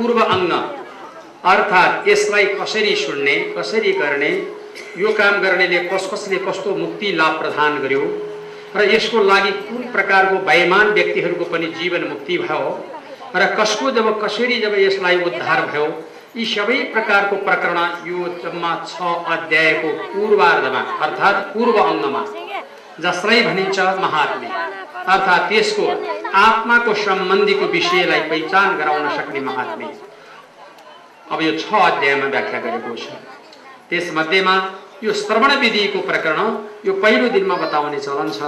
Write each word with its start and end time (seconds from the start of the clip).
पूर्व 0.00 0.20
अङ्ग 0.24 0.52
अर्थात् 1.52 2.08
यसलाई 2.08 2.44
कसरी 2.60 2.94
सुन्ने 2.96 3.34
कसरी 3.56 3.92
गर्ने 3.92 4.30
यो 4.98 5.12
काम 5.18 5.40
गर्नेले 5.42 5.78
कस 5.88 6.08
कसले 6.12 6.36
कस्तो 6.46 6.74
मुक्ति 6.76 7.10
लाभ 7.16 7.38
प्रदान 7.40 7.76
गर्यो 7.82 8.04
र 8.76 8.84
यसको 8.90 9.22
लागि 9.22 9.50
कुन 9.60 9.82
प्रकारको 9.92 10.36
वयमान 10.46 10.92
व्यक्तिहरूको 10.98 11.44
पनि 11.52 11.66
जीवन 11.80 12.06
मुक्ति 12.08 12.38
भयो 12.38 12.70
र 13.36 13.46
कसको 13.60 13.90
जब 13.98 14.08
कसरी 14.22 14.60
जब 14.60 14.78
यसलाई 14.78 15.22
उद्धार 15.24 15.66
भयो 15.66 15.86
यी 16.36 16.44
सबै 16.54 16.78
प्रकारको 16.94 17.36
प्रकरण 17.46 17.78
यो 18.08 18.28
जम्मा 18.42 18.72
छ 18.88 19.14
अध्यायको 19.36 19.88
पूर्वार्धमा 20.12 20.82
अर्थात् 21.06 21.46
पूर्व 21.54 21.82
अङ्गमा। 21.84 22.24
जसलाई 23.02 23.42
भनिन्छ 23.42 23.78
महात्मे। 24.00 24.48
अर्थात् 25.06 25.48
त्यसको 25.48 25.86
आत्माको 26.36 26.94
सम्बन्धीको 26.94 27.66
विषयलाई 27.66 28.20
पहिचान 28.30 28.76
गराउन 28.78 29.08
सक्ने 29.16 29.40
महात्मे। 29.40 29.86
अब 31.32 31.42
यो 31.42 31.52
छ 31.58 31.72
अध्यायमा 31.82 32.26
व्याख्या 32.26 32.60
गरेको 32.60 32.94
छ। 32.96 33.06
त्यसमध्येमा 33.90 34.54
यो 35.04 35.12
श्रवण 35.14 35.54
विधिको 35.60 36.00
प्रकरण 36.08 36.38
यो 36.86 36.92
पहिलो 37.02 37.28
दिनमा 37.28 37.54
बताउने 37.56 37.98
चलन 37.98 38.30
छ। 38.30 38.40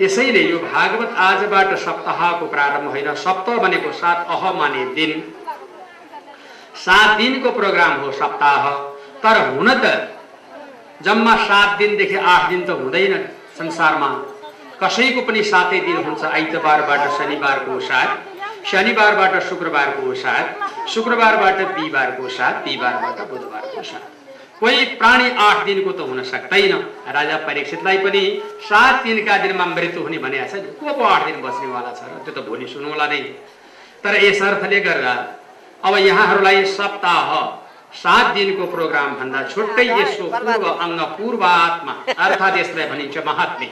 यसैले 0.00 0.42
यो 0.42 0.58
भागवत 0.58 1.10
आजबाट 1.18 1.74
सप्ताहको 1.78 2.46
प्रारम्भ 2.46 2.90
होइन 2.90 3.14
सप्ताह 3.14 3.56
भनेको 3.58 3.92
सात 3.92 4.26
अह 4.28 4.52
माने 4.52 4.84
दिन। 4.94 5.12
सात 6.76 7.16
दिनको 7.18 7.50
प्रोग्राम 7.50 7.92
हो 8.00 8.10
सप्ताह। 8.12 8.68
तर 9.22 9.36
हुन 9.50 9.68
त 9.74 9.84
जम्मा 11.02 11.36
सात 11.46 11.78
दिनदेखि 11.78 12.16
आठ 12.16 12.48
दिन 12.50 12.64
त 12.64 12.70
हुँदैन। 12.80 13.14
संसारमा 13.58 14.10
कसैको 14.80 15.20
पनि 15.26 15.42
सातै 15.44 15.80
दिन 15.86 15.98
हुन्छ 16.06 16.22
आइतबारबाट 16.26 17.02
शनिबारको 17.18 17.78
साथ 17.88 18.10
शनिबारबाट 18.70 19.34
शुक्रबारको 19.48 20.14
साथ 20.22 20.44
शुक्रबारबाट 20.94 21.58
बिहिबारको 21.76 22.28
साथ 22.38 22.54
बिहिबारबाट 22.64 23.18
बुधबारको 23.30 23.82
साथ। 23.82 24.04
कोही 24.60 24.84
प्राणी 24.98 25.30
आठ 25.46 25.64
दिनको 25.66 25.92
त 25.92 26.00
हुन 26.08 26.22
सक्दैन। 26.24 26.72
राजा 27.16 27.36
परीक्षितलाई 27.46 27.98
पनि 28.04 28.22
सात 28.68 29.02
दिनका 29.04 29.36
दिनमा 29.44 29.64
मृत्यु 29.66 30.02
हुने 30.02 30.18
भनेको 30.24 30.46
छ 30.50 30.54
को 30.80 30.92
पो 30.98 31.04
आठ 31.04 31.26
दिन 31.26 31.42
बस्नेवाला 31.42 31.92
छ 31.98 32.00
र 32.06 32.22
त्यो 32.24 32.32
त 32.34 32.46
भोलि 32.48 32.66
सुन्नुहोला 32.74 33.06
नै। 33.06 33.20
तर 34.04 34.14
यस 34.24 34.42
अर्थले 34.42 34.80
गर्दा 34.86 35.14
अब 35.84 35.94
यहाँहरूलाई 35.98 36.64
सप्ताह 36.72 37.28
सात 37.94 38.34
दिनको 38.34 38.66
प्रोग्राम 38.72 39.14
भन्दा 39.18 39.42
छुट्टै 39.48 39.84
यसको 39.88 40.24
पूर्व 40.30 40.64
अङ्ग 40.84 41.00
पूर्व 41.18 41.44
आत्मा 41.44 41.92
अर्थात् 42.16 42.56
यसलाई 42.58 42.86
भनिन्छ 42.88 43.16
महात्मे। 43.26 43.68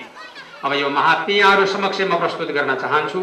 अब 0.64 0.72
यो 0.74 0.88
महात्मे 0.90 1.34
यहाँहरू 1.34 1.66
समक्ष 1.72 2.00
म 2.02 2.18
प्रस्तुत 2.18 2.50
गर्न 2.56 2.74
चाहन्छु 2.82 3.20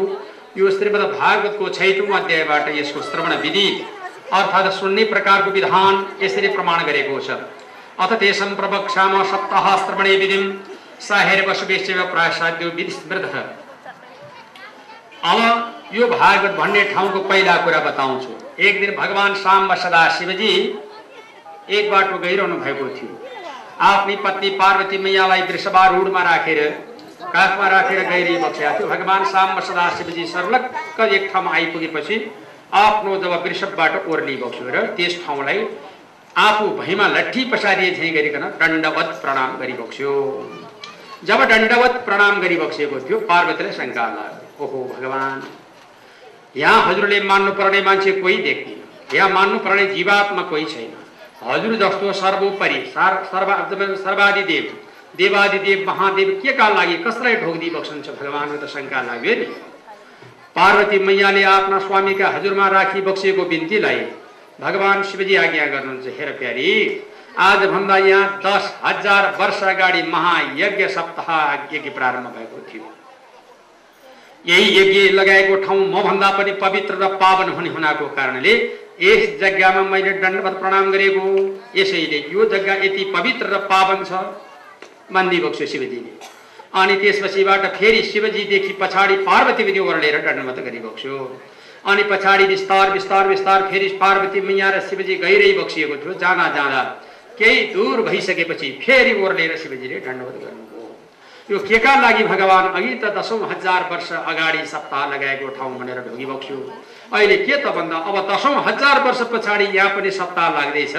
यो 0.58 0.70
श्रीमद् 0.70 1.06
भागवतको 1.12 1.68
छैटौँ 1.78 2.08
अध्यायबाट 2.16 2.68
यसको 2.76 3.02
श्रवण 3.02 3.32
विधि 3.42 3.68
अर्थात् 4.32 4.72
सुन्ने 4.74 5.04
प्रकारको 5.12 5.50
विधान 5.50 5.94
यसरी 6.22 6.48
प्रमाण 6.48 6.84
गरेको 6.86 7.20
छ। 7.20 7.38
अथ 8.00 8.12
तेषं 8.20 8.54
प्रवक्षाम 8.56 9.22
सप्ताह 9.30 9.66
श्रवणे 9.84 10.16
विधिं 10.16 10.44
साहेर 11.08 11.48
वसुवेश्व 11.48 12.02
प्रासाद्यो 12.12 12.68
विधि 12.76 12.92
स्मृत 12.92 13.24
अब 15.24 15.40
यो 15.94 16.06
भागवत 16.08 16.52
भन्ने 16.58 16.84
ठाउँको 16.92 17.20
पहिला 17.28 17.56
कुरा 17.64 17.80
बताउँछु। 17.80 18.32
एक 18.62 18.80
दिन 18.80 18.94
भगवान् 18.96 19.34
साम्ब 19.36 19.74
सदा 19.82 20.08
शिवजी 20.18 20.52
एक 21.70 21.90
बाटो 21.90 22.18
गइरहनु 22.18 22.56
भएको 22.58 22.88
थियो। 22.96 23.18
आफ्नी 23.82 24.16
पत्नी 24.24 24.50
पार्वती 24.60 24.98
मैयालाई 24.98 25.42
वृषभारूढमा 25.42 26.22
राखेर 26.22 26.60
काखमा 27.34 27.68
राखेर 27.68 28.00
गइरहेको 28.08 28.48
थियो। 28.58 28.88
भगवान् 28.88 29.24
साम्ब 29.32 29.60
सदा 29.62 29.88
शिवजी 29.98 30.26
सर्लक्क 30.26 31.00
एक 31.00 31.30
ठाउँमा 31.32 31.54
आइपुगेपछि 31.54 32.16
आफ्नो 32.76 33.16
जब 33.22 33.32
वृषभबाट 33.44 33.92
थियो 34.04 34.70
र 34.74 34.86
त्यस 34.96 35.14
ठाउँलाई 35.26 35.66
आफू 36.36 36.66
भैँमा 36.76 37.06
लट्ठी 37.08 37.44
पसारिए 37.52 37.94
झैँ 37.94 38.10
गरिकन 38.14 38.44
दण्डवत 38.60 39.18
प्रणाम 39.22 39.56
गरिबक्स्यो 39.60 40.12
जब 41.24 41.44
दण्डवत 41.48 41.94
प्रणाम 42.04 42.40
गरिबक्सिएको 42.40 43.00
थियो 43.00 43.18
पार्वतीले 43.30 43.72
शङ्का 43.72 44.04
लाग्यो। 44.10 44.64
ओहो 44.64 44.78
भगवान् 44.92 45.42
यहाँ 46.56 46.86
हजुरले 46.86 47.20
मान्नुपर्ने 47.22 47.80
मान्छे 47.82 48.12
कोही 48.20 48.36
देख्दिन 48.42 49.16
यहाँ 49.16 49.28
मान्नुपर्ने 49.30 49.86
जीवात्मा 49.94 50.42
कोही 50.50 50.64
छैन। 50.64 50.92
हजुर 51.42 51.74
जस्तो 51.82 52.12
सर्वोपरि 52.20 52.80
सर्वा 52.94 53.56
सर्वाधिदेव 54.04 54.64
देवादिदेव 55.18 55.86
महादेव 55.86 56.28
के 56.42 56.52
का 56.58 56.68
लागि 56.68 56.96
कसलाई 57.06 57.36
ढोकिदिई 57.42 57.70
बक्सन्छ 57.76 58.08
भगवान्को 58.20 58.56
त 58.56 58.68
शङ्का 58.74 59.00
लाग्यो 59.08 59.34
नि? 59.40 59.46
पार्वती 60.56 60.98
मैयाले 61.06 61.42
आफ्ना 61.54 61.78
स्वामीका 61.86 62.28
हजुरमा 62.36 62.66
राखी 62.76 63.00
बक्सिएको 63.08 63.44
बिन्तीलाई 63.52 64.00
भगवान् 64.60 65.04
शिवजी 65.10 65.34
आज्ञा 65.42 65.66
गर्नुहुन्छ 65.74 66.06
हेर 66.18 66.30
प्यारी 66.38 66.68
आजभन्दा 67.40 67.96
यहाँ 68.04 68.40
दस 68.44 68.64
हजार 68.84 69.34
वर्ष 69.40 69.62
अगाडि 69.72 70.02
महायज्ञ 70.14 70.88
सप्ताह 70.96 71.28
यज्ञ 71.74 71.90
प्रारम्भ 71.96 72.26
भएको 72.36 72.58
थियो। 72.68 72.86
यही 74.44 74.66
यज्ञ 74.76 75.00
लगाएको 75.14 75.56
ठाउँ 75.64 75.80
मभन्दा 75.88 76.30
पनि 76.38 76.52
पवित्र 76.60 76.94
र 77.02 77.08
पावन 77.22 77.48
हुने 77.56 77.70
हुनाको 77.70 78.06
कारणले 78.16 78.54
यस 79.02 79.22
जग्गामा 79.40 79.82
मैले 79.90 80.12
दण्डवत 80.22 80.58
प्रणाम 80.60 80.90
गरेको 80.92 81.26
यसैले 81.76 82.18
यो 82.32 82.44
जग्गा 82.52 82.74
यति 82.84 83.04
पवित्र 83.14 83.46
र 83.46 83.58
पावन 83.70 84.04
छ। 84.04 84.12
मानिदिएको 85.12 85.66
शिवजीले। 85.66 86.12
अनि 86.72 86.94
त्यसपछिबाट 86.96 87.64
फेरि 87.76 88.02
शिवजीदेखि 88.10 88.72
पछाडि 88.80 89.16
पार्वती 89.28 89.62
विधि 89.64 89.80
ओर्लेर 89.80 90.18
दण्डवत 90.26 90.58
गरिबक्स्यो 90.66 91.16
अनि 91.84 92.02
पछाडि 92.10 92.44
बिस्तार 92.46 92.90
बिस्तार 92.90 93.28
बिस्तार 93.28 93.62
फेरि 93.70 93.88
पार्वती 94.00 94.40
मैया 94.40 94.68
र 94.70 94.80
शिवजी 94.88 95.14
गइरही 95.24 95.52
बक्सिएको 95.58 95.96
थियो 96.02 96.12
जाँदा 96.22 96.46
जाँदा 96.56 96.82
केही 97.38 97.60
दूर 97.74 98.02
भइसकेपछि 98.02 98.70
फेरि 98.84 99.12
ओर्लेर 99.22 99.56
शिवजीले 99.56 100.00
दण्डवत 100.06 100.36
गर्नुभयो। 100.44 100.84
यो 101.50 101.58
के 101.68 101.78
का 101.78 101.94
लागि 102.00 102.24
भगवान् 102.24 102.72
अघि 102.76 102.94
त 103.02 103.16
दसौँ 103.16 103.40
हजार 103.50 103.88
वर्ष 103.90 104.12
अगाडि 104.12 104.66
सप्ताह 104.68 105.06
लगाएको 105.14 105.48
ठाउँ 105.56 105.78
भनेर 105.78 105.98
ढोगिबक्स्यो 106.06 106.58
अहिले 107.12 107.36
के 107.46 107.56
त 107.56 107.66
भन्दा 107.76 107.96
अब 108.08 108.16
दसौँ 108.30 108.54
हजार 108.64 109.02
वर्ष 109.04 109.20
पछाडि 109.32 109.64
यहाँ 109.76 109.90
पनि 109.96 110.10
सप्ताह 110.10 110.48
लाग्दैछ। 110.50 110.94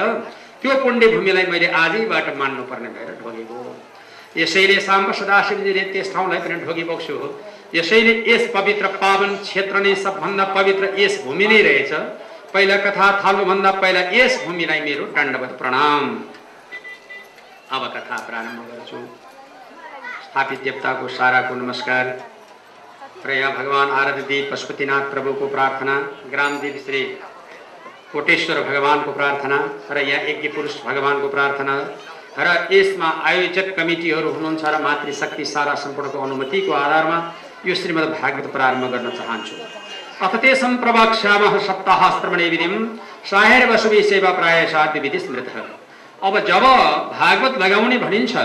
त्यो 0.62 0.74
पुण्य 0.84 1.08
भूमिलाई 1.08 1.46
मैले 1.52 1.68
आजैबाट 1.74 2.36
मान्नुपर्ने 2.38 2.90
भएर 2.96 3.10
ढोगेको 3.22 3.60
यसैले 4.38 4.80
साम्ब 4.80 5.12
सदाशिवजीले 5.12 5.84
त्यस 5.94 6.14
ठाउँलाई 6.14 6.40
पनि 6.40 6.56
ढोगिबक्स्यो 6.66 7.16
हो। 7.18 7.28
यसैले 7.76 8.14
यस 8.28 8.52
पवित्र 8.54 8.88
पावन 9.02 9.36
क्षेत्र 9.44 9.80
नै 9.80 9.96
सबभन्दा 9.96 10.46
पवित्र 10.56 10.94
यस 11.00 11.24
भूमि 11.26 11.48
नै 11.48 11.62
रहेछ। 11.62 11.92
पहिला 12.54 12.78
कथा 12.86 13.08
थाल्नुभन्दा 13.24 13.72
पहिला 13.82 14.02
यस 14.12 14.44
भूमिलाई 14.46 14.80
मेरो 14.82 15.06
दण्डवत 15.16 15.52
प्रणाम। 15.60 16.04
अब 17.72 17.84
कथा 17.96 18.18
प्रारम्भ 18.28 18.60
गर्छु। 18.72 19.00
स्थापित 20.26 20.60
देवताको 20.64 21.08
साराको 21.08 21.56
नमस्कार। 21.56 22.06
र 23.26 23.32
यहाँ 23.32 23.52
भगवान् 23.56 23.92
आराध्यदेव 23.92 24.52
पशुपतिनाथ 24.52 25.12
प्रभुको 25.12 25.48
प्रार्थना 25.48 25.96
ग्रामदेव 26.32 26.78
श्री 26.86 27.02
कोटेश्वर 28.14 28.62
भगवानको 28.64 29.12
प्रार्थना 29.12 29.58
र 29.92 29.98
यहाँ 30.02 30.30
यज्ञ 30.30 30.48
पुरुष 30.56 30.74
भगवानको 30.86 31.28
प्रार्थना। 31.30 31.76
र 32.40 32.48
यसमा 32.72 33.10
आयोजक 33.30 33.76
कमिटीहरू 33.78 34.30
हुनुहुन्छ 34.32 34.64
र 34.66 34.82
मातृशक्ति 34.84 35.46
सारा 35.46 35.74
सम्पूर्णको 35.84 36.20
अनुमतिको 36.20 36.72
आधारमा 36.74 37.18
यो 37.66 37.76
श्रीमद् 37.76 38.12
भागवत 38.12 38.52
प्रारम्भ 38.54 38.92
गर्न 38.94 39.10
चाहन्छु। 39.12 39.56
अथ 40.26 40.36
तेसम 40.42 40.76
प्रवक्ष्यामः 40.78 41.58
सप्ताह 41.68 42.02
श्रवणे 42.20 42.50
विधिम 42.50 42.74
साहेर 43.26 43.70
वसुवी 43.70 44.02
सेवा 44.04 44.32
प्राय 44.32 44.66
साध्य 44.68 45.00
विधि 45.00 45.20
स्मृत 45.20 45.48
अब 46.24 46.40
जब 46.48 46.64
भागवत 47.14 47.58
लगाउने 47.62 47.98
भनिन्छ 47.98 48.36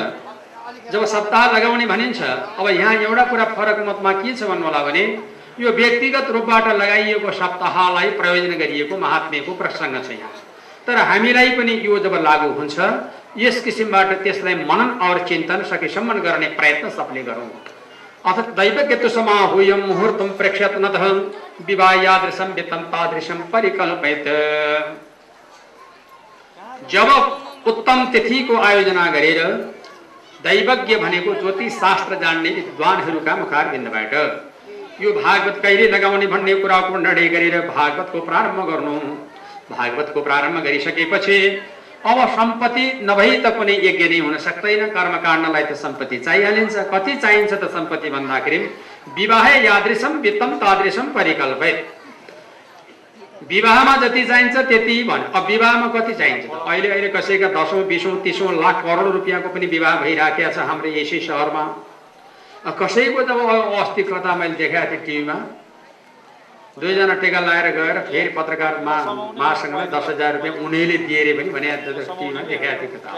जब 0.92 1.04
सप्ताह 1.06 1.44
लगाउने 1.52 1.86
भनिन्छ 1.86 2.20
अब 2.22 2.68
यहाँ 2.70 2.94
एउटा 2.96 3.24
कुरा 3.30 3.44
फरक 3.56 3.78
मतमा 3.88 4.12
के 4.22 4.34
छ 4.34 4.42
भन्नु 4.50 4.66
होला 4.66 4.82
भने 4.84 5.04
यो 5.60 5.70
व्यक्तिगत 5.72 6.30
रूपबाट 6.30 6.66
लगाइएको 6.76 7.32
सप्ताहलाई 7.32 8.10
प्रयोजन 8.18 8.52
गरिएको 8.58 8.98
महात्म्यको 8.98 9.52
प्रसङ्ग 9.60 10.02
छ 10.06 10.10
यहाँ। 10.12 10.32
तर 10.86 10.98
हामीलाई 11.08 11.50
पनि 11.56 11.74
यो 11.84 11.98
जब 11.98 12.14
लागू 12.22 12.50
हुन्छ 12.58 12.76
यस 13.36 13.62
किसिमबाट 13.62 14.12
त्यसलाई 14.22 14.54
मनन 14.64 14.90
और 15.06 15.24
चिन्तन 15.28 15.62
सकेसम्म 15.70 16.18
गर्ने 16.26 16.48
प्रयत्न 16.58 16.90
सबले 16.90 17.22
गरौँ। 17.22 17.48
अथ 18.24 18.38
दैवज्ञत्व 18.58 19.08
समाहुयम 19.08 19.80
मुहुर्तम 19.86 20.28
प्रेक्षत 20.38 20.74
न 20.78 20.86
विवाह 21.66 21.92
यादृशम 22.02 22.52
वित्तम 22.54 22.82
तादृशम 22.92 23.42
परिकल्पित 23.52 24.24
जब 26.90 27.08
उत्तम 27.66 28.04
तिथिको 28.12 28.56
आयोजना 28.62 29.06
गरेर 29.12 29.40
दैवज्ञ 30.44 30.96
भनेको 30.96 31.34
ज्योतिष 31.34 31.72
शास्त्र 31.74 32.14
जान्ने 32.20 32.50
विद्वानहरूका 32.50 33.36
मुखार 33.36 33.68
बिन्दबाट 33.68 34.12
यो 35.02 35.12
भागवत 35.12 35.60
कहिले 35.62 35.88
लगाउने 35.88 36.26
भन्ने 36.26 36.54
कुराको 36.60 36.98
निर्णय 36.98 37.28
गरेर 37.28 37.56
भागवतको 37.68 38.20
प्रारम्भ 38.28 38.60
गर्नु। 38.70 38.94
भागवतको 39.70 40.22
प्रारम्भ 40.22 40.62
गरिसकेपछि 40.64 41.38
अब 42.06 42.18
सम्पत्ति 42.36 42.84
नभई 43.02 43.36
त 43.36 43.56
कुनै 43.56 43.76
यज्ञ 43.84 44.08
नै 44.08 44.18
हुन 44.18 44.36
सक्दैन। 44.38 44.86
कर्मकाण्डलाई 44.96 45.64
त 45.64 45.72
सम्पत्ति 45.76 46.18
चाहिहालिन्छ। 46.18 46.76
कति 46.92 47.16
चाहिन्छ 47.16 47.52
त 47.52 47.70
सम्पत्ति 47.74 48.10
भन्दाखेरि 48.10 48.58
विवाह 49.16 49.48
यादृशम 49.64 50.12
वित्तम 50.20 50.56
तादृशम 50.58 51.06
परिकल्पित 51.16 51.76
विवाहमा 53.50 53.96
जति 53.98 54.22
चाहिन्छ 54.26 54.56
त्यति 54.68 55.02
भन्यो 55.08 55.28
अब 55.34 55.46
विवाहमा 55.46 55.88
कति 55.94 56.14
चाहिन्छ? 56.14 56.44
अहिले 56.50 56.88
अहिले 56.88 57.08
कसैका 57.08 57.48
दसौँ 57.54 57.82
बिसौँ 57.86 58.16
तिसौँ 58.22 58.52
लाख 58.54 58.82
करोड 58.84 59.12
रुपियाँको 59.12 59.48
पनि 59.54 59.66
विवाह 59.66 59.94
भइराखेको 60.02 60.50
छ 60.52 60.66
हाम्रो 60.70 60.88
यसै 60.92 61.20
सहरमा। 61.26 61.64
कसैको 62.80 63.22
त 63.22 63.30
अस्ति 63.82 64.02
कता 64.02 64.34
मैले 64.36 64.54
देखाएको 64.56 64.90
थिएँ 64.92 65.04
टिभीमा। 65.06 65.36
दुईजना 66.76 67.14
टेका 67.22 67.40
लगाएर 67.40 67.66
गएर 67.76 67.98
फेरि 68.10 68.28
पत्रकार 68.36 68.74
मा 68.84 68.96
महासँगलाई 69.38 69.86
दस 69.94 70.08
हजार 70.08 70.34
रुपियाँ 70.36 70.54
उनीले 70.66 70.96
दिए 71.06 71.20
अरे 71.22 71.32
पनि 71.38 71.50
भने 71.54 71.68
टिभीमा 71.86 72.40
देखाएको 72.42 72.82
थिएँ 72.82 72.92
कता 72.92 73.10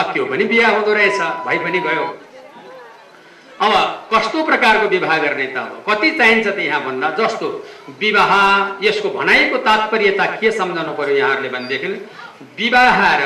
अब 0.00 0.12
त्यो 0.12 0.24
पनि 0.26 0.44
बिहा 0.50 0.68
हुँदो 0.70 0.92
रहेछ 0.92 1.20
भाइ 1.46 1.58
पनि 1.64 1.80
गयो। 1.86 2.06
अब 3.64 3.72
कस्तो 4.12 4.44
प्रकारको 4.44 4.86
विवाह 4.88 5.18
गर्ने 5.18 5.46
त 5.46 5.56
अब? 5.56 5.72
कति 5.88 6.10
चाहिन्छ 6.18 6.46
त 6.46 6.58
यहाँ 6.60 6.80
भन्दा 6.84 7.10
जस्तो 7.18 7.48
विवाह 8.00 8.32
यसको 8.84 9.10
भनाइको 9.10 9.58
तात्पर्यता 9.66 10.26
के 10.36 10.50
सम्झाउनु 10.52 10.92
पर्यो 10.94 11.16
यहाँहरूले 11.16 11.48
भनेदेखि 11.56 11.88
विवाह 12.58 12.98
र 13.20 13.24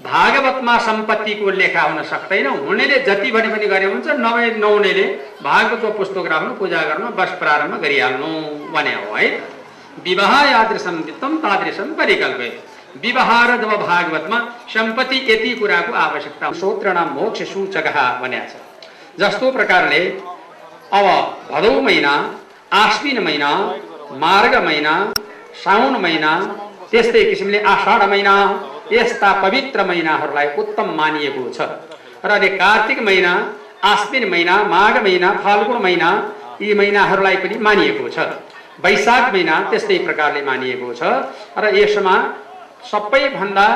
भागवतमा 0.00 0.76
सम्पत्तिको 0.80 1.50
लेखा 1.52 1.82
हुन 1.82 2.02
सक्दैन। 2.10 2.46
हुनेले 2.58 2.98
जति 3.04 3.30
भने 3.30 3.48
पनि 3.48 3.66
गरे 3.66 3.86
हुन्छ 3.86 4.06
नभए 4.18 4.46
नहुनेले 4.56 5.04
भागवतको 5.42 5.90
पुस्तक 5.98 6.26
राख्नु 6.32 6.54
पूजा 6.56 6.82
गर्नु 6.88 7.08
बस 7.18 7.36
प्रारम्भ 7.38 7.80
गरिहाल्नु 7.82 8.30
भने 8.72 8.94
हो 8.96 9.14
है 9.16 9.28
विवाह 10.04 10.32
यादृशम 10.50 10.96
वित्तम 11.06 11.36
तादृशम 11.44 11.92
परिकल्प। 12.00 12.40
विवाह 13.02 13.30
र 13.46 13.60
जब 13.60 13.72
भागवतमा 13.82 14.38
सम्पत्ति 14.70 15.16
यति 15.28 15.54
कुराको 15.60 15.92
आवश्यकता 15.98 16.52
श्रोत्रणाम 16.54 17.08
मोक्ष 17.20 17.42
सूचक 17.52 17.86
भनेको 18.22 18.48
छ। 18.48 18.69
जस्तो 19.20 19.50
प्रकारले 19.52 20.00
अब 20.98 21.06
भदौ 21.50 21.80
महिना 21.80 22.12
आश्विन 22.74 23.18
महिना 23.24 23.50
मार्ग 24.22 24.54
महिना 24.64 24.92
साउन 25.64 25.96
महिना 26.02 26.30
त्यस्तै 26.90 27.24
किसिमले 27.24 27.58
आषाढ 27.72 28.02
महिना 28.10 28.34
यस्ता 28.92 29.30
पवित्र 29.42 29.84
महिनाहरूलाई 29.86 30.46
उत्तम 30.58 30.88
मानिएको 31.00 31.44
छ। 31.56 31.60
र 32.24 32.30
अहिले 32.30 32.48
कार्तिक 32.56 32.98
महिना 33.08 33.32
आश्विन 33.84 34.28
महिना 34.30 34.56
माघ 34.72 34.94
महिना 34.98 35.32
फाल्गुन 35.44 35.82
महिना 35.82 36.08
यी 36.62 36.74
महिनाहरूलाई 36.74 37.36
पनि 37.44 37.58
मानिएको 37.66 38.08
छ। 38.08 38.18
वैशाख 38.84 39.32
महिना 39.32 39.60
त्यस्तै 39.70 39.98
प्रकारले 40.06 40.42
मानिएको 40.42 40.88
छ। 40.94 41.02
र 41.58 41.74
यसमा 41.76 42.16
सबैभन्दा 42.90 43.68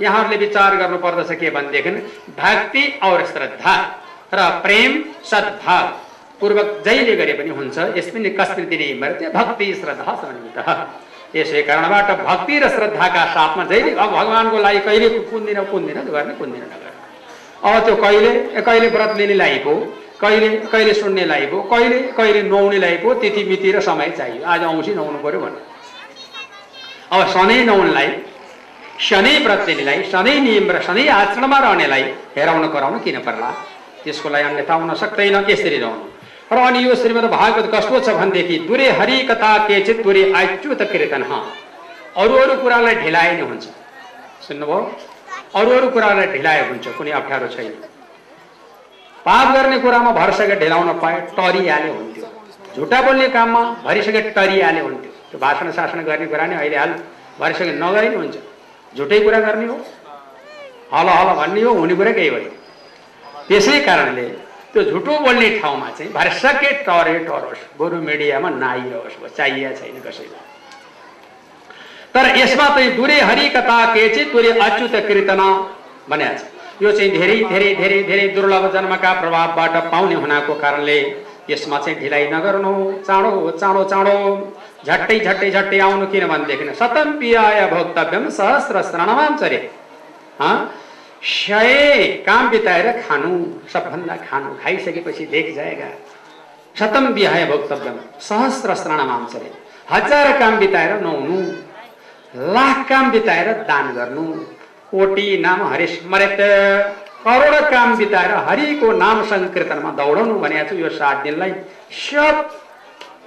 यहाँहरूले 0.00 0.36
विचार 0.36 0.76
गर्नुपर्दछ 0.76 1.32
के 1.40 1.50
भनेदेखि 1.50 1.90
भक्ति 2.38 2.84
और 3.08 3.26
श्रद्धा। 3.32 3.74
र 4.32 4.48
प्रेम 4.64 4.92
सद्भाव 5.30 5.86
पूर्वक 6.40 6.68
जहिले 6.84 7.14
गरे 7.16 7.32
पनि 7.38 7.50
हुन्छ 7.58 7.78
यसमिन 7.98 8.24
कस्मिन 8.36 8.66
दिने 8.68 8.88
मर्त्य 9.00 9.28
भक्ति 9.30 9.66
श्रद्धा 9.80 10.14
सन्निहित 10.22 10.58
यसै 11.36 11.62
कारणबाट 11.62 12.10
भक्ति 12.20 12.58
र 12.58 12.68
श्रद्धाका 12.68 13.24
साथमा 13.34 13.64
जहिले 13.72 13.90
अब 13.94 14.10
भगवान्को 14.10 14.58
लागि 14.58 14.80
कहिले 14.86 15.08
कुन 15.30 15.44
दिन 15.46 15.62
कुन 15.72 15.86
दिन 15.86 15.98
गर्ने 16.14 16.34
कुन 16.34 16.52
दिन 16.52 16.62
नगर्ने। 16.64 16.98
अब 17.68 17.84
त्यो 17.84 17.96
कहिले 17.96 18.30
कहिले 18.62 18.88
व्रत 18.88 19.16
लिनेलाई 19.18 19.58
पो 19.66 19.74
कहिले 20.20 20.48
कहिले 20.72 20.94
सुन्नेलाई 20.94 21.46
पो 21.46 21.60
कहिले 21.72 21.98
कहिले 22.18 22.42
नुहाउनेलाई 22.42 22.96
पो 23.02 23.14
तिथि 23.20 23.44
मिति 23.50 23.72
र 23.72 23.80
समय 23.80 24.10
चाहियो। 24.18 24.44
आज 24.44 24.64
औँसी 24.64 24.94
नुहाउनु 24.94 25.18
पऱ्यो 25.24 25.40
भने। 25.40 25.60
अब 27.12 27.26
सधैँ 27.34 27.64
नुहाउनेलाई 27.64 28.08
शनै 29.08 29.34
व्रत 29.44 29.68
लिनेलाई 29.68 30.02
सधैँ 30.12 30.40
नियम 30.40 30.70
र 30.70 30.82
सधैँ 30.88 31.08
आचरणमा 31.10 31.58
रहनेलाई 31.58 32.02
हेराउन 32.36 32.68
कराउनु 32.72 32.98
किन 33.04 33.18
पर्ला? 33.28 33.50
त्यसको 34.04 34.28
लागि 34.28 34.44
अन्यथा 34.50 34.74
हुन 34.74 34.94
सक्दैन 35.02 35.36
यसरी 35.50 35.78
रहनु 35.78 36.06
र 36.52 36.58
अनि 36.58 36.78
यो 36.86 36.94
श्रीमद् 37.00 37.30
भागवत 37.30 37.66
कस्तो 37.74 38.00
छ 38.00 38.08
भनेदेखि 38.18 38.56
दुरे 38.68 38.86
हरि 38.98 39.16
कथा 39.30 39.50
केचित 39.66 40.02
दुरे 40.04 40.22
आच्युत 40.32 40.82
कीर्तन 40.92 41.22
अरू 42.16 42.34
अरू 42.42 42.54
कुरालाई 42.62 42.94
ढिलाइ 43.02 43.36
नै 43.36 43.42
हुन्छ। 43.42 43.64
सुन्नुभयो? 44.46 44.80
अरू 45.58 45.70
अरू 45.70 45.88
कुरालाई 45.94 46.26
ढिलाइ 46.34 46.58
हुन्छ 46.68 46.86
कुनै 46.98 47.10
अप्ठ्यारो 47.18 47.48
छैन। 47.54 47.72
पाप 49.26 49.46
गर्ने 49.54 49.78
कुरामा 49.78 50.10
भरसके 50.18 50.56
ढिलाउन 50.62 50.88
पाए 50.98 51.16
टरिहाले 51.38 51.88
हुन्थ्यो। 51.88 52.26
झुटा 52.76 52.98
बोल्ने 53.02 53.28
काममा 53.36 53.62
भरिसके 53.86 54.20
टरिहाले 54.36 54.80
हुन्थ्यो। 54.80 55.10
त्यो 55.30 55.38
भाषण 55.40 55.70
शासन 55.78 56.00
गर्ने 56.08 56.26
कुरा 56.26 56.46
नि 56.46 56.54
अहिले 56.54 56.76
हाल 56.76 56.92
भरिसके 57.40 57.72
नगरे 57.78 58.08
नि 58.08 58.16
हुन्छ। 58.16 58.36
झुटै 58.96 59.18
कुरा 59.24 59.40
गर्ने 59.46 59.66
हो। 59.70 59.76
हल 60.94 61.08
हल 61.08 61.28
भन्ने 61.40 61.62
हो 61.62 61.72
हुने 61.80 61.94
कुरा 61.94 62.12
केही 62.18 62.28
होइन 62.28 62.48
त्यसै 63.50 63.78
कारणले 63.86 64.26
त्यो 64.72 64.82
झुटो 64.90 65.14
बोल्ने 65.18 65.48
ठाउँमा 65.58 65.88
चाहिँ 65.98 66.12
भरसके 66.12 66.70
टरे 66.86 67.16
टरोस् 67.26 67.62
बरु 67.78 67.96
मिडियामा 68.08 68.50
नाइरहोस् 68.62 69.36
चाहिएको 69.36 69.74
छैन 69.78 69.96
कसैलाई। 70.06 70.44
तर 72.14 72.26
यसमा 72.36 72.66
चाहिँ 72.76 72.94
दुरे 72.96 73.18
हरि 73.28 73.48
कथा 73.56 73.78
के 73.94 74.08
चाहिँ 74.14 74.30
दुरे 74.32 74.50
अच्युत 74.66 74.94
कीर्तन 75.08 75.42
भनेको 76.10 76.38
छ। 76.38 76.42
यो 76.82 76.90
चाहिँ 76.92 77.10
धेरै 77.10 77.36
धेरै 77.50 77.74
धेरै 77.80 77.98
धेरै 78.10 78.26
दुर्लभ 78.36 78.64
जन्मका 78.74 79.12
प्रभावबाट 79.20 79.74
पाउने 79.92 80.14
हुनाको 80.22 80.54
कारणले 80.62 80.98
यसमा 81.50 81.78
चाहिँ 81.84 81.98
ढिलाइ 82.00 82.24
नगर्नु। 82.32 82.74
चाँडो 83.06 83.30
चाँडो 83.60 83.82
चाँडो 83.92 84.14
झट्टै 84.86 85.18
झट्टै 85.20 85.50
झट्टै 85.50 85.78
आउनु 85.86 86.06
किन 86.12 86.26
भनेदेखि 86.28 86.74
सतम 86.80 87.08
पियाय 87.18 87.60
भोक्तव्यम 87.74 88.28
सहस्र 88.38 88.82
श्रणमाम 88.90 89.36
चरे 89.42 89.60
सय 91.22 92.22
काम 92.26 92.48
बिताएर 92.50 92.86
खानु 93.02 93.30
सबभन्दा 93.72 94.16
खानु 94.18 94.54
खाइसकेपछि 94.62 95.24
देख 95.26 95.54
जाएगा। 95.54 95.88
शतम 96.78 97.06
बिहाय 97.14 97.44
भोक्तव्यम 97.46 97.98
सहस्र 98.20 98.74
स्नानमा 98.74 99.16
चरे 99.32 99.50
हजार 99.90 100.38
काम 100.38 100.58
बिताएर 100.58 101.00
नुहाउनु 101.00 101.40
लाख 102.54 102.88
काम 102.88 103.10
बिताएर 103.10 103.52
दान 103.68 103.92
गर्नु। 103.94 104.24
कोटी 104.90 105.26
नाम 105.38 105.62
हरिस्मरित 105.72 106.40
करोड 107.24 107.54
काम 107.70 107.96
बिताएर 107.96 108.32
हरिको 108.48 108.92
नाम 108.92 109.22
सङ्कीर्तनमा 109.30 109.90
दौडाउनु 110.00 110.34
भनेको 110.40 110.68
छु 110.68 110.76
यो 110.76 110.88
सात 110.90 111.22
दिनलाई 111.24 111.52
सब 112.00 112.34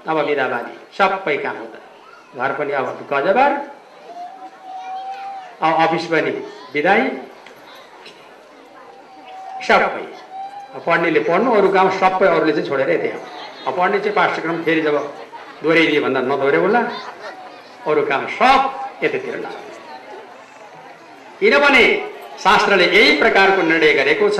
अब 0.07 0.25
बिदाबादी 0.27 0.73
सबै 0.97 1.37
काम 1.43 1.57
हुँदा। 1.57 1.79
घर 2.37 2.53
पनि 2.57 2.73
अब 2.73 3.07
गजबार। 3.11 3.51
अफिस 5.61 6.05
पनि 6.11 6.31
बिदाई। 6.73 7.03
सबै 9.67 10.05
पढ्नेले 10.85 11.19
पढ्नु 11.29 11.49
अरू 11.57 11.69
काम 11.75 11.89
सबै 11.99 12.27
अरूले 12.27 12.53
चाहिँ 12.53 12.67
छोडेर 12.69 12.89
अब 13.67 13.73
पढ्ने 13.77 13.97
चाहिँ 13.99 14.15
पाठ्यक्रम 14.15 14.57
फेरि 14.63 14.81
जब 14.81 14.95
दोहोऱ्याइदियो 15.63 16.01
भन्दा 16.03 16.19
नदोहोऱ्यो 16.21 16.61
होला। 16.61 16.81
अरू 17.89 18.01
काम 18.11 18.23
सब 18.37 18.59
यतातिर 19.03 19.35
लाग्छ 19.43 19.61
किनभने 21.39 21.83
शास्त्रले 22.43 22.85
यही 22.87 23.11
प्रकारको 23.19 23.61
निर्णय 23.63 23.93
गरेको 23.93 24.29
छ। 24.29 24.39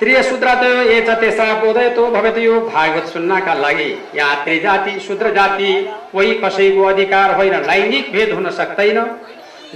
त्रिय 0.00 0.22
सूत्र 0.22 0.48
ए 0.88 1.00
तेस्रा 1.12 1.52
बोधय 1.62 1.88
तो 1.96 2.02
यो 2.40 2.54
भागवत 2.66 3.06
सुन्नका 3.12 3.54
लागि। 3.54 3.90
यहाँ 4.16 4.44
त्रिजाति 4.44 4.98
शूद्र 5.06 5.32
जाति 5.34 5.72
कोही 6.12 6.32
कसैको 6.44 6.82
अधिकार 6.84 7.34
होइन 7.36 7.54
लैङ्गिक 7.70 8.12
भेद 8.12 8.32
हुन 8.32 8.50
सक्दैन 8.58 8.98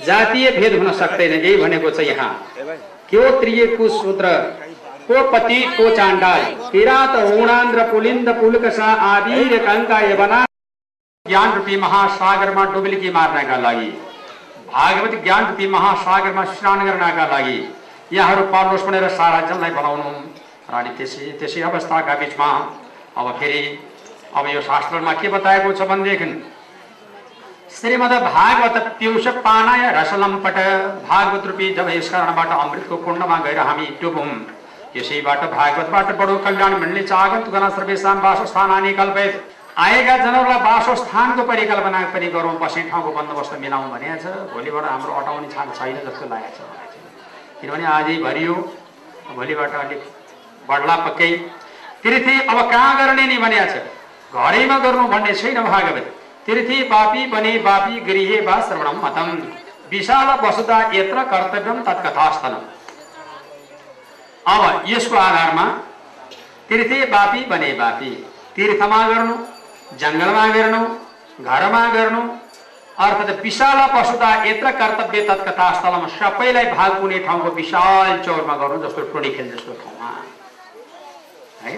जातीय 0.07 0.51
भेद 0.59 0.79
हुन 0.79 0.93
सक्दैन 0.95 1.33
यही 1.35 1.57
भनेको 1.57 1.91
छ 1.91 2.01
यहाँ। 2.03 2.31
क्यो 3.09 3.31
त्रिय 3.41 3.67
को 3.77 3.89
शूद्र 3.91 4.29
को 5.09 5.23
पति 5.31 5.61
को 5.77 5.89
चाण्डाल 5.97 6.43
किरात 6.71 7.17
ऊणान्द्र 7.33 7.83
पुलिन्द 7.91 8.29
पुलकसा 8.41 8.87
आदि 9.07 9.59
कंका 9.59 9.99
यवना 10.01 10.45
ज्ञान 11.27 11.53
रूपी 11.53 11.77
महासागरमा 11.77 12.65
डुबुल्की 12.73 13.11
मार्नका 13.11 13.57
लागि। 13.57 13.91
भागवत 14.73 15.23
ज्ञान 15.25 15.47
रूपी 15.47 15.67
महासागरमा 15.69 16.45
स्नान 16.55 16.85
गर्नका 16.87 17.27
लागि। 17.27 17.59
यहाँहरू 18.13 18.43
पार्नुहोस् 18.53 18.87
भनेर 18.87 19.09
सारा 19.19 19.41
जनलाई 19.49 19.71
बनाउनु 19.71 20.11
र 20.71 20.75
अनि 20.75 20.91
त्यसै 20.99 21.31
त्यसै 21.41 21.61
अवस्थाका 21.63 22.15
बिचमा 22.21 22.49
अब 23.19 23.27
फेरि 23.41 23.63
अब 24.37 24.47
यो 24.55 24.61
शास्त्रमा 24.63 25.13
के 25.21 25.29
बताएको 25.37 25.73
छ 25.73 25.89
भनेदेखि 25.91 26.29
श्रीमद 27.75 28.13
भागवत 28.25 28.77
पियुष 28.99 29.27
पानाय 29.45 29.91
रसलम्पट 29.93 30.59
भागवत 31.09 31.47
रूपी 31.47 31.73
जब 31.75 31.89
यस 31.91 32.11
कारणबाट 32.11 32.51
अमृतको 32.57 32.97
कुण्डमा 33.05 33.39
गएर 33.47 33.59
हामी 33.61 33.87
डुबौँ 34.03 34.27
यसैबाट 34.97 35.43
भागवतबाट 35.53 36.13
बडो 36.21 36.37
कल्याण 36.45 36.79
मिल्ने 36.81 37.03
आगन्तुकना 37.17 37.71
सर्वेसाम 37.71 38.21
वासस्थानानि 38.27 38.93
कल्पित 38.95 39.43
आएका 39.87 40.17
जनहरूलाई 40.17 40.61
वासस्थानको 40.63 41.43
परिकल्पना 41.51 42.05
पनि 42.15 42.27
गरौँ 42.37 42.55
बस्ने 42.63 42.83
ठाउँको 42.91 43.11
बन्दोबस्त 43.19 43.59
मिलाउँ 43.61 43.91
भनेको 43.91 44.23
छ। 44.23 44.27
भोलिबाट 44.55 44.85
हाम्रो 44.87 45.13
अटाउने 45.21 45.49
छान 45.55 45.71
छैन 45.75 45.97
जस्तो 46.07 46.31
लागेको 46.31 46.55
छ। 46.57 47.61
किनभने 47.61 47.87
आजै 47.99 48.17
भरियो 48.23 48.55
भोलिबाट 49.37 49.75
अलिक 49.85 50.03
बढ्ला 50.69 50.97
पक्कै। 51.07 51.31
तीर्थी 52.03 52.41
अब 52.43 52.59
कहाँ 52.71 52.99
गर्ने 52.99 53.27
नि 53.27 53.39
भनेको 53.45 53.67
छ। 53.73 53.75
घरैमा 54.35 54.79
गर्नु 54.85 55.09
भन्ने 55.15 55.35
छैन 55.41 55.65
भागवत। 55.65 56.07
तीर्थी 56.47 56.83
पापी 56.89 57.27
बने 57.29 57.53
बापी 57.61 58.01
गृहे 58.09 58.41
वा 58.47 58.61
श्रवणम 58.69 59.01
मतम 59.05 59.29
विशाल 59.91 60.29
वसुदा 60.41 60.79
यत्र 60.95 61.25
कर्तव्यम 61.33 61.83
तत्कथास्थल 61.83 62.55
अब 64.47 64.63
यसको 64.87 65.17
आधारमा 65.19 65.67
तीर्थे 66.69 67.05
बापी 67.07 67.45
बने 67.47 67.73
बापी। 67.75 68.11
तीर्थमा 68.57 69.01
गर्नु 69.09 69.37
जङ्गलमा 69.99 70.47
गर्नु 70.55 70.81
घरमा 71.45 71.83
गर्नु 71.93 72.23
अर्थात् 72.97 73.43
विशाल 73.43 73.79
पशुता 73.93 74.31
यत्र 74.45 74.71
कर्तव्य 74.81 75.21
तत्कथा 75.29 75.67
स्थलमा 75.75 76.09
सबैलाई 76.15 76.67
भाग 76.73 76.93
पुग्ने 77.01 77.19
ठाउँको 77.27 77.51
विशाल 77.57 78.23
चौरमा 78.25 78.57
गर्नु 78.57 78.83
जस्तो 78.83 79.03
टोडी 79.13 79.31
खेल 79.35 79.51
जस्तो 79.51 79.73
ठाउँमा। 79.83 80.11
है 81.63 81.73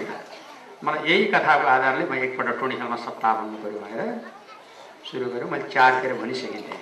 मलाई 0.85 1.09
यही 1.09 1.25
कथाको 1.33 1.67
आधारले 1.67 2.05
म 2.05 2.23
एकपल्ट 2.23 2.59
टोडी 2.59 2.75
खेलमा 2.75 2.97
सप्ताह 3.05 3.33
भन्नु 3.33 3.57
पऱ्यो 3.63 3.79
भनेर 3.85 4.36
सुरु 5.07 5.25
गऱ्यो 5.31 5.47
मैले 5.47 5.67
चारतिर 5.69 6.13
भनिसकेँ 6.15 6.51
थिएँ 6.53 6.79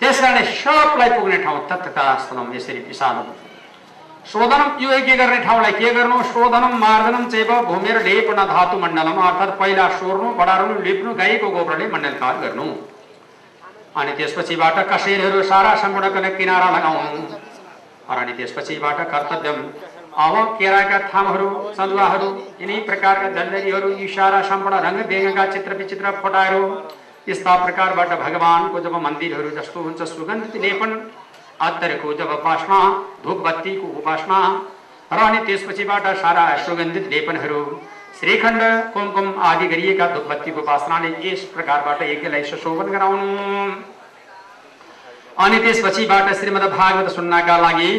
त्यस 0.00 0.20
कारणले 0.20 0.44
सबलाई 0.54 1.10
पुग्ने 1.10 1.38
ठाउँ 1.44 1.60
तत्कथा 1.68 2.04
स्थलमा 2.22 2.54
यसरी 2.54 2.80
विशाल 2.84 3.16
शोधनम 4.24 4.78
यो 4.82 4.90
के 5.06 5.16
गर्ने 5.16 5.38
ठाउँलाई 5.44 5.72
के 5.74 5.90
गर्नु 5.94 6.22
शोधनम 6.30 6.76
मार्दनम 6.78 7.24
चैव 7.30 7.50
भूमेर 7.64 7.98
लेपन 8.04 8.40
धातु 8.46 8.78
मण्डलम 8.78 9.18
अर्थात् 9.20 9.58
पहिला 9.60 9.88
सोर्नु 9.96 10.30
बढार्नु 10.38 10.74
लिप्नु 10.82 11.14
गाईको 11.14 11.50
गोबरले 11.50 11.86
मण्डलकार 11.88 12.38
गर्नु 12.42 12.66
अनि 13.96 14.12
त्यसपछिबाट 14.16 14.78
कसैहरू 14.90 15.42
सारा 15.50 15.74
सम्पूर्ण 15.82 16.30
किनारा 16.38 16.70
लगाउनु 16.76 17.22
अनि 18.12 18.32
त्यसपछिबाट 18.38 19.00
कर्तव्यम 19.10 19.58
अब 20.16 20.34
केराका 20.58 20.98
थामहरू 21.10 21.46
चन्दुवाहरू 21.76 22.26
यिनै 22.60 22.76
प्रकारका 22.88 23.28
झन्झरीहरू 23.30 23.88
यी 23.92 24.06
सारा 24.08 24.42
सम्पूर्ण 24.50 24.76
रङ्ग 24.84 25.00
बेङ्गका 25.10 25.46
चित्र 25.54 25.74
विचित्र 25.80 26.10
फोटाहरू 26.22 26.62
यस्ता 27.28 27.54
प्रकारबाट 27.64 28.12
भगवान्को 28.20 28.80
जब 28.84 28.94
मन्दिरहरू 29.06 29.50
जस्तो 29.58 29.82
हुन्छ 29.82 30.08
सुगन्धित 30.12 30.56
लेपन 30.64 30.94
अत्तरको 31.66 32.14
जब 32.14 32.30
उपासना 32.38 32.78
धुप 33.24 33.42
बत्तीको 33.46 33.88
उपासना 33.98 34.38
र 35.10 35.18
अनि 35.24 35.44
त्यसपछिबाट 35.46 36.06
सारा 36.22 36.46
सुगन्धित 36.64 37.10
लेपनहरू 37.10 37.60
श्रीखण्ड 38.20 38.62
कुमकुम 38.94 39.34
आदि 39.50 39.66
गरिएका 39.68 40.06
धुप 40.14 40.26
बत्तीको 40.30 40.60
उपासनाले 40.60 41.14
यस 41.24 41.44
प्रकारबाट 41.54 42.02
यज्ञलाई 42.10 42.42
सुशोभन 42.50 42.90
गराउनु। 42.94 43.28
अनि 45.44 45.58
त्यसपछिबाट 45.64 46.34
श्रीमद् 46.40 46.72
भागवत 46.72 47.10
सुन्नका 47.14 47.56
लागि 47.64 47.94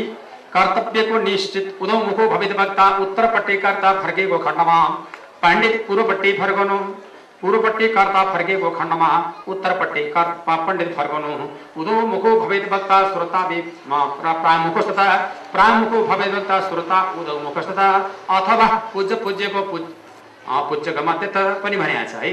कर्तव्यको 0.56 1.20
निश्चित 1.22 1.78
उदौमुखो 1.82 2.28
भवित 2.30 2.52
वक्ता 2.60 2.86
उत्तरपट्टि 3.04 3.58
कर्ता 3.58 3.92
फर्केको 4.02 4.38
खण्डमा। 4.40 4.78
पण्डित 5.42 5.74
पूर्वपट्टि 5.88 6.32
फर्कनु 6.34 6.78
पूर्वपट्टि 7.42 7.88
कर्ता 7.96 8.24
फर्केको 8.34 8.70
खण्डमा 8.72 9.10
उत्तरपट्टि 9.48 10.04
पण्डित 10.48 10.94
फर्कनु 10.98 11.32
उदौमुखो 11.82 12.40
भवेद 12.40 12.64
वक्ता 12.74 12.98
श्रोता 13.10 13.42
प्रामुखस्तथा 14.44 15.08
प्रामुखो 15.54 16.04
भवेद 16.08 16.34
वक्ता 16.36 16.60
श्रोता 16.70 17.02
उदौमुखस्तथा 17.22 17.88
अथवा 18.38 18.68
पूज्य 18.94 19.16
पूज्यको 19.24 19.62
पूज 19.72 19.84
पूज्यको 20.70 21.04
मात्रै 21.04 21.30
त 21.36 21.38
पनि 21.64 21.78
भनेको 21.78 22.06
छ 22.12 22.24
है। 22.24 22.32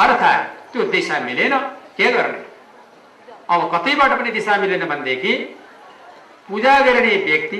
अर्थात् 0.00 0.72
त्यो 0.72 0.82
दिशा 0.90 1.18
मिलेन। 1.20 1.54
के 1.96 2.10
गर्ने? 2.12 2.42
अब 3.50 3.60
कतैबाट 3.72 4.18
पनि 4.18 4.30
दिशा 4.30 4.56
मिलेन 4.56 4.84
भनेदेखि 4.88 5.32
पूजा 6.50 6.78
गर्ने 6.86 7.16
व्यक्ति 7.24 7.58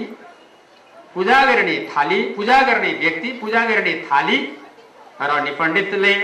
पूजा 1.14 1.38
गर्ने 1.46 1.76
थाली 1.90 2.22
पूजा 2.36 2.60
गर्ने 2.68 2.92
व्यक्ति 3.00 3.28
पूजा 3.40 3.64
गर्ने 3.66 3.92
थाली 4.06 4.38
र 5.20 5.30
अनि 5.30 5.50
पण्डितले 5.58 6.14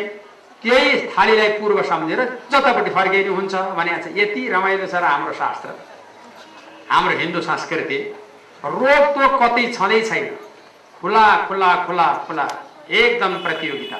त्यही 0.62 0.90
थालीलाई 1.08 1.48
पूर्व 1.58 1.82
सम्झेर 1.82 2.20
जतापट्टि 2.52 2.90
फर्किनु 2.90 3.34
हुन्छ 3.34 3.54
भने 3.78 3.92
यति 4.20 4.48
रमाइलो 4.48 4.86
छ 4.86 4.94
र 4.94 5.04
हाम्रो 5.04 5.32
शास्त्र। 5.40 5.68
हाम्रो 6.90 7.18
हिन्दू 7.18 7.40
संस्कृति 7.40 7.98
रोकटोक 8.64 9.32
कतै 9.42 9.64
छँदै 9.72 10.00
छैन। 10.08 10.26
खुला 11.00 11.24
खुला 11.46 11.70
खुला 11.86 12.06
खुला 12.26 12.46
एकदम 12.90 13.32
प्रतियोगिता। 13.44 13.98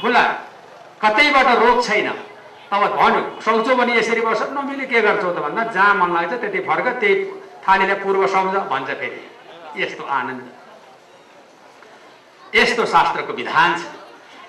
खुला 0.00 0.22
कतैबाट 1.02 1.48
रोक 1.62 1.84
छैन। 1.84 2.08
तब 2.70 2.82
भन्यो 2.96 3.20
सक्छौ 3.44 3.74
भने 3.76 3.92
यसरी 3.98 4.20
बस 4.20 4.42
नमिले 4.52 4.86
के 4.86 5.00
गर्छौ 5.02 5.30
त? 5.30 5.38
भन्दा 5.44 5.62
जहाँ 5.76 5.94
मन 5.94 6.14
लाग्छ 6.14 6.32
त्यति 6.40 6.60
फर्क 6.68 6.86
त्यही 7.00 7.14
थालीलाई 7.62 7.96
पूर्व 8.02 8.26
सम्झ 8.26 8.54
भन्छ 8.70 8.88
फेरि 9.00 9.20
यस्तो 9.76 10.04
आनन्द। 10.18 10.44
यस्तो 12.52 12.82
शास्त्रको 12.86 13.32
विधान 13.32 13.70
छ। 13.78 13.82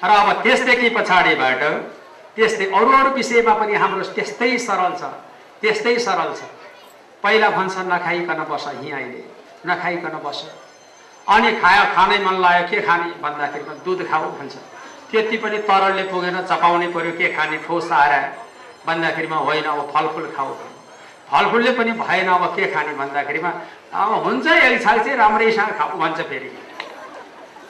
र 0.04 0.10
अब 0.12 0.42
त्यसदेखि 0.44 0.90
पछाडिबाट 0.98 1.62
त्यस्तै 2.36 2.66
अरू 2.76 2.92
अरू 2.92 3.10
विषयमा 3.16 3.54
पनि 3.54 3.74
हाम्रो 3.76 4.04
त्यस्तै 4.18 4.58
सरल 4.60 4.94
छ 5.00 5.04
त्यस्तै 5.62 5.96
सरल 6.06 6.34
छ। 6.34 6.42
पहिला 7.24 7.50
भन्छ 7.50 7.76
नखाइकन 7.88 8.40
बस 8.50 8.66
यहीँ 8.74 8.92
अहिले 8.92 9.22
नखाइकन 9.68 10.16
बस। 10.26 10.40
अनि 11.28 11.50
खायो 11.62 11.84
खानै 11.96 12.18
मन 12.26 12.36
लाग्यो 12.44 12.68
के 12.70 12.82
खाने 12.88 13.08
भन्दाखेरिमा 13.24 13.74
दुध 13.86 14.00
खाऊ 14.10 14.26
भन्छ। 14.40 14.54
त्यति 15.12 15.38
पनि 15.38 15.58
तरलले 15.70 16.04
पुगेन 16.12 16.38
चपाउनै 16.50 16.88
पर्यो 16.92 17.12
के 17.18 17.28
खाने 17.32 17.58
ठोस 17.64 17.92
आएर 17.94 18.14
भन्दाखेरिमा 18.88 19.38
होइन 19.48 19.64
अब 19.64 19.80
फलफुल 19.94 20.28
खाऊ। 20.36 20.52
फलफुलले 21.34 21.72
पनि 21.78 21.92
भएन 21.98 22.28
अब 22.30 22.44
के 22.56 22.66
खाने 22.74 22.94
भन्दाखेरिमा 22.94 23.52
अब 23.94 24.12
हुन्छ 24.26 24.46
एक 24.48 24.82
छाल 24.84 24.98
चाहिँ 25.00 25.18
राम्रैसँग 25.18 25.72
खाऊ 25.78 25.98
भन्छ 26.00 26.20
फेरि। 26.30 26.50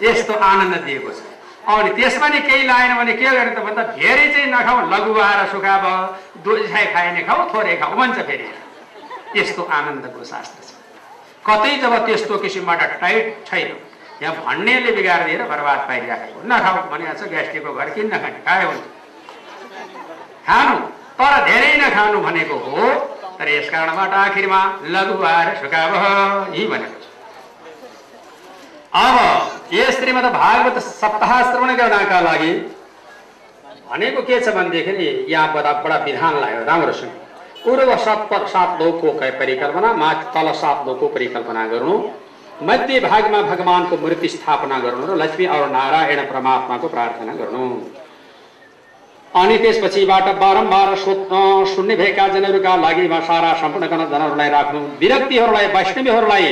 यस्तो 0.03 0.34
आनन्द 0.34 0.75
दिएको 0.84 1.12
छ। 1.12 1.20
अनि 1.63 1.89
त्यसमा 1.96 2.27
नि 2.27 2.39
केही 2.43 2.63
लागेन 2.67 2.96
भने 3.00 3.13
के 3.15 3.24
गर्ने 3.24 3.55
त 3.55 3.60
भन्दा 3.63 3.84
धेरै 3.96 4.27
चाहिँ 4.34 4.48
नखाऊ 4.51 4.77
लघु 4.91 5.13
आएर 5.15 5.41
सुखा 5.51 5.75
भयो 5.84 6.43
दुई 6.43 6.67
छाइ 6.67 6.86
खाए 6.93 7.12
नि 7.15 7.22
खाऊ 7.24 7.39
थोरै 7.53 7.75
खाऊ 7.79 7.96
भन्छ 7.96 8.20
फेरि। 8.27 8.48
यस्तो 9.39 9.63
आनन्दको 9.63 10.24
शास्त्र 10.32 10.60
छ। 10.67 10.70
कतै 11.48 11.72
जब 11.82 11.93
त्यस्तो 12.05 12.38
किसिमबाट 12.43 12.82
टाइट 13.00 13.48
छैन 13.48 13.70
यहाँ 14.22 14.36
भन्नेले 14.43 14.91
बिगारिदिएर 14.91 15.41
बर्बाद 15.51 15.79
पाइराखेको 15.88 16.39
नखाऊ 16.51 16.77
भनेको 16.91 17.15
छ 17.20 17.32
ग्यास्ट्रिकको 17.32 17.74
घर 17.74 17.89
किन 17.96 18.08
नखाने? 18.13 18.39
खायो 18.43 18.67
हुन्छ? 18.70 18.84
खानु 20.48 20.75
तर 21.17 21.34
धेरै 21.48 21.72
नखानु 21.79 22.20
भनेको 22.27 22.55
हो 22.67 22.77
तर 23.39 23.47
यस 23.49 23.69
कारणबाट 23.69 24.13
आखिरमा 24.15 24.61
लघु 24.93 25.23
आएर 25.25 25.55
सुखा 25.61 25.87
भयो 25.89 26.11
यही 26.53 26.67
भनेको 26.67 27.01
अब 28.95 29.73
यस 29.73 29.99
श्रीमद् 29.99 30.25
भागवत 30.33 30.77
सप्ताह 30.83 31.31
श्रवण 31.43 31.75
गर्नका 31.77 32.19
लागि 32.21 32.51
भनेको 33.89 34.21
के 34.23 34.39
छ 34.39 34.53
भनेदेखि 34.55 35.07
यहाँ 35.29 35.53
बडा 35.53 35.71
बडा 35.83 35.97
विधान 36.05 36.39
लाग्यो 36.41 36.63
राम्रोसँग 36.65 37.21
पूर्व 37.63 37.95
सात 37.97 38.33
सात 38.49 38.81
लोकको 38.81 39.11
परिकल्पना 39.39 39.93
माथि 39.95 40.25
तल 40.33 40.51
सात 40.59 40.87
लोकको 40.87 41.07
परिकल्पना 41.15 41.65
गर्नु 41.67 41.97
मध्य 42.63 42.99
भागमा 43.01 43.41
भगवानको 43.43 43.97
मूर्ति 43.97 44.27
स्थापना 44.29 44.79
गर्नु 44.79 45.05
र 45.07 45.15
लक्ष्मी 45.17 45.45
और 45.53 45.69
नारायण 45.71 46.23
परमात्माको 46.27 46.87
प्रार्थना 46.89 47.33
गर्नु 47.35 47.63
अनि 49.33 49.57
त्यसपछिबाट 49.57 50.25
बारम्बार 50.39 50.95
सुन्ने 51.67 51.95
भएका 51.95 52.27
जनहरूका 52.27 52.75
लागि 52.77 53.07
सारा 53.27 53.53
सम्पूर्ण 53.61 53.87
जनहरूलाई 53.87 54.49
राख्नु। 54.49 54.79
विरक्तिहरूलाई 54.99 55.67
वैष्णवीहरूलाई 55.75 56.51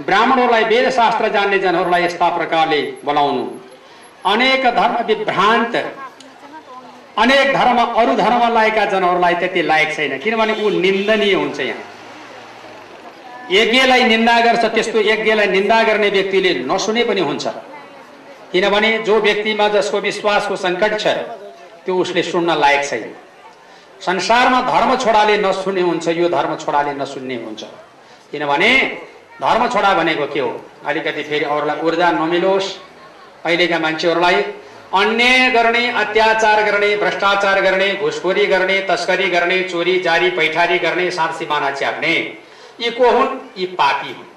ब्राह्मणहरूलाई 0.00 0.64
वेदशास्त्र 0.64 1.28
जान्ने 1.34 1.58
जनहरूलाई 1.58 2.04
यस्ता 2.04 2.28
प्रकारले 2.36 2.80
बोलाउनु। 3.04 3.44
अनेक 4.26 4.64
धर्म 4.76 4.96
विभ्रान्त 5.08 5.74
अनेक 7.18 7.52
धर्म 7.54 7.78
अरू 7.78 8.12
धर्म 8.16 8.42
लागेका 8.54 8.84
जनहरूलाई 8.92 9.34
त्यति 9.40 9.62
लायक 9.62 9.96
छैन 9.96 10.18
किनभने 10.18 10.54
ऊ 10.62 10.68
निन्दनीय 10.84 11.34
हुन्छ 11.34 11.60
यहाँ। 11.60 11.84
यज्ञलाई 13.50 14.04
निन्दा 14.04 14.38
गर्छ 14.40 14.64
त्यस्तो 14.74 15.00
यज्ञलाई 15.02 15.48
निन्दा 15.48 15.82
गर्ने 15.82 16.08
व्यक्तिले 16.10 16.54
नसुने 16.68 17.02
पनि 17.04 17.20
हुन्छ। 17.20 17.46
किनभने 18.52 18.96
जो 19.06 19.20
व्यक्तिमा 19.20 19.68
जसको 19.68 19.98
विश्वासको 20.00 20.56
सङ्कट 20.58 20.92
छ 21.00 21.06
त्यो 21.88 21.96
उसले 21.96 22.22
सुन्न 22.22 22.50
लायक 22.60 22.84
छैन। 22.84 23.04
संसारमा 24.00 24.60
धर्म 24.62 24.90
छोडाले 24.96 25.36
नसुन्ने 25.38 25.80
हुन्छ 25.80 26.08
यो 26.08 26.28
धर्म 26.28 26.56
छोडाले 26.56 26.92
नसुन्ने 26.94 27.36
हुन्छ। 27.36 27.64
किनभने 28.32 28.70
धर्म 29.40 29.66
छोडा 29.68 29.94
भनेको 29.94 30.26
के 30.26 30.40
हो? 30.40 30.50
अलिकति 30.84 31.22
फेरि 31.22 31.44
अरूलाई 31.44 31.80
ऊर्जा 31.80 32.10
नमिलोस्। 32.12 32.68
अहिलेका 33.44 33.78
मान्छेहरूलाई 33.78 34.42
अन्याय 34.92 35.50
गर्ने 35.50 35.82
अत्याचार 35.92 36.62
गर्ने 36.62 36.96
भ्रष्टाचार 36.96 37.60
गर्ने 37.60 37.88
घुसखोरी 37.96 38.46
गर्ने 38.46 38.80
तस्करी 38.80 39.30
गर्ने 39.30 39.62
चोरी 39.62 39.98
जारी 40.00 40.30
पैठारी 40.30 40.78
गर्ने 40.78 41.10
सात 41.10 41.34
सिमाना 41.34 41.70
च्याप्ने। 41.70 42.14
यी 42.80 42.90
को 42.90 43.10
हुन्? 43.10 43.38
यी 43.58 43.66
पापी 43.66 44.12
हुन्। 44.12 44.27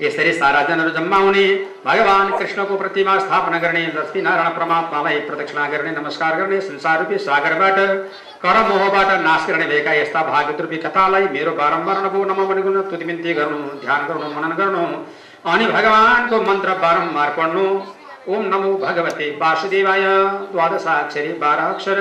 यसरी 0.00 0.32
सारा 0.32 0.62
जनहरू 0.62 0.90
जम्मा 0.90 1.16
हुने 1.16 1.44
भगवान् 1.86 2.32
कृष्णको 2.38 2.76
प्रतिमा 2.76 3.18
स्थापना 3.18 3.58
गर्ने 3.58 3.82
लक्ष्मीनारायण 3.86 4.50
परमात्मालाई 4.50 5.18
प्रदक्षिणा 5.20 5.66
गर्ने 5.68 5.90
नमस्कार 5.90 6.36
गर्ने 6.36 6.60
संसार 6.60 6.98
रूपी 6.98 7.18
सागरबाट 7.18 7.78
कर 8.42 8.56
मोहबाट 8.68 9.10
नाश 9.20 9.46
गर्ने 9.48 9.66
भएका 9.66 9.92
यस्ता 9.92 10.22
भागवत 10.22 10.60
रूपी 10.60 10.76
कथालाई 10.84 11.28
मेरो 11.28 11.52
बारम्बार 11.52 12.04
नभो 12.04 12.24
नम 12.24 12.40
गुण 12.62 12.80
तुति 12.90 13.32
गर्नु 13.32 13.58
ध्यान 13.80 14.06
गर्नु 14.08 14.28
मनन 14.34 14.56
गर्नु 14.56 14.84
अनि 15.52 15.66
भगवान्को 15.66 16.40
मन्त्र 16.42 16.74
बारम्बार 16.78 17.34
पढ्नु। 17.38 17.64
ओम 18.28 18.44
नमो 18.46 18.72
भगवते 18.78 19.30
वासुदेवाय 19.40 20.04
द्वादशाक्षरी 20.52 21.32
बाह्र 21.38 21.60
अक्षर। 21.74 21.98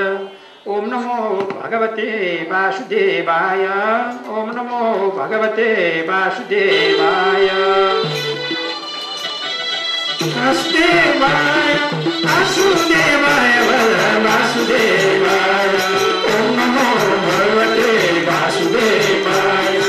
ओम 0.70 0.86
नमो 0.86 1.13
भगवते 1.51 2.08
वासुदेवाय 2.50 3.63
ओम 4.32 4.50
नमो 4.56 4.82
भगवते 5.15 5.70
वासुदेवाय 6.10 7.48
वासुदेवाय 10.36 11.74
वासुदेवाय 12.25 13.58
वासुदेवाय 14.25 15.74
ओम 16.34 16.53
नमो 16.60 16.86
भगवते 17.25 17.89
वासुदेवाय 18.30 19.80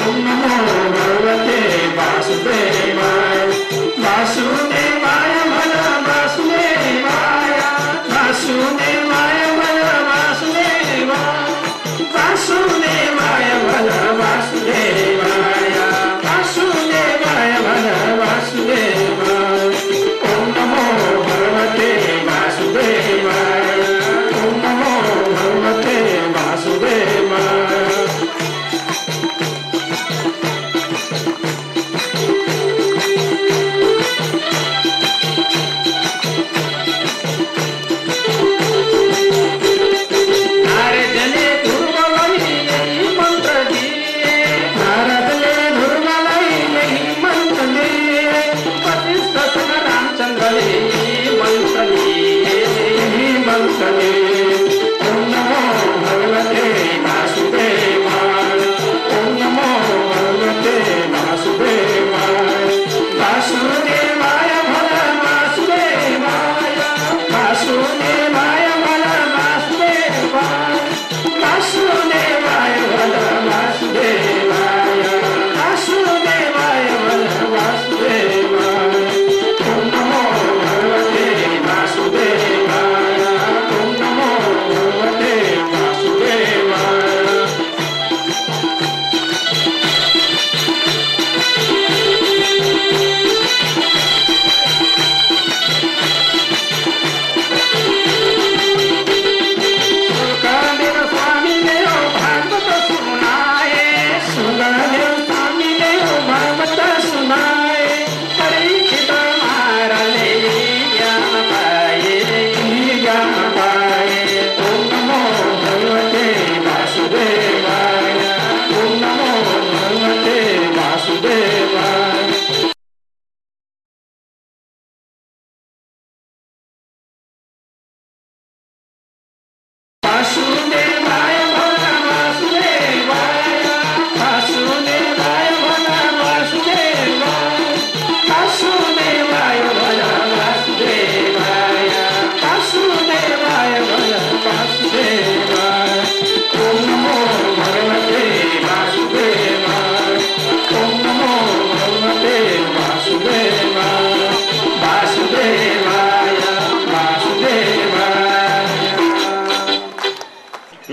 ओम 0.00 0.18
नमो 0.26 0.56
भगवते 0.96 1.60
वासुदेवाय 2.00 3.46
वासुदेव 4.02 4.85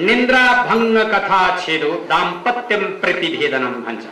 निन्द्रा 0.08 0.44
भङ्ग 0.70 0.98
कथा 1.14 1.42
छेदो 1.62 1.90
दाम्पत्यम 2.12 2.84
प्रतिभेदनम 3.02 3.74
भन्छ 3.86 4.06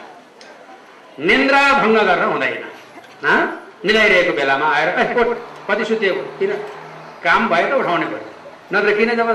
निन्द्रा 1.29 1.61
भङ्ग 1.81 1.97
गर्न 2.09 2.23
हुँदैन 2.33 2.63
मिलाइरहेको 3.85 4.33
बेलामा 4.39 4.67
आएर 4.75 4.89
कति 5.67 5.83
सुतेको 5.89 6.21
किन? 6.39 6.51
काम 7.25 7.41
भयो 7.51 7.67
त 7.69 7.73
उठाउने 7.81 8.05
पऱ्यो 8.11 8.27
नत्र 8.73 8.89
किन 8.97 9.09
जब 9.19 9.29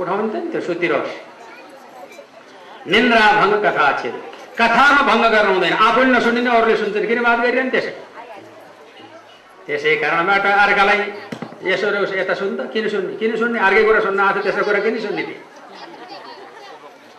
उठाउने 0.00 0.28
त 0.32 0.34
नि 0.34 0.48
त्यो 0.52 0.60
सुतिरहोस् 0.68 1.14
निन्द्रा 2.92 3.24
भङ्ग 3.40 3.54
कथा 3.64 3.86
छेद 4.02 4.14
कथामा 4.58 5.02
भङ्ग 5.10 5.24
गर्न 5.34 5.48
हुँदैन। 5.54 5.74
आफूले 5.86 6.10
नसुनिने 6.12 6.50
अरूले 6.56 6.74
सुन्छन्। 6.76 7.06
किन 7.10 7.20
बात 7.26 7.38
गरिरहने 7.44 7.70
त्यसै? 7.74 7.92
त्यसै 9.66 9.92
कारणबाट 10.02 10.44
अर्कालाई 10.64 11.00
यसो 11.70 11.86
यता 12.20 12.34
सुन् 12.40 12.56
त। 12.58 12.60
किन 12.72 12.84
सुन्ने? 12.92 13.12
किन 13.20 13.32
सुन्ने? 13.40 13.58
अर्कै 13.66 13.82
कुरा 13.88 14.00
सुन्न 14.06 14.20
आएको 14.20 14.40
त्यसको 14.44 14.62
कुरा 14.68 14.80
किन 14.84 14.96
सुन्ने? 15.06 15.22
थिए 15.28 15.38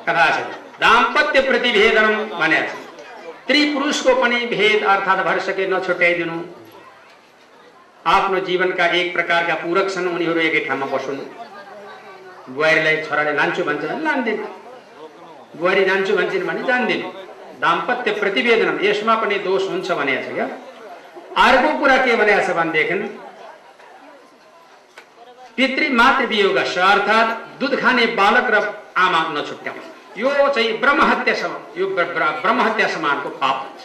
छ 0.07 0.39
दाम्पत्य 0.81 1.41
प्रतिभेदन 1.49 2.15
भनेको 2.39 2.67
छ 2.69 2.81
स्त्री 3.43 3.61
पनि 4.21 4.39
भेद 4.51 4.83
अर्थात् 4.93 5.25
भरसके 5.25 5.67
नछुट्याइदिनु 5.67 6.37
आफ्नो 8.05 8.39
जीवनका 8.47 8.85
एक 8.99 9.13
प्रकारका 9.13 9.55
पूरक 9.63 9.89
छन् 9.93 10.07
उनीहरू 10.07 10.39
एकै 10.41 10.61
ठाउँमा 10.67 10.85
बसुन्। 10.93 11.19
बुहारीलाई 12.49 12.95
छोराले 13.03 13.33
लान्छु 13.33 13.63
भन्छ 13.63 13.83
भने 13.83 14.03
लान्दिन 14.03 14.37
बुहारी 15.55 15.83
जान्छु 15.85 16.15
भन्छन् 16.15 16.47
भने 16.47 16.63
जान्दिन। 16.67 17.01
दाम्पत्य 17.61 18.11
प्रतिवेदन 18.19 18.79
यसमा 18.83 19.15
पनि 19.21 19.37
दोष 19.47 19.69
हुन्छ 19.69 19.91
भनेको 19.99 20.23
छ 20.23 20.35
क्या 20.35 20.47
अर्को 21.45 21.69
कुरा 21.79 21.97
के 22.05 22.15
भनेको 22.21 22.41
छ 22.47 22.55
भनेदेखि 22.57 22.95
पितृ 25.57 25.89
मातृ 25.99 26.25
वियोग 26.27 26.57
अर्थात् 26.57 27.59
दुध 27.59 27.73
खाने 27.81 28.05
बालक 28.19 28.47
र 28.53 28.61
आमा 29.05 29.21
नछुट्याउनु 29.35 29.92
यो 30.17 30.29
चाहिँ 30.55 30.71
ब्रह्महत्या 30.79 31.35
समान 31.35 31.79
यो 31.79 31.85
ब्रह्महत्या 31.95 32.87
समानको 32.95 33.29
पाप 33.41 33.57
हुन्छ। 33.63 33.81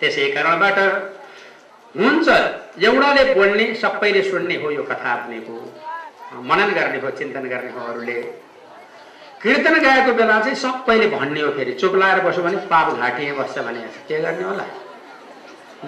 त्यसै 0.00 0.28
कारणबाट 0.34 0.78
हुन्छ 1.94 2.28
एउटाले 2.84 3.22
बोल्ने 3.34 3.64
सबैले 3.82 4.22
सुन्ने 4.30 4.56
हो 4.62 4.70
यो 4.70 4.82
कथा 4.90 5.16
भनेको 5.24 5.56
मनन 6.48 6.70
गर्ने 6.74 6.98
हो 7.00 7.10
चिन्तन 7.18 7.44
गर्ने 7.52 7.70
हो 7.72 7.80
अरूले। 7.92 8.14
कीर्तन 9.42 9.74
गाएको 9.82 10.12
बेला 10.14 10.38
चाहिँ 10.40 10.56
सबैले 10.56 11.06
भन्ने 11.08 11.40
हो 11.40 11.50
फेरि 11.56 11.72
चुप 11.80 11.94
लाएर 12.00 12.20
बस्यो 12.24 12.42
भने 12.44 12.56
पाप 12.70 12.86
घाटिए 12.96 13.32
बस्छ 13.32 13.58
भने 13.58 13.80
के 14.08 14.20
गर्ने 14.20 14.44
होला? 14.44 14.64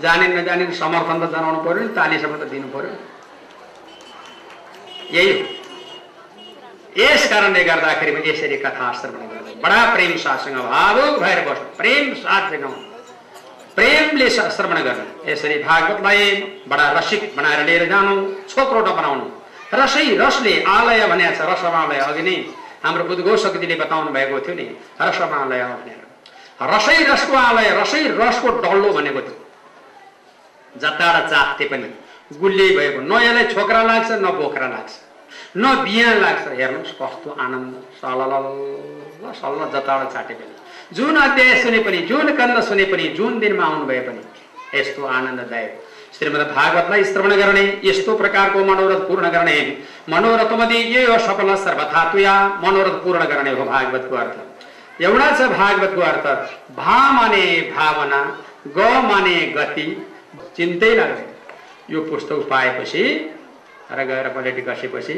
जाने 0.03 0.27
नजाने 0.29 0.65
समर्थन 0.75 1.17
त 1.21 1.31
जनाउनु 1.33 1.61
पऱ्यो 1.65 1.83
नि 1.83 1.95
तालीसम्म 1.97 2.37
त 2.37 2.49
दिनु 2.53 2.69
पऱ्यो 2.75 2.93
यही 5.13 5.33
हो। 5.33 5.62
यस 6.97 7.29
कारणले 7.31 7.63
गर्दाखेरि 7.65 8.13
यसरी 8.31 8.57
कथा 8.65 8.93
श्रवण 9.01 9.27
गर्दै 9.33 9.53
बडा 9.65 9.81
प्रेम 9.95 10.17
साथसँग 10.25 10.57
भावुक 10.73 11.19
भएर 11.21 11.41
बस्नु 11.49 11.69
प्रेम 11.77 12.15
साथसँग 12.25 12.65
प्रेमले 13.77 14.29
श्रवण 14.31 14.79
गर्नु 14.87 15.31
यसरी 15.31 15.57
भागवतलाई 15.63 16.25
बडा 16.71 16.91
रसिक 16.99 17.23
बनाएर 17.37 17.65
लिएर 17.69 17.85
जानु 17.93 18.15
छोक्रो 18.53 18.81
नबनाउनु 18.89 19.27
रसै 19.81 20.05
रसले 20.23 20.55
आलय 20.77 21.07
भनेको 21.13 21.35
छ 21.37 21.49
रसमालय 21.51 22.01
अघि 22.09 22.23
नै 22.29 22.37
हाम्रो 22.85 23.05
बुद्धघोषकजीले 23.09 23.75
बताउनु 23.83 24.11
भएको 24.17 24.41
थियो 24.45 24.55
नि 24.61 24.67
रसमालय 25.01 25.63
भनेर 25.71 26.01
रसै 26.73 26.99
रसको 27.13 27.37
आलय 27.37 27.71
रसै 27.81 28.03
रसको 28.21 28.49
डल्लो 28.65 28.91
भनेको 28.99 29.21
थियो। 29.27 29.37
जताडा 30.75 31.21
चाप्थे 31.33 31.65
पनि। 31.73 31.89
गुल्ली 32.43 32.69
भएको 32.77 33.01
न 33.01 33.13
यसलाई 33.23 33.45
छोक्रा 33.55 33.83
लाग्छ 33.83 34.11
न 34.11 34.27
बोक्रा 34.39 34.69
लाग्छ। 34.75 34.93
न 35.55 35.65
बिहा 35.85 36.13
लाग्छ 36.15 36.47
हेर्नुहोस् 36.51 36.93
कस्तो 37.01 37.31
आनन्द। 37.39 37.73
सलल 38.01 38.35
सल 39.41 39.59
जताबाट 39.73 40.13
छाटे 40.13 40.35
पनि 40.35 40.55
जुन 40.97 41.17
अध्याय 41.19 41.63
सुने 41.63 41.79
पनि 41.79 41.99
जुन 42.09 42.37
कन्द 42.37 42.63
सुने 42.65 42.85
पनि 42.85 43.09
जुन 43.17 43.39
दिनमा 43.41 43.65
आउनु 43.65 43.85
भए 43.87 44.01
पनि 44.01 44.23
यस्तो 44.75 45.05
आनन्ददायक। 45.09 45.73
श्रीमद् 46.15 46.55
भागवतलाई 46.55 47.05
श्रवण 47.05 47.35
गर्ने 47.37 47.65
यस्तो 47.85 48.17
प्रकारको 48.17 48.65
मनोरथ 48.65 49.07
पूर्ण 49.09 49.29
गर्ने 49.31 49.59
मनोरथमध्ये 50.11 50.81
यो 50.85 51.03
हो 51.13 51.19
सफल 51.19 51.55
सर्वथा 51.65 52.03
मनोरथ 52.65 52.97
पूर्ण 53.05 53.25
गर्ने 53.27 53.51
हो 53.51 53.65
भागवतको 53.65 54.17
अर्थ। 54.17 55.03
एउटा 55.03 55.29
छ 55.37 55.51
भागवतको 55.53 56.01
अर्थ 56.03 56.27
भा 56.77 56.99
माने 57.13 57.45
भावना 57.77 58.21
ग 58.77 58.89
माने 59.05 59.37
गति 59.57 59.87
चिन्तै 60.57 60.95
लाग्दैन 60.97 61.95
यो 61.95 62.01
पुस्तक 62.11 62.47
पाएपछि 62.51 63.05
र 63.93 64.05
गएर 64.07 64.29
पलेटी 64.35 64.63
कसेपछि 64.63 65.15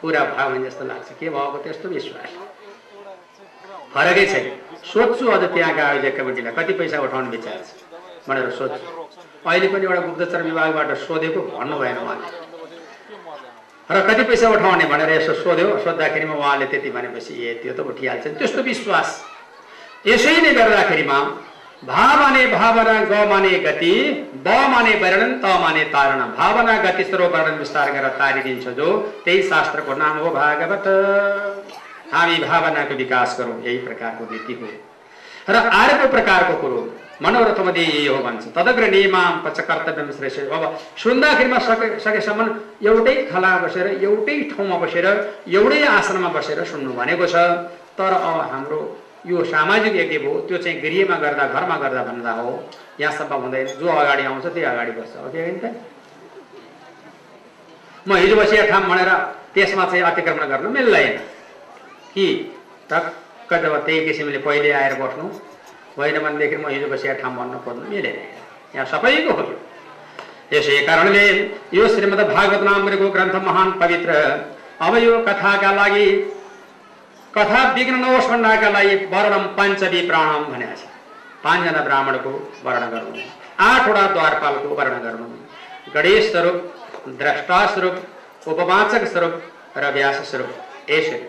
पुरा 0.00 0.20
भयो 0.24 0.48
भने 0.50 0.64
जस्तो 0.68 0.84
लाग्छ। 0.84 1.08
के 1.20 1.28
भएको 1.28 1.58
त्यस्तो 1.64 1.88
विश्वास? 1.88 2.30
फरकै 3.94 4.26
छैन। 4.26 4.46
सोध्छु 4.92 5.24
अझ 5.26 5.42
त्यहाँका 5.54 5.84
अहिले 5.88 6.10
कमिटीलाई 6.10 6.52
कति 6.52 6.72
पैसा 6.78 7.00
उठाउने 7.00 7.30
विचार 7.30 7.58
छ? 7.66 7.68
भनेर 8.28 8.50
सोध्छु। 8.58 8.86
अहिले 9.46 9.68
पनि 9.68 9.84
एउटा 9.86 10.00
गुप्तचर 10.06 10.42
विभागबाट 10.42 10.90
सोधेको 11.06 11.40
भन्नु 11.54 11.76
भएन 11.78 11.98
उहाँले। 11.98 12.28
र 13.86 13.96
कति 14.08 14.22
पैसा 14.28 14.48
उठाउने 14.50 14.84
भनेर 14.90 15.10
यसो 15.12 15.32
सोध्यो। 15.42 15.78
सोद्धाखेरिमा 15.84 16.34
उहाँले 16.34 16.66
त्यति 16.66 16.90
भनेपछि 16.90 17.32
ए 17.46 17.54
त्यो 17.62 17.72
त 17.72 17.80
उठिहाल्छ 17.86 18.26
त्यस्तो 18.38 18.62
विश्वास। 18.62 19.08
यसैले 20.06 20.50
गर्दाखेरिमा 20.54 21.18
भा 21.84 22.04
माने 22.16 22.46
भावना 22.48 22.92
ग 23.04 23.28
माने 23.30 23.58
गति 23.60 23.92
ब 24.44 24.48
माने 24.70 24.94
वर्णन 25.00 25.32
त 25.40 25.44
माने 25.62 25.82
तारण। 25.92 26.20
भावना 26.32 26.76
गति 26.82 27.04
स्रोत 27.04 27.32
वर्णन 27.32 27.58
विस्तार 27.58 27.90
गरेर 27.92 28.08
तारिदिन्छ 28.18 28.68
जो 28.78 28.96
त्यही 29.24 29.42
शास्त्रको 29.42 29.94
नाम 29.94 30.18
हो 30.18 30.30
भागवत। 30.32 30.86
हामी 32.12 32.38
भावनाको 32.40 32.94
विकास 32.94 33.36
गरौँ 33.40 33.60
यही 33.62 33.78
प्रकारको 33.78 34.24
नीति 34.32 34.54
हो। 34.54 34.68
र 35.48 35.54
अर्को 35.54 36.08
प्रकारको 36.10 36.60
कुरो 36.60 36.80
मनोरथमध्ये 37.22 37.84
यही 37.84 38.06
हो 38.06 38.18
भन्छ। 38.24 38.44
तदग्र 38.56 38.90
नियमाम 38.90 39.40
पच 39.44 39.60
कर्तव्य 39.60 40.12
श्रेष्ठ। 40.12 40.50
अब 40.50 40.78
सुन्दाखेरिमा 40.96 41.58
सके 41.60 41.98
सकेसम्म 42.00 42.48
एउटै 42.88 43.16
थला 43.30 43.56
बसेर 43.58 43.86
एउटै 44.02 44.40
ठाउँमा 44.50 44.76
बसेर 44.78 45.06
एउटै 45.48 45.82
आसनमा 45.88 46.28
बसेर 46.32 46.64
सुन्नु 46.64 46.92
भनेको 46.92 47.26
छ। 47.26 47.36
तर 47.98 48.12
अब 48.14 48.40
हाम्रो 48.52 48.80
यो 49.26 49.44
सामाजिक 49.44 49.94
यज्ञ 49.96 50.18
भयो 50.18 50.40
त्यो 50.48 50.58
चाहिँ 50.58 50.80
गृहमा 50.80 51.16
गर्दा 51.18 51.44
घरमा 51.46 51.76
गर्दा 51.82 52.02
भन्दा 52.04 52.32
हो। 52.32 52.50
यहाँसम्म 53.00 53.34
हुँदैन। 53.42 53.66
जो 53.80 53.86
अगाडि 53.86 54.22
आउँछ 54.22 54.46
त्यही 54.46 54.64
अगाडि 54.64 54.92
बस्छ। 54.98 55.16
हो 55.16 55.28
कि 55.34 55.40
म 58.06 58.16
हिजो 58.16 58.36
बसिया 58.36 58.66
ठाउँ 58.70 58.84
भनेर 58.86 59.10
त्यसमा 59.54 59.84
चाहिँ 59.84 60.02
अतिक्रमण 60.02 60.44
गर्नु 60.48 60.68
मिल्दैन। 60.70 61.16
कि 62.14 62.26
टक्क 62.90 63.52
जब 63.62 63.74
त्यही 63.86 64.04
किसिमले 64.06 64.38
पहिले 64.38 64.70
आएर 64.72 64.94
बस्नु 65.02 65.26
होइन 65.98 66.18
भनेदेखि 66.22 66.56
म 66.56 66.68
हिजो 66.68 66.86
बसिया 66.86 67.14
ठाउँ 67.20 67.34
भन्नु 67.36 67.58
पर्नु 67.66 67.90
मिलेन। 67.90 68.18
यहाँ 68.74 68.86
सबैको 68.86 69.32
हो। 69.32 69.44
यसै 70.52 70.86
कारणले 70.86 71.24
यो 71.74 71.88
श्रीमद् 71.88 72.22
भागवत 72.30 72.62
नामको 72.62 73.08
ग्रन्थ 73.10 73.34
महान 73.42 73.68
पवित्र। 73.82 74.10
अब 74.80 74.96
यो 75.02 75.18
कथाका 75.26 75.70
लागि 75.72 76.06
कथा 77.36 77.62
विघ्न 77.72 77.94
नहोस् 77.94 78.30
लागि 78.72 78.94
वर्णम 79.12 79.46
पञ्चवी 79.56 80.00
प्राणम 80.08 80.44
भनेको 80.52 80.76
छ 80.76 80.84
पाँचजना 81.44 81.80
ब्राह्मणको 81.84 82.30
वर्णन 82.64 82.88
गर्नु। 82.90 83.24
आठवटा 83.64 84.02
द्वारपालको 84.12 84.68
वर्णन 84.74 85.02
गर्नु। 85.02 85.26
गणेश 85.94 86.30
स्वरूप 86.30 86.56
द्रष्टा 87.18 87.58
स्वरूप 87.66 88.48
उपवाचक 88.48 89.04
स्वरूप 89.12 89.34
र 89.76 89.90
व्यास 89.94 90.16
स्वरूप 90.30 90.90
यसरी। 90.90 91.26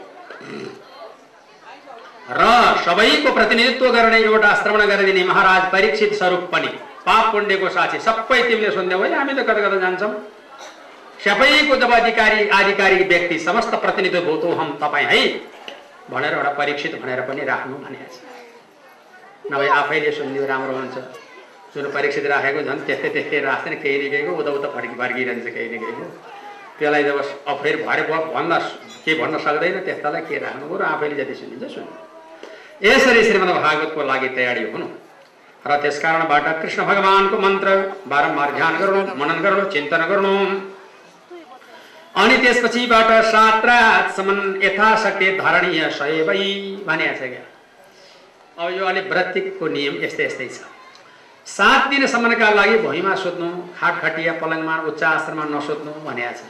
र 2.32 2.46
सबैको 2.86 3.34
प्रतिनिधित्व 3.34 3.90
गर्ने 3.92 4.20
एउटा 4.22 4.54
श्रवण 4.62 4.86
गरिदिने 4.88 5.24
महाराज 5.24 5.72
परीक्षित 5.72 6.14
स्वरूप 6.14 6.50
पनि। 6.54 6.68
पाप 7.06 7.32
पुण्यको 7.32 7.70
साक्षी। 7.70 8.00
सबै 8.00 8.42
तिमीले 8.48 8.72
सुन्यौ 8.72 9.04
है 9.04 9.14
हामी 9.18 9.34
त 9.34 9.46
कता 9.50 9.68
कता 9.68 9.80
जान्छौँ। 9.80 10.14
सबैको 11.26 11.76
जब 11.76 11.92
अधिकारी 11.94 12.48
आधिकारिक 12.54 13.08
व्यक्ति 13.08 13.40
समस्त 13.40 13.76
प्रतिनिधित्व 13.76 14.26
भूतो 14.26 14.56
हम 14.56 14.78
तपाईँ 14.82 15.06
है। 15.06 15.22
भनेर 16.12 16.34
एउटा 16.34 16.52
परीक्षित 16.60 16.94
भनेर 17.02 17.22
पनि 17.30 17.42
राख्नु 17.52 17.76
भनेको 17.86 18.08
छ। 18.14 18.18
नभए 19.52 19.68
आफैले 19.80 20.12
सुनिदियो 20.12 20.46
राम्रो 20.48 20.74
हुन्छ। 20.78 20.98
जुन 21.76 21.86
परीक्षित 21.96 22.26
राखेको 22.26 22.62
झन् 22.64 22.86
त्यस्तै 22.88 23.10
त्यस्तै 23.16 23.40
राख्दैन 23.48 23.74
केही 23.84 23.98
न 23.98 24.12
केहीको 24.12 24.32
उता 24.42 24.52
उता 24.58 24.68
फर्कि 24.76 24.96
फर्किरहन्छ 25.02 25.48
केही 25.56 25.68
न 25.68 25.76
केहीको। 25.82 26.06
त्यसलाई 26.80 27.04
जब 27.04 27.18
अफेर 27.54 27.76
भरे 27.86 28.04
भन्न 28.36 28.52
के 29.06 29.14
भन्न 29.20 29.38
सक्दैन 29.46 29.80
त्यस्तालाई 29.88 30.22
के 30.30 30.38
राख्नु 30.46 30.78
र 30.78 30.82
आफैले 30.94 31.16
जति 31.20 31.34
सुनिन्छ 31.42 31.66
सुन्नु 31.74 31.94
यसरी 32.88 33.22
श्रीमद् 33.24 33.52
भागवतको 33.58 34.02
लागि 34.04 34.30
तयारी 34.38 34.64
हुनु। 34.72 34.88
र 35.68 35.76
त्यस 35.82 35.98
कारणबाट 36.00 36.46
कृष्ण 36.62 36.80
भगवानको 36.90 37.38
मन्त्र 37.46 37.70
बारम्बार 38.08 38.50
ध्यान 38.58 38.74
गर्नु 38.80 39.00
मनन 39.20 39.38
गर्नु 39.46 39.64
चिन्तन 39.74 40.02
गर्नु 40.12 40.32
अनि 42.18 42.38
त्यसपछिबाट 42.44 43.10
सात 43.26 43.66
रातसम्म 43.66 44.38
यथाशक्ति 44.64 45.28
धारणीय 45.38 45.90
सयबै 45.98 46.40
भनेको 46.88 47.16
छ 47.20 47.30
क्या। 47.34 47.44
अब 48.58 48.70
यो 48.78 48.86
अलिक 48.92 49.06
व्रतिकको 49.12 49.68
नियम 49.76 49.96
यस्तै 50.04 50.26
यस्तै 50.26 50.48
छ। 50.50 50.66
सात 51.48 51.90
दिनसम्मका 51.90 52.50
लागि 52.60 52.78
भुइँमा 52.86 53.14
सुत्नु 53.24 53.50
खाटखटिया 53.80 54.34
पलङमा 54.42 54.76
उच्च 54.90 55.04
आश्रममा 55.04 55.46
नसोध्नु 55.54 55.94
भनेको 56.08 56.34
छ। 56.40 56.42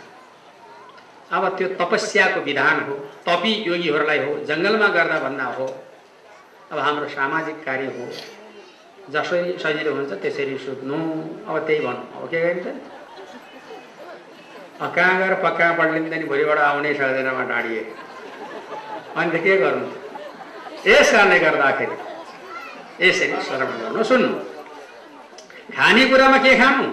अब 1.36 1.44
त्यो 1.58 1.68
तपस्याको 1.80 2.40
विधान 2.48 2.78
हो 2.88 2.94
तपी 3.28 3.52
योगीहरूलाई 3.68 4.20
हो 4.26 4.32
जङ्गलमा 4.50 4.88
गर्दा 4.96 5.18
भन्दा 5.20 5.46
हो 5.58 5.68
अब 6.72 6.80
हाम्रो 6.80 7.08
सामाजिक 7.12 7.58
कार्य 7.66 7.88
हो 7.96 8.06
जसरी 9.14 9.58
सजिलो 9.64 9.92
हुन्छ 9.96 10.12
त्यसरी 10.24 10.58
सुत्नु 10.66 10.98
अब 11.48 11.56
त्यही 11.68 11.80
भन्नु। 11.86 12.06
अब 12.16 12.28
के 12.32 12.40
गरिन्छ? 12.44 12.68
कहाँ 14.80 15.18
गएर 15.20 15.34
पक्का 15.44 15.72
पढ्ने 15.78 16.00
नि 16.00 16.26
भोलिबाट 16.26 16.60
आउनै 16.60 16.94
सक्दैनमा 16.94 17.44
डाँडिए 17.50 17.82
अनि 19.18 19.32
त 19.32 19.42
के 19.44 19.58
गर्नु 19.58 19.86
यस 20.88 21.12
कारणले 21.12 21.40
गर्दाखेरि 21.40 21.96
यसरी 23.02 23.42
श्रवण 23.48 23.78
गर्नु। 23.82 24.04
सुन्नु। 24.04 24.30
खानेकुरामा 25.76 26.38
के 26.46 26.54
खानु? 26.60 26.86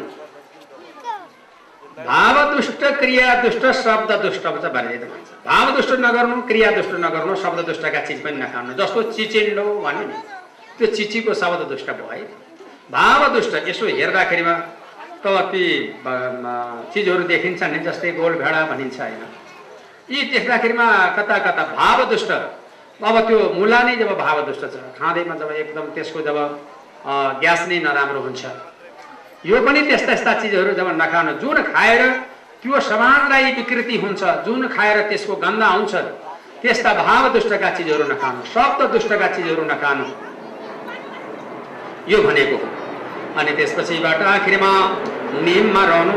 भाव 2.09 2.37
दुष्ट 2.55 2.83
क्रिया 3.01 3.35
दुष्ट 3.43 3.65
शब्द 3.83 4.11
दुष्ट 4.23 4.47
भनेर 4.47 5.05
भन्छ। 5.05 5.29
भाव 5.47 5.67
दुष्ट 5.77 5.93
नगर्नु 6.05 6.37
क्रिया 6.49 6.71
दुष्ट 6.71 6.95
नगर्नु 7.05 7.35
शब्द 7.43 7.61
दुष्टका 7.67 8.01
चिज 8.07 8.23
पनि 8.25 8.39
नखानु। 8.43 8.73
जस्तो 8.81 9.03
चिचिन्डो 9.13 9.65
भन्यो 9.85 10.05
नि 10.09 10.17
त्यो 10.79 10.87
चिचीको 10.97 11.35
शब्द 11.43 11.61
दुष्ट 11.73 11.91
भयो। 11.91 12.09
है 12.13 12.23
भाव 12.91 13.21
दुष्ट 13.35 13.55
यसो 13.69 13.87
हेर्दाखेरिमा 13.87 14.55
त 15.25 15.27
ती 15.53 15.65
चिजहरू 16.93 17.23
देखिन्छ 17.33 17.63
नि 17.73 17.79
जस्तै 17.87 18.11
गोल 18.21 18.35
भेडा 18.43 18.61
भनिन्छ 18.71 19.01
होइन। 19.01 19.23
यी 20.11 20.19
देख्दाखेरिमा 20.33 20.87
कता 21.17 21.37
कता 21.47 21.63
भाव 21.77 22.05
दुष्ट 22.11 22.31
अब 23.01 23.17
त्यो 23.29 23.39
मुला 23.55 23.81
नै 23.83 23.95
जब 23.97 24.11
भाव 24.19 24.41
दुष्ट 24.47 24.65
छ 24.73 24.77
खाँदैमा 24.99 25.35
जब 25.41 25.51
एकदम 25.53 25.87
त्यसको 25.95 26.21
जब 26.29 26.37
ग्यास 27.41 27.61
नै 27.69 27.79
नराम्रो 27.87 28.21
हुन्छ। 28.27 28.43
यो 29.45 29.57
पनि 29.65 29.81
त्यस्ता 29.89 30.13
यस्ता 30.13 30.33
चिजहरू 30.43 30.73
जब 30.79 30.89
नखानु 31.01 31.33
जुन 31.41 31.63
खाएर 31.73 32.03
त्यो 32.63 32.81
समाजलाई 32.91 33.53
विकृति 33.57 33.97
हुन्छ 34.05 34.23
जुन 34.47 34.69
खाएर 34.77 35.01
त्यसको 35.09 35.35
गन्ध 35.45 35.63
आउँछ 35.63 35.95
त्यस्ता 36.63 36.93
भाव 37.01 37.23
दुष्टका 37.33 37.71
चिजहरू 37.77 38.05
नखानु 38.13 38.41
शब्द 38.55 38.81
दुष्टका 38.93 39.29
चिजहरू 39.35 39.65
नखानु। 39.73 40.07
यो 42.13 42.23
भनेको 42.23 42.57
हो। 42.57 42.69
अनि 43.41 43.53
त्यसपछिबाट 43.57 44.23
आखिरमा 44.31 44.73
नियममा 45.41 45.83
रहनु 45.85 46.17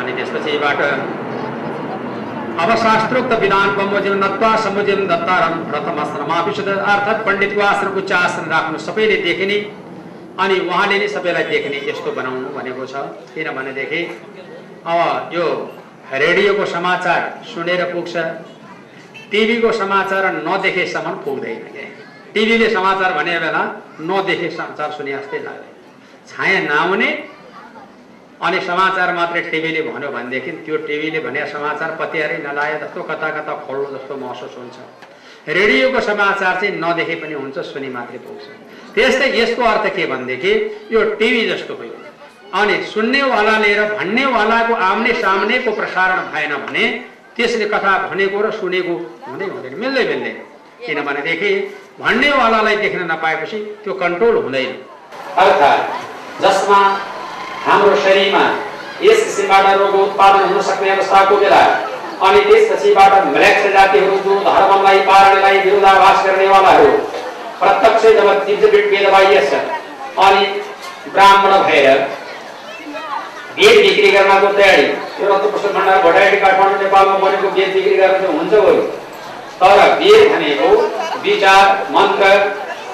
अनि 0.00 0.12
त्यसपछिबाट 0.16 0.80
अब 2.62 2.70
शास्त्रोक्त 2.82 3.32
विधान 3.40 3.68
बमोजिम 3.76 4.14
नत्वा 4.24 4.50
समुजिम 4.64 5.00
प्रथम 5.70 5.98
विशुद्ध 6.46 6.70
अर्थात् 6.70 7.24
पण्डितको 7.26 7.60
आश्रम 7.62 7.96
उच्च 8.00 8.12
आश्रम 8.14 8.46
राख्नु 8.50 8.78
सबैले 8.80 9.16
देखिने। 9.22 9.58
अनि 10.42 10.54
उहाँले 10.60 10.96
नै 10.98 11.08
सबैलाई 11.08 11.44
देख्ने 11.44 11.78
यस्तो 11.88 12.10
बनाउनु 12.12 12.48
भनेको 12.54 12.86
छ। 12.86 12.94
किनभनेदेखि 13.34 14.00
अब 14.84 15.34
यो 15.34 15.46
रेडियोको 16.14 16.64
समाचार 16.68 17.20
सुनेर 17.50 17.82
पुग्छ। 17.92 18.14
टिभीको 19.30 19.70
समाचार 19.74 20.24
नदेखेसम्म 20.38 21.14
पुग्दैन 21.24 21.60
टिभीले 22.34 22.68
समाचार 22.70 23.12
भने 23.18 23.38
बेला 23.40 23.62
नदेखे 24.02 24.48
समाचार 24.50 24.90
सुने 24.96 25.12
जस्तै 25.12 25.38
लाग्दैन 25.46 25.72
छाया 26.28 26.60
नआउने 26.66 27.10
अनि 28.42 28.60
समाचार 28.60 29.12
मात्रै 29.14 29.40
टिभीले 29.50 29.82
भन्यो 29.82 30.10
भनेदेखि 30.10 30.50
त्यो 30.66 30.76
टिभीले 30.86 31.20
भने 31.20 31.46
समाचार 31.46 31.90
पत्यारै 32.00 32.38
नलाए 32.46 32.78
जस्तो 32.82 33.02
कता 33.02 33.28
कता 33.36 33.52
खोल्लो 33.66 33.86
जस्तो 33.94 34.16
महसुस 34.16 34.54
हुन्छ। 34.58 34.76
रेडियोको 35.48 36.00
समाचार 36.00 36.54
चाहिँ 36.60 36.74
नदेखे 36.80 37.14
पनि 37.22 37.34
हुन्छ 37.34 37.58
सुनि 37.70 37.88
मात्रै 37.88 38.18
पुग्छ। 38.18 38.44
त्यस्तै 38.94 39.28
यसको 39.38 39.62
अर्थ 39.62 39.86
के 39.96 40.06
भनेदेखि 40.06 40.52
यो 40.92 41.00
टिभी 41.18 41.42
जस्तो 41.48 41.74
भयो। 41.74 41.96
अनि 42.54 42.74
सुन्नेवालाले 42.86 43.70
र 43.74 43.82
भन्नेवालाको 43.94 44.74
आम्ने 44.74 45.12
सामनेको 45.14 45.70
प्रसारण 45.72 46.18
भएन 46.32 46.52
भने 46.64 46.84
त्यसले 47.36 47.66
कथा 47.66 47.92
भनेको 48.08 48.38
र 48.42 48.50
सुनेको 48.50 48.94
हुँदै 49.28 49.46
हुँदैन 49.46 49.74
मिल्दै 49.78 50.04
मिल्दैन। 50.10 50.36
किनभनेदेखि 50.86 51.50
भन्नेवालालाई 52.00 52.76
देख्न 52.76 53.00
नपाएपछि 53.12 53.58
त्यो 53.84 53.92
कन्ट्रोल 53.94 54.36
हुँदैन। 54.44 54.72
अर्थात् 55.42 55.82
जसमा 56.42 56.80
हाम्रो 57.66 57.96
शरीरमा 58.04 58.44
यस 59.02 59.20
किसिमबाट 59.24 59.66
रोग 59.78 59.94
उत्पादन 60.00 60.48
हुन 60.48 60.62
सक्ने 60.64 60.90
अवस्थाको 60.90 61.36
बेला 61.36 61.60
अनि 62.22 62.40
त्यसपछिबाट 62.42 63.12
म्लेक्स 63.28 63.70
जातिहरू 63.74 64.16
जो 64.24 64.34
धर्मलाई 64.46 64.98
पारणलाई 65.06 65.58
विरोधाभास 65.60 66.26
गर्नेवालाहरू 66.26 66.90
प्रत्यक्ष 67.60 68.04
जब 68.18 68.28
तिर्जबिट 68.46 68.90
वेद 68.90 69.08
बाह्य 69.12 69.40
छ 69.46 69.62
अनि 70.24 70.44
ब्राह्मण 71.08 71.56
भएर 71.62 72.04
बेद 73.56 73.80
बिक्री 73.82 74.10
गर्नको 74.10 74.52
तयारी 74.54 74.86
यो 75.18 75.32
रत्नपुष्प 75.32 75.72
भण्डार 75.74 76.02
भटाइटी 76.04 76.40
काठमाडौँ 76.40 76.82
नेपालमा 76.82 77.18
बनेको 77.24 77.50
बेद 77.50 77.74
बिक्री 77.74 77.96
गर्न 77.96 78.26
हुन्छ 78.32 78.52
गयो 78.52 78.86
तर 79.58 79.82
बेद 79.98 80.28
भनेको 80.32 80.70
विचार 81.24 81.66
मन्त्र 81.92 82.30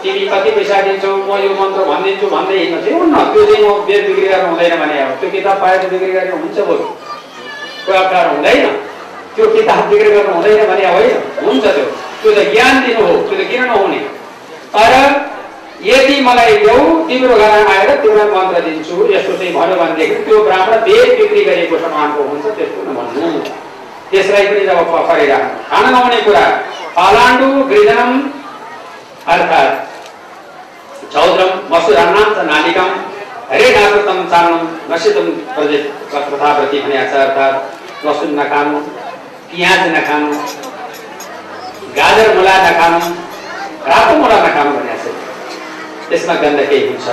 तिमी 0.02 0.22
कति 0.32 0.50
पैसा 0.56 0.76
दिन्छौ 0.86 1.10
म 1.28 1.30
यो 1.44 1.50
मन्त्र 1.60 1.82
भनिदिन्छु 1.90 2.26
भन्दै 2.34 2.56
हिँड्नु 2.58 2.78
चाहिँ 2.84 2.98
हुन्न। 3.00 3.16
त्यो 3.32 3.42
चाहिँ 3.48 3.64
म 3.64 3.72
बेद 3.88 4.02
बिक्री 4.08 4.28
गर्न 4.32 4.46
हुँदैन 4.50 4.74
भने 4.82 4.96
अब 5.00 5.10
त्यो 5.20 5.30
किताब 5.30 5.56
पाएर 5.62 5.88
बिक्री 5.92 6.12
गर्ने 6.12 6.32
हुन्छ 6.42 6.58
बरु। 6.68 6.86
कोही 7.86 7.98
अप्ठ्यारो 8.02 8.30
हुँदैन। 8.36 8.64
त्यो 9.34 9.46
किताब 9.56 9.80
बिक्री 9.90 10.10
गर्नु 10.14 10.32
हुँदैन 10.36 10.62
भने 10.70 10.86
होइन 10.94 11.16
हुन्छ 11.44 11.64
त्यो। 11.76 11.86
त्यो 12.22 12.30
त 12.36 12.38
ज्ञान 12.52 12.74
दिनु 12.86 13.02
हो 13.08 13.14
त्यो 13.28 13.36
त 13.40 13.42
किन 13.50 13.62
नहुने? 13.70 14.00
तर 14.74 14.92
यदि 15.90 16.16
मलाई 16.28 16.56
ल्याउ 16.62 16.80
तिम्रो 17.08 17.34
घरमा 17.42 17.72
आएर 17.74 17.90
तिमीलाई 18.02 18.28
मन्त्र 18.34 18.60
दिन्छु 18.66 18.96
यस्तो 19.12 19.32
चाहिँ 19.38 19.52
भन्यो 19.54 19.76
भनेदेखि 19.82 20.16
त्यो 20.26 20.42
ब्राह्मण 20.48 20.74
वेद 20.88 21.08
बिक्री 21.20 21.44
गरेको 21.48 21.76
समानको 21.84 22.20
हुन्छ 22.30 22.44
त्यस्तो 22.56 22.80
नभन्नु 22.88 23.28
त्यसलाई 24.10 24.46
पनि 24.50 24.66
जब 24.66 24.78
पकडेर 24.92 25.32
खान 25.70 25.84
नहुने 25.94 26.20
कुरा। 26.26 26.44
पलाण्डु 26.96 27.48
गृजनम 27.70 28.12
अर्थात् 29.32 29.72
चौद्रम 31.12 31.53
मसुरान्नाम 31.70 32.29
च 32.35 32.42
नालिकाम 32.49 32.90
हरेणाकृतम 33.53 34.18
चारणम 34.33 34.62
नसितम 34.90 35.27
प्रथाप्रति 35.55 36.81
भने 36.83 36.96
अर्थात् 37.05 38.07
लसुन 38.07 38.31
नखानु 38.40 38.79
पियाज 39.51 39.83
नखानु 39.96 40.31
गाजर 41.99 42.29
मुला 42.37 42.55
नखानु 42.66 43.01
रातो 43.90 44.12
मुला 44.23 44.37
नखानु 44.46 44.70
भनेको 44.79 45.11
छ 45.11 46.09
त्यसमा 46.11 46.35
गन्धकै 46.42 46.81
हुन्छ। 46.87 47.09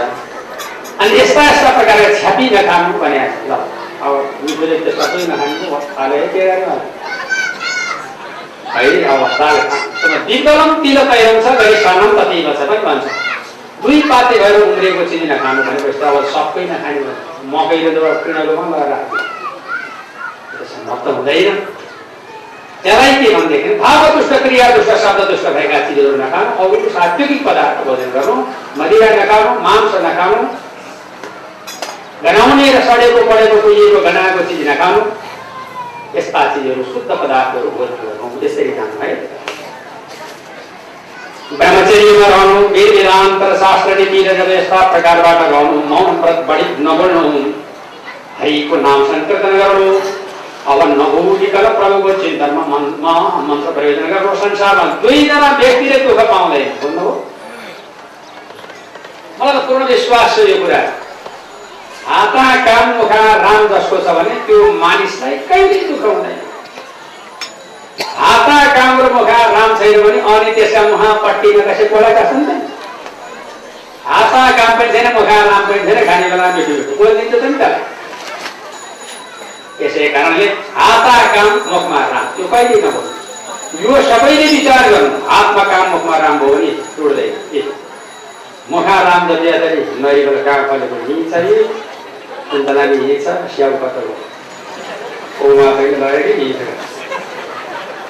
अनि 1.02 1.20
यस्ता 1.20 1.42
यस्ता 1.50 1.70
प्रकारका 1.78 2.10
छ्यापी 2.20 2.46
नखानु 2.56 3.00
भनेको 3.04 3.36
छ 3.38 3.50
ल 3.50 3.52
अब 4.06 4.14
मिठोले 4.44 4.78
त्यसमा 4.86 5.06
पनि 5.14 5.26
नखानु 5.32 5.80
हाले 5.98 6.20
के 6.34 6.46
गर्नु 6.50 6.76
है 8.76 8.86
अब 9.14 9.22
दाल 9.40 9.58
विकलम 10.30 10.72
तिल 10.84 10.98
तैरम 11.12 11.38
छ 11.46 11.62
गरी 11.62 11.76
सनम 11.86 12.12
तति 12.20 12.38
छ। 12.46 12.62
पनि 12.70 12.80
भन्छ? 12.86 13.06
दुई 13.82 14.02
पाते 14.10 14.36
भएर 14.40 14.56
उम्रेको 14.62 15.04
चिनी 15.10 15.26
नखानु 15.32 15.64
भनेपछि 15.64 16.02
अब 16.10 16.16
सबै 16.36 16.64
नखाने 16.72 17.00
मकैले 17.54 17.92
त 17.96 17.98
किनलोमा 18.24 18.66
लगाएर 18.72 18.90
राख्यो। 18.92 19.18
त्यसमा 20.58 20.96
त 20.96 21.08
हुँदैन। 21.18 21.58
त्यसलाई 22.84 23.14
के 23.22 23.30
भनेदेखि 23.36 23.70
भाव 23.82 24.02
दुष्ट 24.16 24.34
क्रिया 24.44 24.66
दुष्ट 24.76 24.92
शब्द 25.04 25.22
दुष्ट 25.30 25.48
भएका 25.56 25.80
चिजहरू 25.88 26.18
नखानु 26.18 26.50
अरू 26.64 26.90
सात्विक 26.96 27.32
पदार्थ 27.48 27.78
भोजन 27.88 28.10
गर्नु 28.16 28.36
मदिरा 28.80 29.10
नखानु 29.20 29.50
मांस 29.68 29.94
नखानु 30.06 30.38
गनाउने 32.24 32.68
र 32.74 32.80
सडेको 32.88 33.20
पढेको 33.32 33.58
कुहिएको 33.62 34.00
गनाएको 34.08 34.42
चिज 34.50 34.62
नखानु 34.70 35.02
यस्ता 36.18 36.42
चिजहरू 36.54 36.84
शुद्ध 36.94 37.10
पदार्थहरू 37.12 37.70
भोजन 37.78 37.98
गर्नु 38.06 38.40
त्यसरी 38.40 38.72
जानु 38.78 39.02
है। 39.02 39.12
ब्रह्मचर्यमा 41.50 42.28
रहनु 42.28 42.56
वेद 42.76 42.90
वेदान्तर 42.96 43.52
शास्त्र 43.60 43.94
नीति 44.00 44.22
र 44.24 44.32
जब 44.38 44.50
यस्ता 44.52 44.80
प्रकारबाट 44.92 45.42
रहनु 45.52 45.78
मौन 45.92 46.18
व्रत 46.24 46.40
बढी 46.48 46.66
नबढ्नु 46.88 47.44
हरिको 48.40 48.76
नाम 48.88 49.04
सङ्कीर्तन 49.12 49.54
गर्नु 49.62 49.92
अब 50.72 50.80
नभूतिकल 51.00 51.68
प्रभुको 51.78 52.14
चिन्तनमा 52.24 52.64
मनमा 52.72 53.14
मन्त्र 53.48 53.72
प्रयोजन 53.78 54.12
गर्नु 54.14 54.36
संसारमा 54.44 54.84
दुईजना 55.06 55.52
व्यक्तिले 55.62 56.00
दुःख 56.08 56.20
पाउँदैन 56.32 56.68
भन्नु 56.84 57.08
मलाई 59.40 59.54
त 59.54 59.64
पूर्ण 59.70 59.88
विश्वास 59.94 60.36
छ 60.36 60.50
यो 60.50 60.58
कुरा 60.66 60.82
हाता 62.10 62.44
काम 62.68 62.94
मुखा 62.98 63.24
राम 63.46 63.62
जसको 63.74 63.98
छ 64.04 64.18
भने 64.20 64.36
त्यो 64.50 64.60
मानिसलाई 64.84 65.38
कहिल्यै 65.50 65.88
दुःख 65.88 66.06
हुँदैन। 66.10 66.38
हाता 68.22 68.58
काम 68.78 69.02
र 69.02 69.12
मुखा 69.18 69.40
राम 69.56 69.70
छैन 69.80 69.96
भने 70.04 70.20
अनि 70.36 70.52
त्यसका 70.58 70.82
मुहापट्टिमा 70.94 71.64
कसै 71.70 71.86
बोलाएका 71.94 72.24
छन् 72.32 72.44
हाता 74.14 74.42
काम 74.58 74.72
पनि 74.80 74.90
छैन 74.94 75.08
मुखा 75.20 75.38
राम 75.50 75.64
पनि 75.70 75.82
छैन 75.88 76.00
खाने 76.10 76.26
बेला 76.32 76.48
बोलिदिन्छ 77.00 77.34
त 77.34 77.44
नि 77.44 77.58
त। 77.62 77.64
यसै 79.82 80.08
कारणले 80.14 80.46
हाता 80.78 81.16
काम 81.36 81.50
मुखमा 81.74 82.02
राम। 82.14 82.26
त्यो 82.36 82.46
कहिले 82.54 82.78
नभयो 82.86 83.02
यो 83.84 83.92
सबैले 84.10 84.46
विचार 84.54 84.84
गर्नु। 84.92 85.18
हातमा 85.30 85.64
काम 85.72 85.86
मुखमा 85.94 86.16
राम 86.24 86.36
भयो 86.40 86.54
भने 86.54 86.72
टुट्दैन 86.96 87.68
मुखा 88.72 88.96
राम 89.08 89.22
जति 89.30 89.48
अझै 89.56 89.70
नरिकल 90.04 90.38
कहाँ 90.46 90.64
फलेको 90.70 90.96
हिँड्छ 91.08 91.34
कुन्तलाले 92.50 92.98
हिँड्छ 93.04 93.28
स्याउ 93.56 93.74
कतल 93.84 94.08
ओमा 95.46 95.68
पनि 95.78 95.96
लगेको 96.04 96.34
हिँड्छ 96.42 96.60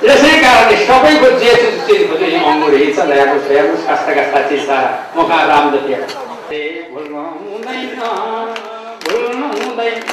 यसै 0.06 0.32
कारणले 0.42 0.76
सबैको 0.88 1.30
जे 1.42 1.54
चिजको 1.88 2.16
चाहिँ 2.18 2.40
अङ्गुर 2.50 2.74
हिँड्छ 2.82 3.00
ल्याएको 3.10 3.38
ल्याएको 3.48 3.76
कस्ता 3.88 4.12
कस्ता 4.18 4.40
छ 4.50 4.70
मुखा 5.18 5.40
राम 5.52 5.66
जति 5.74 5.94
हुँदैन 8.94 9.42
हुँदैन। 9.56 10.08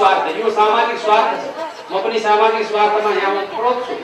स्वार्थ 0.00 0.36
यो 0.40 0.50
सामाजिक 0.60 0.98
स्वार्थ 1.04 1.30
छ 1.42 1.68
म 1.92 2.00
पनि 2.02 2.18
सामाजिक 2.26 2.66
स्वार्थमा 2.66 3.10
यहाँ 3.20 3.34
उत्प्रोत 3.42 3.78
छु। 3.86 3.94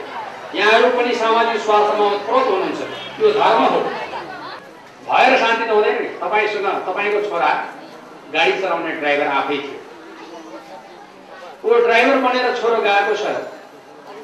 यहाँहरू 0.57 0.89
पनि 0.97 1.13
सामाजिक 1.15 1.61
स्वार्थमा 1.65 2.05
उत्प्रोत 2.15 2.45
हुनुहुन्छ। 2.47 2.81
यो 3.21 3.31
धर्म 3.39 3.63
हो। 3.73 3.79
भएर 5.07 5.37
शान्ति 5.43 5.65
त 5.65 5.71
हुँदैन 5.71 5.95
नि। 6.01 6.09
तपाईँसँग 6.21 6.67
तपाईँको 6.87 7.19
छोरा 7.29 7.51
गाडी 8.33 8.53
चलाउने 8.61 8.91
ड्राइभर 9.01 9.27
आफै 9.39 9.57
थियो। 9.63 9.77
ऊ 11.65 11.81
ड्राइभर 11.87 12.17
बनेर 12.27 12.45
छोरो 12.61 12.77
गएको 12.87 13.13
छ। 13.15 13.25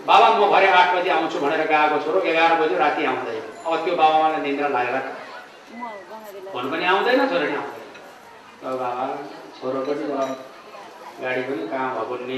बाबा 0.08 0.28
म 0.38 0.52
भरे 0.52 0.68
आठ 0.78 0.96
बजी 0.96 1.10
आउँछु 1.10 1.38
भनेर 1.40 1.62
गएको 1.74 1.98
छोरो 2.06 2.20
एघार 2.30 2.52
बजी 2.62 2.76
राति 2.84 3.06
आउँदैन 3.12 3.44
अब 3.66 3.74
त्यो 3.86 3.96
बाबालाई 3.96 4.42
निन्द्रा 4.46 4.68
लागेर 4.76 4.98
फोन 6.54 6.72
पनि 6.72 6.86
आउँदैन 6.94 7.20
छोरो 7.28 7.46
नि 7.48 7.56
आउँदैन। 7.62 7.86
बाबा 8.64 8.90
छोरो 9.60 9.80
पनि 9.88 10.04
गाडी 11.22 11.42
पनि 11.44 11.68
कहाँ 11.68 11.90
भएको 11.96 12.16
नि 12.26 12.38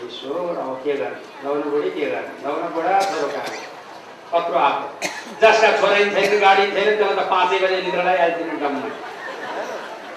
ईश्वर 0.00 0.56
अब 0.58 0.76
के 0.84 0.92
गर्ने 0.96 1.44
लाउनु 1.44 1.70
बुढी 1.70 1.90
के 1.90 2.06
गर्ने 2.10 2.32
लाउनु 2.44 2.68
बुढा 2.74 3.00
छोरो 3.02 3.26
कहाँ 3.28 3.50
कत्रो 4.32 4.58
आएको 4.58 5.08
जसका 5.42 5.70
छोरा 5.76 5.98
नि 5.98 6.10
छैन 6.14 6.40
गाडी 6.40 6.62
नि 6.62 6.72
छैन 6.74 6.96
त्यसलाई 6.96 7.16
त 7.16 7.26
पाँचै 7.30 7.58
बजे 7.62 7.80
निद्रालाई 7.82 8.16
आइदिने 8.24 8.54
डममा 8.62 8.90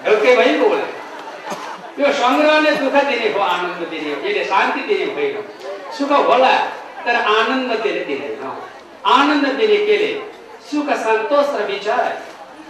ढुक्कै 0.04 0.36
भइपो 0.36 0.68
होला 0.68 0.86
यो 1.98 2.12
सङ्ग्रहले 2.20 2.70
दुःख 2.76 2.96
दिने 3.10 3.28
हो 3.34 3.40
आनन्द 3.46 3.82
दिने 3.90 4.14
हो 4.14 4.20
यसले 4.22 4.44
शान्ति 4.46 4.86
दिने 4.88 5.10
होइन 5.12 5.36
सुख 5.98 6.12
होला 6.30 6.54
तर 7.04 7.20
आनन्द 7.34 7.76
त्यसले 7.76 8.04
दिँदैन 8.06 8.56
आनन्द 9.10 9.46
दिने 9.60 9.78
केले 9.84 10.10
सुख 10.70 10.90
सन्तोष 11.02 11.52
र 11.58 11.68
विचार 11.70 12.08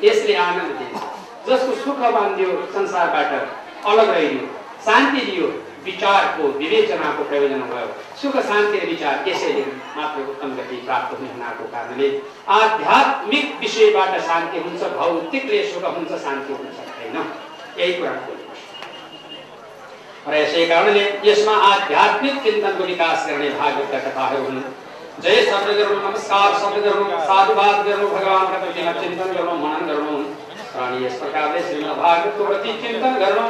यसले 0.03 0.35
आनन्द 0.43 0.77
दिन्छ 0.79 1.07
जसको 1.47 1.81
सुख 1.85 2.05
बाँधियो 2.11 2.61
संसारबाट 2.75 3.33
अलग 3.87 4.11
रहिदियो 4.11 4.54
शान्ति 4.87 5.21
दियो 5.27 5.47
विचारको 5.85 6.43
विवेचनाको 6.59 7.25
प्रयोजन 7.31 7.63
भयो। 7.71 7.89
सुख 8.21 8.37
शान्ति 8.49 8.79
र 8.79 8.87
विचार 8.87 9.29
यसैले 9.29 9.65
मात्र 9.97 10.21
उत्तम 10.31 10.51
गति 10.57 10.77
प्राप्त 10.87 11.19
हुनको 11.21 11.65
कारणले 11.73 12.09
आध्यात्मिक 12.59 13.47
विषयबाट 13.61 14.21
शान्ति 14.29 14.59
हुन्छ 14.67 14.83
भौतिकले 14.95 15.63
सुख 15.73 15.85
हुन्छ 15.97 16.13
शान्ति 16.25 16.53
हुन 16.53 16.71
सक्दैन। 16.79 17.17
यही 17.79 17.93
कुरा 17.99 18.15
र 20.29 20.35
यसै 20.35 20.65
कारणले 20.69 21.05
यसमा 21.25 21.55
आध्यात्मिक 21.65 22.43
चिन्तनको 22.45 22.85
विकास 22.85 23.27
गर्ने 23.29 23.49
भागवतका 23.59 23.99
कथाहरू 24.05 24.45
हुन्। 24.45 24.63
जय 25.23 25.43
शब्द 25.47 25.69
गर्नु 25.79 25.97
नमस्कार 26.01 26.55
शब्द 26.61 26.77
गर्नु 26.85 27.05
साधुवाद 27.27 27.77
गर्नु 27.87 28.07
भगवान्का 28.09 28.93
चिन्तन 29.01 29.29
गर्नु 29.37 29.55
मनन 29.65 29.87
गर्नु 29.89 30.15
अनि 30.75 31.05
यस 31.07 31.19
प्रकारले 31.19 31.61
श्रीमद् 31.63 31.99
भागवतको 31.99 32.45
प्रति 32.47 32.73
चिन्तन 32.83 33.15
गर्नु 33.19 33.43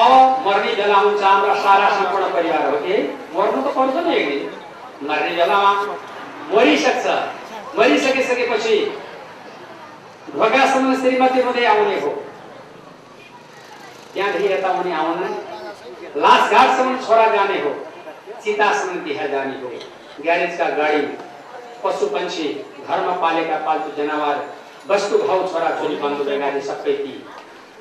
अब 0.00 0.46
मर्ने 0.46 0.72
बेला 0.74 0.96
हुन्छ 0.96 1.22
हाम्रा 1.22 1.54
सारा 1.64 1.88
सम्पूर्ण 1.90 2.26
परिवार 2.32 2.68
हो 2.70 2.76
कि? 2.76 2.96
मर्नु 3.36 3.62
त 3.62 3.74
पर्छ 3.76 4.06
नि 4.06 4.16
एक 4.16 4.28
दिन। 4.28 5.08
मर्ने 5.08 5.30
बेलामा 5.36 5.72
मरिसक्छ। 6.52 7.06
मरिसकिसकेपछि 7.78 8.76
ढोकासम्म 10.34 10.94
श्रीमती 11.00 11.40
हुँदै 11.42 11.64
आउने 11.64 12.00
हो। 12.00 12.10
त्यहाँदेखि 14.14 14.52
यता 14.52 14.68
उनी 14.80 14.92
आउन 14.92 15.20
लासघाटसम्म 16.16 16.96
छोरा 17.06 17.26
जाने 17.36 17.58
हो। 17.62 17.74
चितासम्म 18.44 19.04
तिहार 19.04 19.28
जाने 19.30 19.56
हो। 19.60 19.68
ग्यारेजका 20.22 20.68
गाडी 20.76 21.02
पशु 21.84 22.06
पंक्षी 22.12 22.48
घरमा 22.88 23.14
पालेका 23.22 23.56
पाल्तु 23.66 23.90
जनावर 23.96 24.36
वस्तु 24.90 25.16
भाउ 25.18 25.38
छोरा 25.52 25.70
छोरी 25.78 25.96
बन्धु 26.02 26.24
बेगारी 26.24 26.60
सबै 26.66 26.92
ती। 27.00 27.12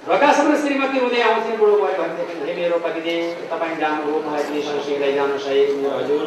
ढोकासम्म 0.08 0.56
श्रीमती 0.62 0.98
हुँदै 1.00 1.22
आउँथे 1.28 1.52
बुढो 1.58 1.76
भयो 1.82 1.96
भनेदेखि 2.00 2.36
हे 2.48 2.54
मेरो 2.58 2.78
पतिदेव 2.86 3.48
तपाईँ 3.52 3.76
जानुभयो 3.82 4.20
मलाई 4.26 4.44
पनि 4.48 4.62
सँगसँगै 4.68 4.98
लैजानु 5.04 5.38
सही 5.46 5.62
मेरो 5.84 5.98
हजुर। 5.98 6.24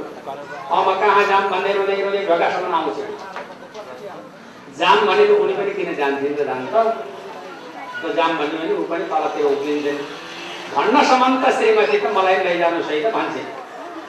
अब 0.73 0.88
म 0.88 0.95
कहाँ 1.01 1.25
जाम 1.31 1.45
भन्दै 1.53 1.73
रोँदै 1.77 1.97
रोँदै 2.05 2.23
ढोकासम्म 2.31 2.75
आउँछु 2.79 3.05
जाम 4.81 4.99
भनेको 5.09 5.35
उनी 5.45 5.55
पनि 5.59 5.73
किन 5.79 5.90
जान्थिन् 6.01 6.37
त 6.38 6.47
जान 6.49 6.62
त? 6.73 6.77
जाम 8.16 8.33
भन्यो 8.38 8.59
भने 8.61 8.75
ऊ 8.81 8.85
पनि 8.90 9.05
तलतिर 9.11 9.45
उक्लिन्छन् 9.53 10.01
भन्नसम्म 10.77 11.33
त 11.43 11.53
श्रीमती 11.59 11.99
त 11.99 12.14
मलाई 12.16 12.37
लैजानु 12.47 12.81
सही 12.88 13.01
त 13.05 13.12
भन्छे 13.16 13.43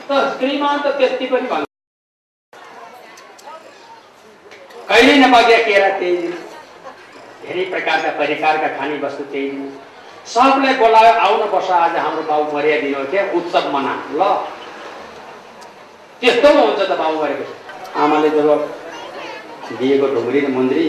त 0.07 0.21
श्रीमान 0.37 0.77
त 0.85 0.95
त्यति 1.01 1.25
पनि 1.33 1.47
भन्छ 1.51 1.67
कहिले 4.89 5.13
नबग्या 5.25 5.59
केरा 5.67 5.89
त्यही 5.99 6.31
धेरै 7.43 7.63
प्रकारका 7.73 8.09
परिकारका 8.19 8.67
खाने 8.77 8.97
वस्तु 9.03 9.23
त्यही 9.31 9.47
दिन 9.51 9.69
सबलाई 10.33 10.73
बोलायो 10.81 11.13
आउन 11.25 11.41
बस 11.53 11.69
आज 11.77 11.95
हाम्रो 11.97 12.23
बाउ 12.29 12.41
मर्या 12.53 12.77
दिनु 12.81 13.03
क्या 13.11 13.23
उत्सव 13.37 13.65
मना। 13.73 13.93
ल। 14.17 14.21
त्यस्तो 16.21 16.49
हुन्छ 16.57 16.79
त 16.89 16.91
बाउ 17.01 17.13
मरेको 17.21 17.45
आमाले 18.01 18.29
जब 18.29 18.49
दिएको 19.79 20.07
ढुङ्ग्री 20.13 20.39
र 20.45 20.47
मन्दिरी 20.57 20.87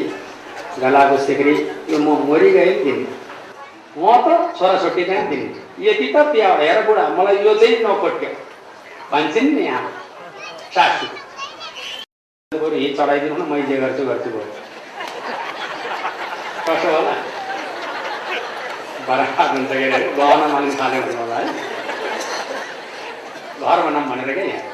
गलाको 0.82 1.16
सिक्री 1.26 1.54
यो 1.92 1.98
म 1.98 2.08
मरिगएँ 2.30 2.74
दिने 2.84 3.06
म 3.96 4.04
त 4.24 4.28
छोराछोटी 4.58 5.04
कहाँ 5.04 5.24
दिने 5.30 5.46
यति 5.88 6.06
त 6.14 6.16
प्या 6.32 6.48
हेर 6.60 6.78
बुढा 6.86 7.04
मलाई 7.16 7.36
यो 7.46 7.54
चाहिँ 7.62 7.78
नपट्क्यो 7.84 8.30
भन्छन् 9.12 9.54
नि 9.54 9.64
यहाँ 9.64 9.90
सासू। 10.74 11.06
बरु 12.52 12.76
हिट 12.76 12.92
चढाइदिनु 12.98 13.34
न 13.36 13.48
मैले 13.50 13.66
जे 13.68 13.76
गर्छु 13.80 14.04
गर्छु 14.06 14.30
भयो 14.36 14.71
कसो 16.66 16.90
होला 16.90 17.14
बराबर 19.07 19.48
हुन्छ 19.53 19.70
के 19.70 19.85
अरे 19.85 20.09
गहना 20.18 20.46
माग्नु 20.53 20.75
थाल्यो 20.81 21.01
भने 21.03 21.16
होला 21.20 21.37
है 21.37 21.46
घर 23.62 23.79
बनाऊँ 23.87 24.05
भनेर 24.11 24.35
क्या 24.35 24.44
यहाँ 24.44 24.66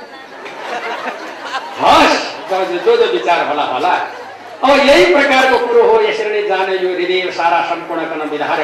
हस् 1.81 2.17
जो 2.85 2.97
जो 2.97 3.07
विचार 3.13 3.47
होला 3.49 3.65
होला 3.73 3.95
अब 4.65 4.71
यही 4.89 5.05
प्रकारको 5.15 5.59
कुरो 5.67 5.83
हो 5.91 6.01
यसरी 6.03 6.31
नै 6.31 6.43
जाने 6.49 6.77
यो 6.79 6.89
हृदय 6.95 7.31
सारा 7.35 7.61
सम्पूर्ण 7.69 8.05
गर्न 8.13 8.31
विधार 8.31 8.63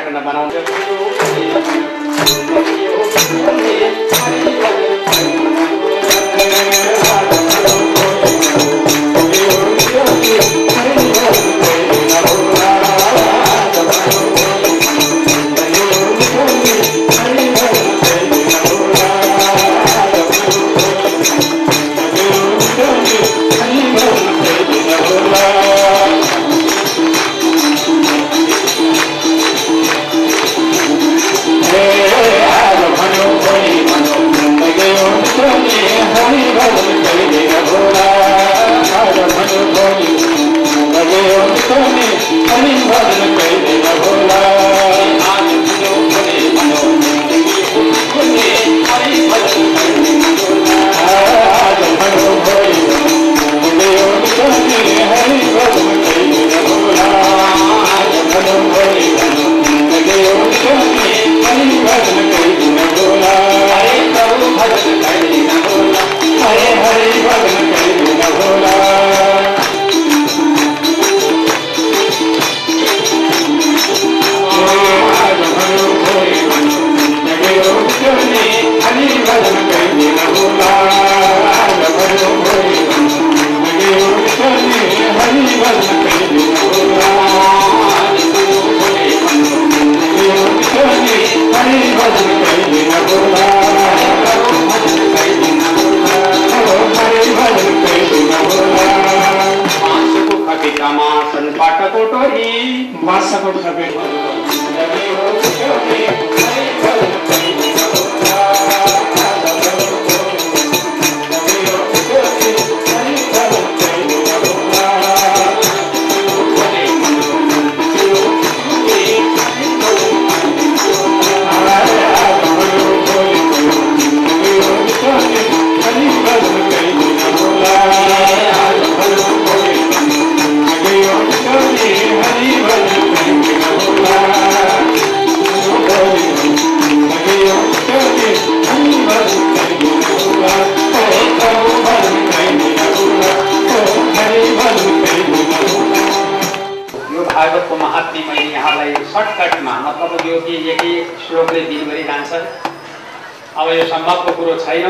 सम्भवको 154.05 154.33
कुरो 154.37 154.55
छैन। 154.61 154.87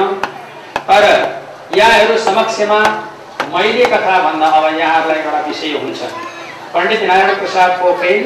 तर 0.86 1.04
यहाँहरू 1.76 2.16
समक्षमा 2.18 2.78
मैले 3.54 3.84
कथा 3.86 4.14
भन्दा 4.22 4.46
अब 4.48 4.64
यहाँहरूलाई 4.78 5.18
एउटा 5.22 5.40
विषय 5.46 5.76
हुन्छ। 5.82 6.00
पण्डित 6.74 7.02
नारायण 7.02 7.38
प्रसाद 7.38 7.70
पोखरेल 7.80 8.24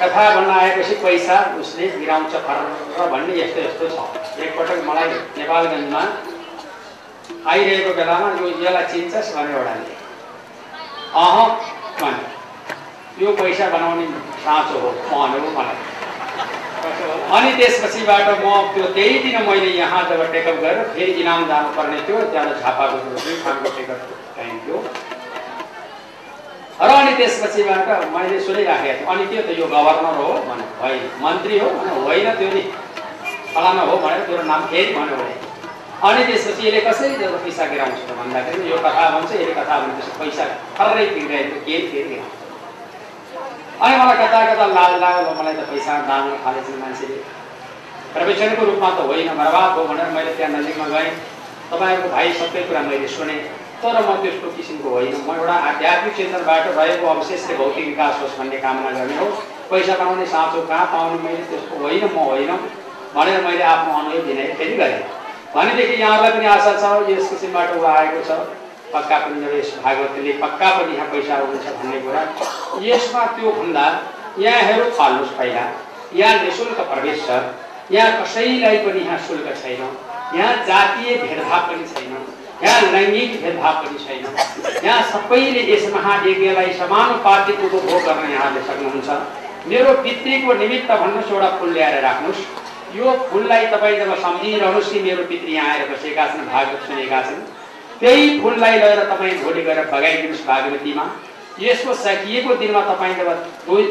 कथा 0.00 0.24
भन्न 0.34 0.50
आएपछि 0.50 0.94
पैसा 1.04 1.36
उसले 1.60 1.88
गिराउँछ 1.98 2.34
फर 2.46 3.06
भन्ने 3.12 3.32
यस्तो 3.40 3.60
यस्तो 3.62 3.88
छ। 3.94 3.98
एकपटक 4.42 4.82
मलाई 4.88 5.08
नेपालगञ्जमा 5.38 6.02
आइरहेको 7.46 7.94
बेलामा 7.94 8.28
यो 8.40 8.46
यसलाई 8.66 8.86
चिन्छस् 8.92 9.34
भने 9.36 9.54
एउटाले। 9.54 9.94
अह 11.22 11.36
भने। 12.02 12.26
यो 13.22 13.36
पैसा 13.38 13.70
बनाउने 13.70 14.06
साँचो 14.44 14.78
हो 14.82 14.90
भन्यो 15.10 15.50
मलाई। 15.58 15.78
अनि 16.82 17.50
त्यसपछिबाट 17.56 18.28
म 18.38 18.54
त्यो 18.74 18.86
त्यही 18.94 19.18
दिन 19.18 19.36
मैले 19.48 19.70
यहाँ 19.72 20.02
जब 20.10 20.22
टेकअप 20.32 20.56
गरेर 20.62 20.84
फेरि 20.94 21.12
इनाम 21.22 21.46
जानुपर्ने 21.48 21.98
थियो 22.06 22.20
त्यहाँबाट 22.32 22.58
झापाको 22.60 22.96
दुई 23.18 23.36
ठाउँको 23.44 23.70
टिकट 23.76 24.00
चाहिन्थ्यो 24.36 24.78
र 26.82 26.90
अनि 26.92 27.12
त्यसपछिबाट 27.16 27.88
मैले 28.14 28.40
सुनिराखेको 28.40 28.98
थिएँ 28.98 29.12
अनि 29.12 29.26
के 29.26 29.42
त 29.42 29.58
यो 29.58 29.66
गभर्नर 29.74 30.18
हो 30.20 30.32
भने 30.48 30.66
होइन 30.80 31.06
मन्त्री 31.22 31.58
हो 31.58 31.68
भने 31.70 31.92
होइन 32.00 32.30
त्यो 32.38 32.50
नि। 32.54 32.62
फलाना 33.54 33.82
हो 33.82 33.96
भनेर 33.98 34.26
त्यो 34.26 34.42
नाम 34.42 34.66
फेरि 34.66 34.94
भन्यो 34.94 35.16
भने 35.16 35.34
अनि 36.02 36.24
त्यसपछि 36.24 36.66
यसले 36.66 36.80
कसरी 36.80 37.14
जब 37.16 37.34
पैसा 37.44 37.66
गिराउँछ 37.66 38.12
भन्दाखेरि 38.18 38.70
यो 38.70 38.78
कथा 38.84 39.08
भन्छ 39.10 39.32
यसले 39.32 39.54
कथा 39.54 39.78
भनेपछि 39.80 40.12
पैसा 40.18 40.44
खर्रै 40.78 41.06
तिरिरहेको 41.06 41.58
के 41.66 41.78
फेरि 41.90 42.22
अनि 43.80 43.96
मलाई 43.96 44.16
कता 44.16 44.40
कता 44.48 44.66
लाज 44.76 44.92
लाग्यो 45.00 45.32
मलाई 45.40 45.54
त 45.54 45.62
पैसा 45.70 45.92
दान 46.08 46.30
थालेछन् 46.44 46.80
मान्छेले। 46.82 47.16
प्रवेशनको 48.14 48.62
रूपमा 48.68 48.90
त 48.90 49.00
होइन 49.08 49.28
बर्बाद 49.40 49.70
हो 49.76 49.84
भनेर 49.90 50.10
मैले 50.16 50.32
त्यहाँ 50.36 50.52
नजिकमा 50.52 50.86
गएँ। 50.94 51.10
तपाईँहरूको 51.72 52.08
भाइ 52.14 52.32
सबै 52.38 52.62
कुरा 52.68 52.82
मैले 52.88 53.08
सुने 53.08 53.36
तर 53.82 53.96
म 54.06 54.10
त्यस्तो 54.22 54.48
किसिमको 54.56 54.88
होइन। 54.94 55.14
म 55.26 55.34
एउटा 55.34 55.54
आध्यात्मिक 55.68 56.14
चिन्तनबाट 56.16 56.66
रहेको 56.78 57.06
अवशेषले 57.14 57.54
भौतिक 57.60 57.86
विकास 57.86 58.20
होस् 58.22 58.38
भन्ने 58.38 58.58
कामना 58.64 58.90
गर्ने 58.98 59.16
हो। 59.18 59.26
पैसा 59.70 59.94
पाउने 60.00 60.26
साँचो 60.32 60.60
कहाँ 60.70 60.86
पाउने 60.92 61.18
मैले 61.24 61.42
त्यस्तो 61.50 61.74
होइन 61.82 62.04
म 62.04 62.16
होइन 62.28 62.50
भनेर 63.16 63.40
मैले 63.46 63.64
आफ्नो 63.74 63.92
अनुयोग 64.00 64.26
दिने 64.26 64.44
फेरि 64.58 64.76
गरेँ। 64.76 65.02
भनेदेखि 65.54 65.94
यहाँहरूलाई 66.02 66.32
पनि 66.32 66.46
आशा 66.56 66.72
छ 66.82 66.84
यस 67.10 67.30
किसिमबाट 67.30 67.76
ऊ 67.76 67.84
आएको 67.94 68.20
छ। 68.28 68.61
पक्का 68.94 69.18
पनि 69.18 69.58
यस 69.58 69.70
भागवतले 69.84 70.32
पक्का 70.42 70.70
पनि 70.76 70.96
यहाँ 70.96 71.08
पैसा 71.12 71.36
हुन्छ 71.42 71.66
भन्ने 71.78 71.98
कुरा। 72.04 72.22
यसमा 72.86 73.24
त्यो 73.36 73.52
भन्दा 73.58 73.84
यहाँहरू 74.38 74.84
फाल्नुहोस् 74.98 75.36
पहिला 75.38 75.64
यहाँ 76.20 76.44
नि 76.44 76.50
शुल्क 76.58 76.80
प्रवेश 76.92 77.26
छ 77.26 77.40
यहाँ 77.92 78.10
कसैलाई 78.22 78.78
पनि 78.86 79.00
यहाँ 79.00 79.18
शुल्क 79.28 79.46
छैन। 79.62 79.82
यहाँ 80.36 80.54
जातीय 80.66 81.16
भेदभाव 81.22 81.62
पनि 81.68 81.84
छैन। 81.92 82.12
यहाँ 82.62 82.80
लैङ्गिक 82.92 83.32
भेदभाव 83.42 83.74
पनि 83.82 83.98
छैन। 84.04 84.84
यहाँ 84.84 85.02
सबैले 85.12 85.62
यस 85.72 85.84
महायज्ञलाई 85.94 86.72
समानुपातिक 86.80 87.64
उपभोग 87.64 88.02
गर्न 88.08 88.30
यहाँले 88.32 88.60
सक्नुहुन्छ। 88.68 89.08
मेरो 89.70 89.92
पितृको 90.02 90.54
निमित्त 90.60 90.90
भन्नुहोस् 90.92 91.32
एउटा 91.32 91.50
फुल 91.58 91.72
ल्याएर 91.72 92.00
राख्नुहोस्। 92.02 92.40
यो 92.96 93.12
फुललाई 93.30 93.66
तपाईँ 93.72 93.98
जब 93.98 94.14
सम्झिरहनुहोस् 94.22 94.92
कि 94.92 95.00
मेरो 95.02 95.22
पितृ 95.28 95.48
यहाँ 95.50 95.68
आएर 95.72 95.88
बसेका 95.90 96.26
छन् 96.32 96.48
भागवत 96.48 96.80
सुनेका 96.88 97.20
छन् 97.28 97.42
त्यही 98.02 98.38
फुललाई 98.42 98.78
लगेर 98.78 99.00
तपाईँ 99.10 99.34
भोलि 99.42 99.62
गएर 99.62 99.78
बगाइदिनुहोस् 99.86 100.46
भागवतीमा। 100.46 101.04
यसको 101.60 101.94
सकिएको 101.94 102.54
दिनमा 102.58 102.80
तपाईँ 102.90 103.14
दुई 103.66 103.82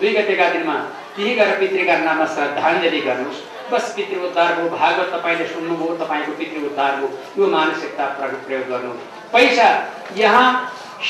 दुई 0.00 0.12
गतेका 0.16 0.48
दिनमा 0.50 0.76
त्यही 1.16 1.34
गएर 1.36 1.50
पितृका 1.60 1.96
नाममा 2.04 2.26
श्रद्धाञ्जली 2.34 3.00
गर्नुहोस्। 3.08 3.40
बस 3.72 3.92
पितृ 3.96 4.16
उद्धार 4.26 4.54
भयो। 4.56 4.68
भागवत 4.72 5.08
तपाईँले 5.14 5.46
सुन्नुभयो 5.52 5.96
तपाईँको 6.00 6.32
पितृ 6.38 6.64
उद्धार 6.68 6.92
भयो। 6.96 7.08
यो 7.38 7.44
मानसिकता 7.52 8.04
प्रयोग 8.16 8.64
गर्नु। 8.72 8.92
पैसा 9.32 9.68
यहाँ 10.16 10.46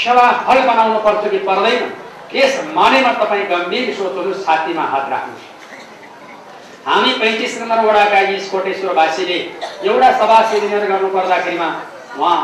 सेवा 0.03 0.27
फल 0.47 0.59
बनाउनु 0.67 0.99
पर्छ 1.07 1.31
कि 1.31 1.39
पर्दैन? 1.47 1.83
यस 2.35 2.55
मानेमा 2.75 3.13
तपाईँ 3.23 3.47
गम्भीर 3.51 3.95
सोच्नुहोस् 3.95 4.45
छातीमा 4.47 4.85
हात 4.93 5.07
राख्नुहोस्। 5.15 5.51
हामी 6.87 7.13
पैँतिस 7.23 7.61
नम्बर 7.63 7.79
वडाका 7.87 8.21
यस 8.29 8.51
कोटेश्वरवासीले 8.51 9.39
एउटा 9.87 10.11
सभा 10.19 10.39
सेमिनार 10.51 10.85
गर्नु 10.91 11.09
पर्दाखेरिमा 11.15 11.69
उहाँ 12.19 12.41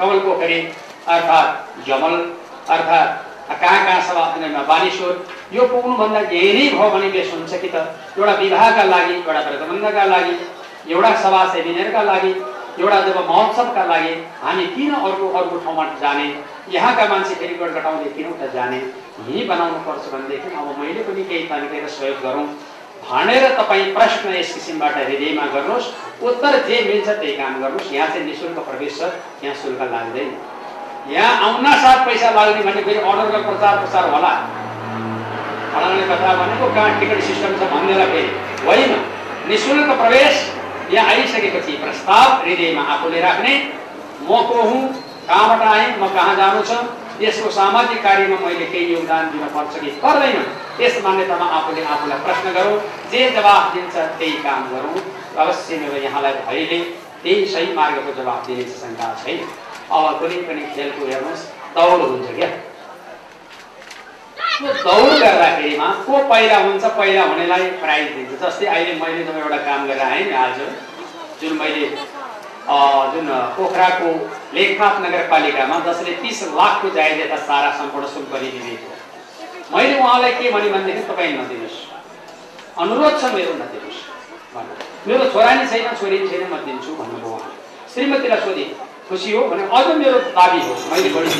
कमल 0.00 0.18
पोखरी 0.26 0.60
अर्थात् 1.08 1.50
जमल 1.86 2.14
अर्थात् 2.74 3.10
कहाँ 3.60 3.84
कहाँ 3.84 4.00
सभा 4.08 4.62
बानेश्वर। 4.68 5.12
यो 5.52 5.66
पुग्नुभन्दा 5.68 6.20
यही 6.20 6.52
नै 6.54 6.64
भयो 6.70 6.90
भने 6.90 7.08
बेस 7.10 7.32
हुन्छ 7.34 7.52
कि 7.62 7.68
त 7.74 7.76
एउटा 8.18 8.34
विवाहका 8.40 8.82
लागि 8.94 9.14
एउटा 9.14 9.40
व्रतबन्धका 9.48 10.04
लागि 10.14 10.34
एउटा 10.92 11.10
सभा 11.22 11.44
सेमिनारका 11.52 12.02
लागि 12.10 12.32
एउटा 12.80 13.00
जब 13.06 13.18
महोत्सवका 13.28 13.84
लागि 13.84 14.14
हामी 14.42 14.66
किन 14.74 14.92
अर्को 14.94 15.28
अर्को 15.38 15.56
ठाउँमा 15.64 15.84
जाने 16.02 16.26
यहाँका 16.74 17.06
मान्छे 17.12 17.34
फेरि 17.40 17.54
गटगटाउँदै 17.60 18.10
किन 18.16 18.26
उता 18.32 18.46
जाने 18.54 18.78
यहीँ 19.26 19.46
बनाउनु 19.48 19.78
पर्छ 19.86 20.12
भनेदेखि 20.12 20.54
अब 20.56 20.68
मैले 20.80 21.02
पनि 21.08 21.24
केही 21.30 21.44
तनिकेर 21.50 21.88
सहयोग 21.96 22.22
गरौँ। 22.26 22.46
भनेर 23.00 23.48
तपाईँ 23.58 23.92
प्रश्न 23.94 24.34
यस 24.34 24.52
किसिमबाट 24.54 24.96
हृदयमा 24.96 25.44
गर्नुहोस्। 25.54 25.86
उत्तर 26.22 26.58
जे 26.68 26.80
मिल्छ 26.88 27.08
त्यही 27.08 27.32
काम 27.36 27.60
गर्नुहोस्। 27.62 27.92
यहाँ 27.92 28.08
चाहिँ 28.08 28.26
नि 28.26 28.34
शुल्क 28.40 28.58
प्रवेश 28.68 28.98
छ। 29.00 29.10
यहाँ 29.44 29.54
शुल्क 29.62 29.80
लाग्दैन। 29.92 30.30
यहाँ 31.10 31.32
आउन 31.44 31.66
साथ 31.82 32.04
पैसा 32.06 32.30
लाग्ने 32.30 32.62
भने 32.62 32.82
फेरि 32.84 33.00
अर्डरको 33.00 33.40
प्रचार 33.50 33.78
प्रसार 33.78 34.08
होला। 34.10 34.32
फलाउने 35.72 36.06
कथा 36.06 36.30
भनेको 36.36 36.66
कहाँ 36.74 37.00
टिकट 37.00 37.20
सिस्टम 37.24 37.52
छ 37.58 37.70
भन्नेलाई 37.72 38.06
फेरि 38.12 38.30
होइन। 38.66 38.92
नि 39.48 39.56
शुल्क 39.58 39.90
प्रवेश 40.00 40.34
यहाँ 40.92 41.08
आइसकेपछि 41.08 41.72
प्रस्ताव 41.82 42.28
हृदयमा 42.42 42.82
आफूले 42.94 43.20
राख्ने। 43.20 43.54
म 44.22 44.42
को 44.48 44.62
हुँ? 44.62 44.82
कहाँबाट 45.28 45.62
आएँ? 45.68 45.86
म 45.98 46.08
कहाँ 46.14 46.34
जानु 46.36 46.62
छ? 46.62 46.72
यसको 47.20 47.50
सामाजिक 47.52 48.02
कार्यमा 48.02 48.36
मैले 48.44 48.66
केही 48.66 48.92
योगदान 48.92 49.30
दिन 49.30 49.42
पर्छ 49.54 49.80
कि 49.80 49.90
पर्दैन। 50.04 50.38
यस 50.80 50.94
मान्यतामा 51.04 51.46
आफूले 51.56 51.82
आफूलाई 51.94 52.18
प्रश्न 52.26 52.52
गरौँ 52.54 52.78
जे 53.12 53.20
जवाब 53.36 53.62
दिन्छ 53.74 53.94
त्यही 54.18 54.36
काम 54.46 54.62
गरौँ। 54.70 54.96
अवश्य 55.36 55.78
मेरो 55.80 55.96
यहाँलाई 56.04 56.32
भइले 56.46 56.78
त्यही 57.22 57.46
सही 57.52 57.72
मार्गको 57.74 58.12
जवाब 58.22 58.40
दिने 58.46 58.64
शङ्का 58.80 59.08
छैन। 59.24 59.38
अब 59.90 60.18
कुनै 60.20 60.38
पनि 60.48 60.62
खेलको 60.74 61.06
हेर्नुहोस् 61.06 61.44
दौड 61.76 62.00
हुन्छ 62.02 62.28
क्या। 62.36 62.48
त्यो 64.60 64.72
दौड 64.84 65.12
गर्दाखेरिमा 65.22 65.88
को 66.06 66.22
पहिला 66.30 66.58
हुन्छ 66.64 66.84
पहिला 67.00 67.22
हुनेलाई 67.30 67.66
प्राइज 67.82 68.08
दिन्छ। 68.14 68.40
जस्तै 68.42 68.66
अहिले 68.66 68.94
मैले 69.02 69.24
जब 69.24 69.36
एउटा 69.42 69.58
काम 69.68 69.86
गरेर 69.88 70.02
आएँ 70.08 70.24
नि 70.24 70.34
आज। 70.44 70.58
जुन 71.40 71.52
मैले 71.58 71.84
जुन 73.12 73.28
पोखराको 73.56 74.10
लेखनाथ 74.54 74.94
नगरपालिकामा 75.04 75.76
जसले 75.86 76.12
तिस 76.22 76.38
लाखको 76.58 76.88
जायजेता 76.96 77.38
सारा 77.48 77.70
सम्पूर्ण 77.78 78.06
शुल्क 78.14 78.28
गरिदिएको 78.34 78.88
मैले 79.72 79.94
उहाँलाई 79.98 80.32
के 80.32 80.50
भने 80.50 80.68
भनेदेखि 80.74 81.02
तपाईँ 81.08 81.32
नदिनुहोस्। 81.38 81.78
अनुरोध 82.82 83.14
छ 83.20 83.22
मेरो 83.34 83.52
नदिनुहोस्। 83.62 84.00
भन्नु 84.54 84.74
मेरो 85.08 85.24
छोरा 85.32 85.52
नै 85.54 85.64
छैन 85.72 85.86
छोरी 86.00 86.18
छैन 86.28 86.42
म 86.52 86.54
दिन्छु 86.66 86.90
भन्नुभयो 87.00 87.34
उहाँ। 87.34 87.50
श्रीमतीलाई 87.94 88.40
सोधेँ 88.46 88.68
खुसी 89.08 89.30
हो 89.32 89.40
भने 89.50 89.62
अझ 89.76 89.86
मेरो 90.00 90.18
दाबी 90.36 90.60
हो। 90.66 90.72
मैले 90.90 91.10
बढी 91.14 91.30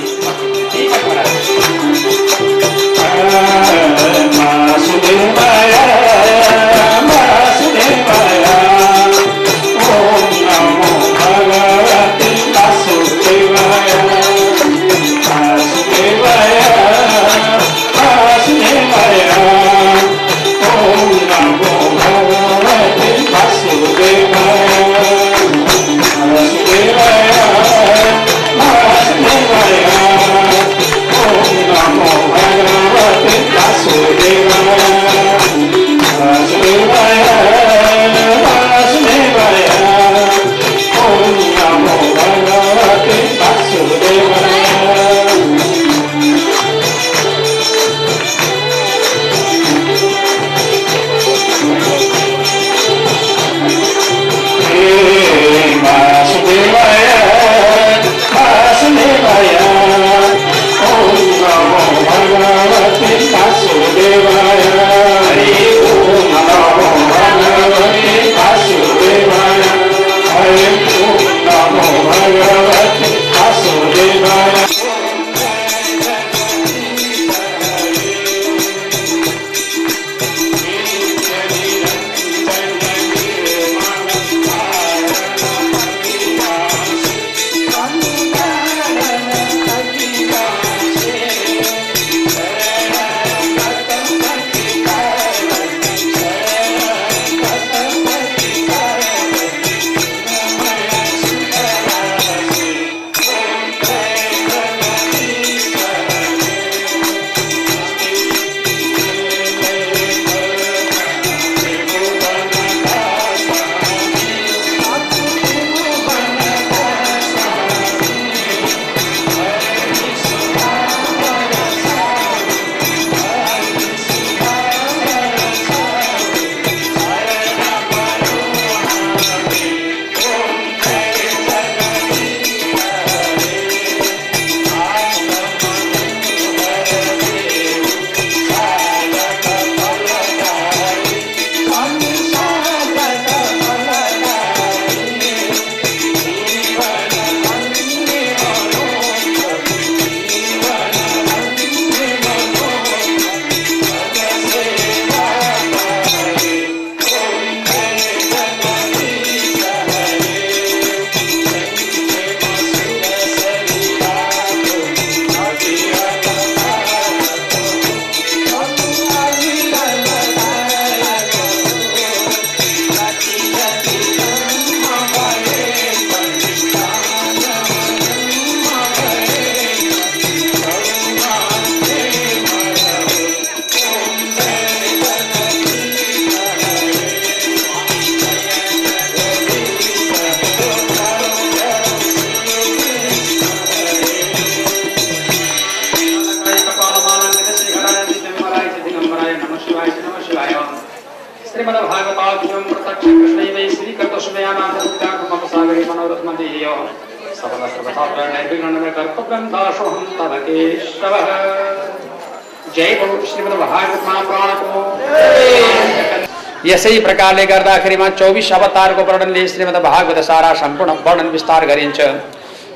यसै 216.71 216.99
प्रकारले 217.01 217.45
गर्दाखेरिमा 217.47 218.09
चौबिस 218.19 218.51
अवतारको 218.53 219.03
वर्णनले 219.05 219.47
श्रीमद् 219.49 219.79
भागवत 219.85 220.19
सारा 220.25 220.53
सम्पूर्ण 220.61 220.93
वर्णन 221.07 221.29
विस्तार 221.31 221.67
गरिन्छ। 221.67 222.01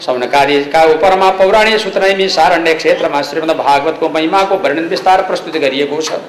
सौनकादिका 0.04 0.82
उपरमा 0.92 1.28
पौराणिक 1.38 1.78
सूत्रैमी 1.80 2.28
सारण्य 2.36 2.74
क्षेत्रमा 2.74 3.20
श्रीमद् 3.28 3.56
भागवतको 3.58 4.08
महिमाको 4.16 4.56
वर्णन 4.64 4.86
विस्तार 4.88 5.22
प्रस्तुत 5.28 5.56
गरिएको 5.64 6.00
छ। 6.02 6.20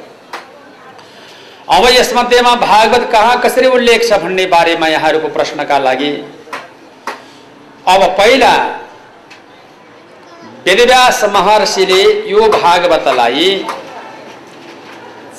अब 1.68 1.86
यसमध्येमा 1.90 2.54
भागवत 2.62 3.10
कहाँ 3.12 3.40
कसरी 3.42 3.68
उल्लेख 3.70 4.08
छ 4.10 4.20
भन्ने 4.24 4.46
बारेमा 4.48 4.88
यहाँहरूको 4.88 5.30
प्रश्नका 5.38 5.78
लागि। 5.80 6.12
अब 7.88 8.04
पहिला 8.20 8.54
वेदव्यास 10.68 11.24
महर्षिले 11.34 12.04
यो 12.30 12.48
भागवतलाई 12.52 13.50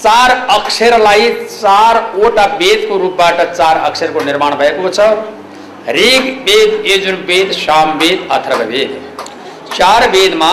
चार 0.03 0.31
अक्षरलाई 0.51 1.29
चारवटा 1.51 2.45
वेदको 2.57 2.97
रूपबाट 2.99 3.41
चार 3.53 3.77
अक्षरको 3.81 4.25
निर्माण 4.25 4.55
भएको 4.57 4.89
छ। 4.91 5.01
ऋग 5.97 6.25
वेद 6.47 6.71
यजुर्वेद 6.87 7.53
सामवेद 7.55 8.29
अथर्ववेद 8.33 8.91
चार 9.75 10.09
वेदमा 10.11 10.53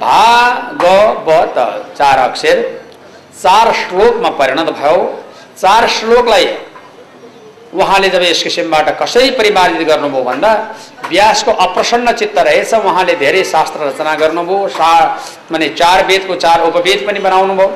भागवत 0.00 1.56
चार 1.98 2.18
अक्षर। 2.20 2.62
चार 3.42 3.72
श्लोकमा 3.74 4.30
परिणत 4.38 4.70
भयो। 4.72 4.96
चार 5.60 5.86
श्लोकलाई 5.90 6.46
उहाँले 7.74 8.08
जब 8.08 8.22
यस 8.22 8.42
किसिमबाट 8.42 8.88
कसरी 9.00 9.30
परिमार्जित 9.32 9.86
गर्नुभयो 9.88 10.22
भन्दा 10.24 10.52
व्यासको 11.10 11.52
अप्रसन्न 11.66 12.12
चित्त 12.14 12.38
रहेछ 12.40 12.74
उहाँले 12.74 13.14
धेरै 13.16 13.44
शास्त्र 13.44 13.86
रचना 13.88 14.14
गर्नुभयो। 14.22 14.68
सा 14.70 14.90
माने 15.52 15.68
चार 15.74 16.06
वेदको 16.06 16.34
चार 16.36 16.66
उपवेद 16.68 17.06
पनि 17.06 17.20
बनाउनु 17.20 17.54
भयो 17.54 17.68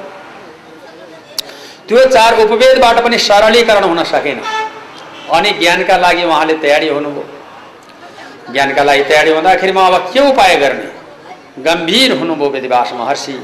त्यो 1.88 2.04
चार 2.10 2.40
उपवेदबाट 2.40 2.98
पनि 3.04 3.18
सरलीकरण 3.18 3.84
हुन 3.84 4.02
सकेन। 4.04 4.38
अनि 5.36 5.50
ज्ञानका 5.60 5.96
लागि 5.96 6.24
उहाँले 6.24 6.54
तयारी 6.64 6.88
हुनुभयो। 6.88 7.24
ज्ञानका 8.52 8.82
लागि 8.84 9.02
तयारी 9.10 9.30
हुँदाखेरिमा 9.30 9.86
अब 9.86 9.94
के 10.12 10.20
उपाय 10.30 10.54
गर्ने? 10.62 10.88
गम्भीर 11.66 12.10
हुनुभयो 12.18 12.48
वेदिवास 12.50 12.92
महर्षि। 12.94 13.36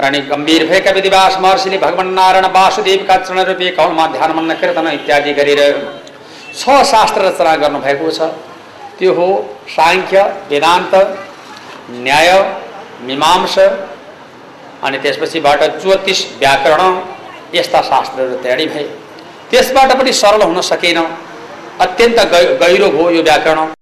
र 0.00 0.04
अनि 0.04 0.20
गम्भीर 0.30 0.62
भएका 0.68 0.90
वेदिवास 0.90 1.36
महर्षिले 1.40 1.78
भगवान् 1.78 2.14
नारायण 2.14 2.46
वासुदेवका 2.56 3.16
चरण 3.24 3.40
रूपी 3.48 3.70
कौलमा 3.76 4.06
मन्न 4.36 4.54
कीर्तन 4.60 4.86
इत्यादि 4.88 5.32
गरेर 5.38 5.60
छ 6.56 6.62
शास्त्र 6.92 7.20
रचना 7.26 7.54
गर्नुभएको 7.62 8.10
छ। 8.10 8.20
त्यो 8.98 9.12
हो 9.14 9.26
साङ्ख्य 9.68 10.18
वेदान्त 10.50 10.94
न्याय 12.04 12.30
मीमांस 13.06 13.56
अनि 14.84 14.98
त्यसपछिबाट 15.02 15.60
ज्योतिष 15.82 16.18
व्याकरण 16.40 16.92
यस्ता 17.54 17.80
शास्त्रहरू 17.82 18.36
तयारी 18.42 18.66
भए। 18.66 18.84
त्यसबाट 19.50 19.92
पनि 19.98 20.12
सरल 20.12 20.42
हुन 20.42 20.60
सकेन। 20.62 20.98
अत्यन्त 21.80 22.18
गहिरो 22.60 22.88
भयो 22.90 23.10
यो 23.10 23.22
व्याकरण। 23.22 23.72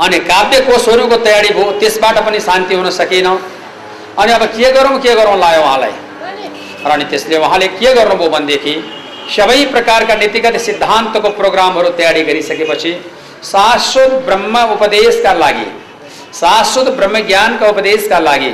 अनि 0.00 0.18
काव्य 0.30 0.60
कोषहरूको 0.60 1.16
तयारी 1.24 1.50
भयो 1.54 1.72
त्यसबाट 1.80 2.18
पनि 2.26 2.40
शान्ति 2.40 2.74
हुन 2.74 2.90
सकेन। 2.92 3.26
अनि 4.18 4.32
अब 4.32 4.44
के 4.56 4.72
गरौँ 4.72 4.98
के 5.00 5.14
गरौँ 5.14 5.38
लायो 5.38 5.62
उहाँलाई? 5.62 5.92
र 6.86 6.90
अनि 6.90 7.04
त्यसले 7.04 7.36
उहाँले 7.36 7.68
के 7.78 7.94
गर्नुभयो 7.94 8.28
भनेदेखि 8.30 8.74
सबै 9.30 9.64
प्रकारका 9.72 10.14
नीतिगत 10.14 10.56
सिद्धान्तको 10.60 11.28
प्रोग्रामहरू 11.38 11.88
तयारी 11.98 12.22
गरिसकेपछि 12.24 12.92
शाश्वत 13.44 14.12
ब्रह्म 14.26 14.54
उपदेशका 14.72 15.32
लागि 15.34 15.66
शाश्वत 16.34 16.88
ब्रह्म 16.98 17.20
ज्ञानका 17.26 17.68
उपदेशका 17.68 18.18
लागि 18.18 18.50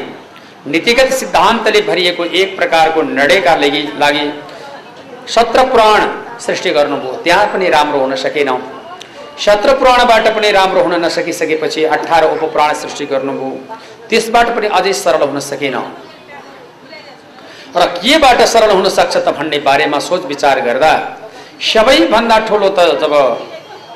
नीतिगत 0.67 1.13
सिद्धान्तले 1.13 1.81
भरिएको 1.81 2.25
एक 2.25 2.57
प्रकारको 2.57 3.03
निर्णयका 3.03 3.55
लागि 3.57 3.83
लागि 3.99 4.25
सत्र 5.35 5.63
पुराण 5.71 6.01
सृष्टि 6.41 6.71
गर्नुभयो। 6.71 7.13
त्यहाँ 7.25 7.47
पनि 7.53 7.69
राम्रो 7.71 7.99
हुन 8.01 8.15
सकेन। 8.17 8.51
सत्र 9.45 9.75
पुराणबाट 9.79 10.27
पनि 10.37 10.51
राम्रो 10.53 10.83
हुन 10.83 10.95
नसकिसकेपछि 11.05 11.85
अठार 11.87 12.25
उपपुराण 12.25 12.75
सृष्टि 12.75 13.05
गर्नुभयो। 13.07 13.51
त्यसबाट 14.11 14.49
पनि 14.57 14.67
अझै 14.79 14.93
सरल 14.95 15.23
हुन 15.23 15.39
सकेन। 15.41 15.77
र 17.77 17.87
केबाट 17.95 18.41
सरल 18.55 18.71
हुन 18.71 18.89
सक्छ 18.89 19.17
त 19.17 19.29
भन्ने 19.39 19.59
बारेमा 19.69 19.99
सोच 20.01 20.25
विचार 20.27 20.61
गर्दा 20.67 20.93
सबैभन्दा 21.71 22.39
ठुलो 22.49 22.69
त 22.79 22.99
जब 23.03 23.15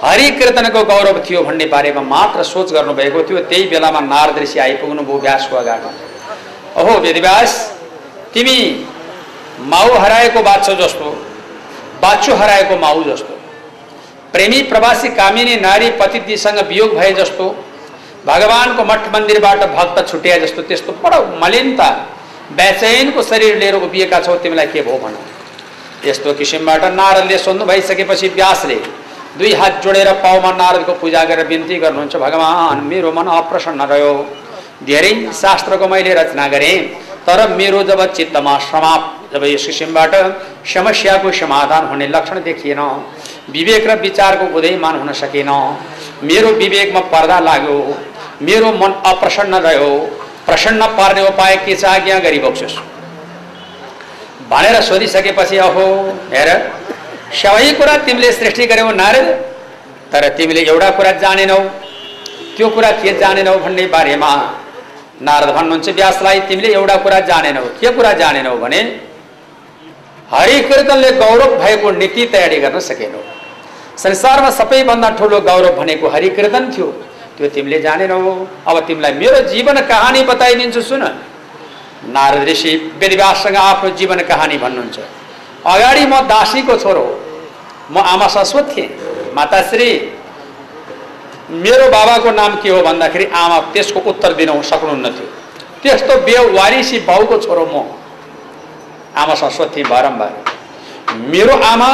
हरि 0.05 0.31
कीर्तनको 0.39 0.85
गौरव 0.85 1.19
थियो 1.27 1.43
भन्ने 1.43 1.67
बारेमा 1.75 2.03
मात्र 2.15 2.43
सोच 2.45 2.73
गर्नुभएको 2.73 3.23
थियो 3.29 3.39
त्यही 3.51 3.67
बेलामा 3.69 4.01
नारद 4.07 4.39
ऋषि 4.39 4.59
आइपुग्नु 4.59 5.03
भयो 5.03 5.19
व्यासको 5.19 5.57
अगाडि। 5.57 5.91
अहो 6.77 6.99
वेदव्यास 7.01 7.53
तिमी 8.35 8.59
माउ 9.73 9.99
हराएको 10.03 10.43
बाछो 10.43 10.75
जस्तो 10.75 11.11
बाछु 12.03 12.35
हराएको 12.35 12.77
माउ 12.77 13.03
जस्तो 13.05 13.35
प्रेमी 14.33 14.61
प्रवासी 14.71 15.09
कामिनी 15.17 15.57
नारी 15.61 15.91
पतिथिसँग 16.01 16.59
वियोग 16.69 16.95
भए 16.99 17.13
जस्तो 17.15 17.49
भगवानको 18.27 18.85
मठ 18.85 19.09
मन्दिरबाट 19.15 19.65
भक्त 19.77 20.09
छुट्याए 20.09 20.41
जस्तो 20.41 20.63
त्यस्तो 20.63 20.93
बडो 21.05 21.21
मलिनता 21.43 21.89
बेचैनको 22.59 23.23
शरीर 23.23 23.57
लिएर 23.59 23.75
उभिएका 23.83 24.21
छौ 24.21 24.35
तिमीलाई 24.43 24.67
के 24.73 24.83
भयो 24.83 24.99
भन। 24.99 25.17
यस्तो 26.05 26.33
किसिमबाट 26.35 26.85
नारदले 26.95 27.39
सोध्नु 27.39 27.65
भइसकेपछि 27.67 28.29
व्यासले 28.37 28.75
दुई 29.39 29.53
हात 29.61 29.83
जोडेर 29.85 30.13
पाउमा 30.25 30.51
नारदको 30.53 30.93
पूजा 31.01 31.25
गरेर 31.25 31.47
बिन्ती 31.49 31.77
गर्नुहुन्छ 31.85 32.17
भगवान् 32.25 32.81
मेरो 32.89 33.13
मन 33.13 33.27
अप्रसन्न 33.39 33.83
रह्यो। 33.93 34.13
धेरै 34.87 35.13
शास्त्रको 35.41 35.89
मैले 35.89 36.15
रचना 36.15 36.47
गरेँ। 36.49 36.77
तर 37.27 37.39
मेरो 37.57 37.83
जब 37.89 38.01
चित्तमा 38.13 38.55
समाप्त 38.61 39.35
जब 39.35 39.45
यस 39.45 39.67
किसिमबाट 39.67 40.15
समस्याको 40.67 41.31
समाधान 41.33 41.87
हुने 41.91 42.07
लक्षण 42.09 42.43
देखिएन 42.43 42.81
विवेक 43.51 43.87
र 43.87 43.95
विचारको 44.01 44.45
उदयमान 44.59 44.99
हुन 45.01 45.13
सकेन। 45.15 45.51
मेरो 46.23 46.51
विवेकमा 46.63 47.01
पर्दा 47.13 47.39
लाग्यो 47.41 47.77
मेरो 48.43 48.73
मन 48.75 48.93
अप्रसन्न 49.07 49.55
रह्यो 49.67 49.93
प्रसन्न 50.47 50.87
पार्ने 50.97 51.23
उपाय 51.29 51.57
के 51.65 51.75
छ 51.77 51.85
आज्ञा 51.87 52.19
गरिबक्छस् 52.19 52.77
भनेर 54.51 54.81
सोधिसकेपछि 54.83 55.57
अहो 55.67 55.87
हेर 56.33 56.49
सबै 57.43 57.73
कुरा 57.79 57.97
तिमीले 58.07 58.33
सृष्टि 58.33 58.67
गर्यौ 58.67 58.91
नारद 58.93 59.29
तर 60.13 60.29
तिमीले 60.39 60.63
एउटा 60.71 60.91
कुरा 60.99 61.13
जानेनौ 61.23 61.59
त्यो 62.57 62.69
कुरा 62.75 62.91
के 62.99 63.13
जानेनौ 63.21 63.55
भन्ने 63.59 63.87
बारेमा 63.95 64.33
नारद 65.23 65.51
भन्नुहुन्छ 65.57 65.89
व्यासलाई 65.99 66.41
तिमीले 66.49 66.69
एउटा 66.75 66.97
कुरा 67.05 67.21
जानेनौ। 67.31 67.65
के 67.81 67.89
कुरा 67.97 68.13
जानेनौ 68.23 68.55
भने 68.63 68.81
हरि 70.33 70.57
कीर्तनले 70.69 71.11
गौरव 71.23 71.51
भएको 71.63 71.91
नीति 72.01 72.23
तयारी 72.33 72.59
गर्न 72.65 72.79
सकेनौ। 72.81 73.21
संसारमा 74.03 74.51
सबैभन्दा 74.51 75.09
ठुलो 75.19 75.41
गौरव 75.49 75.73
भनेको 75.79 76.09
हरि 76.09 76.29
कीर्तन 76.37 76.65
थियो। 76.75 76.89
त्यो 77.37 77.49
तिमीले 77.55 77.79
जानेनौ। 77.87 78.19
अब 78.69 78.77
तिमीलाई 78.87 79.13
मेरो 79.23 79.41
जीवन 79.53 79.77
कहानी 79.91 80.23
बताइदिन्छु 80.31 80.83
सुन। 80.83 81.03
नारद 82.15 82.43
ऋषि 82.49 82.73
वेदव्याससँग 83.01 83.57
आफ्नो 83.57 83.91
जीवन 83.99 84.19
कहानी 84.31 84.57
भन्नुहुन्छ 84.59 84.99
अगाडि 85.65 86.05
म 86.07 86.15
दासीको 86.27 86.75
छोरो। 86.83 87.07
म 87.91 87.99
आमा 88.13 88.27
शाश्वत 88.29 88.65
थिएँ 88.75 88.89
माताश्री 89.35 89.89
मेरो 91.53 91.89
बाबाको 91.91 92.31
नाम 92.33 92.55
के 92.63 92.69
हो 92.69 92.83
भन्दाखेरि 92.83 93.25
आमा 93.37 93.59
त्यसको 93.73 94.01
उत्तर 94.11 94.33
दिन 94.35 94.51
सक्नुहुन्न 94.63 95.11
थियो 95.13 95.29
त्यस्तो 95.83 96.15
बेवारिसी 96.27 96.99
बाउको 97.09 97.37
छोरो 97.39 97.65
म। 97.67 97.77
आमा 99.17 99.35
थिएँ 99.77 99.87
बारम्बार। 99.87 100.33
मेरो 101.33 101.57
आमा 101.63 101.91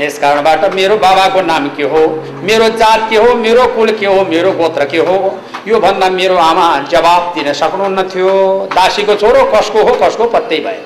यस 0.00 0.18
कारणबाट 0.18 0.62
मेरो 0.74 0.96
बाबाको 0.98 1.40
नाम 1.42 1.68
के 1.76 1.84
हो 1.92 2.00
मेरो 2.42 2.68
जात 2.78 3.00
के 3.10 3.16
हो 3.16 3.34
मेरो 3.36 3.66
कुल 3.76 3.90
के 3.98 4.06
हो 4.06 4.24
मेरो 4.26 4.52
गोत्र 4.52 4.84
के 4.90 4.98
हो 4.98 5.16
यो 5.68 5.80
भन्दा 5.80 6.08
मेरो 6.10 6.36
आमा 6.36 6.66
जवाब 6.90 7.32
दिन 7.34 7.52
सक्नुहुन्न 7.52 8.02
थियो 8.10 8.32
दासीको 8.74 9.14
छोरो 9.22 9.44
कसको 9.54 9.82
हो 9.82 9.92
कसको 10.02 10.26
पत्तै 10.34 10.58
भयो 10.66 10.82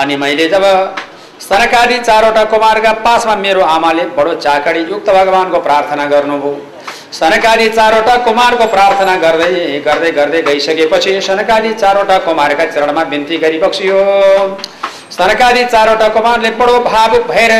अनि 0.00 0.16
मैले 0.16 0.48
जब 0.48 0.64
सरकारी 1.44 1.98
चारवटा 2.00 2.42
कुमारका 2.50 2.92
पासमा 3.04 3.34
मेरो 3.36 3.62
आमाले 3.62 4.04
बडो 4.16 4.34
चाकडी 4.36 4.80
युक्त 4.90 5.08
भगवान्को 5.10 5.58
प्रार्थना 5.60 6.04
गर्नुभयो। 6.12 6.52
सनकादी 7.12 7.68
चारवटा 7.70 8.14
कुमारको 8.24 8.66
प्रार्थना 8.66 9.16
गर्दै 9.24 9.50
गर्दै 9.86 10.10
गर्दै 10.18 10.40
गइसकेपछि 10.42 11.12
सनकादी 11.20 11.72
चारवटा 11.74 12.16
कुमारका 12.26 12.64
चरणमा 12.66 13.04
बिन्ती 13.12 13.36
गरिबक्सियो। 13.44 13.98
सनकादी 15.18 15.64
चारवटा 15.66 16.08
कुमारले 16.16 16.50
बडो 16.60 16.78
भावुक 16.88 17.26
भएर 17.28 17.52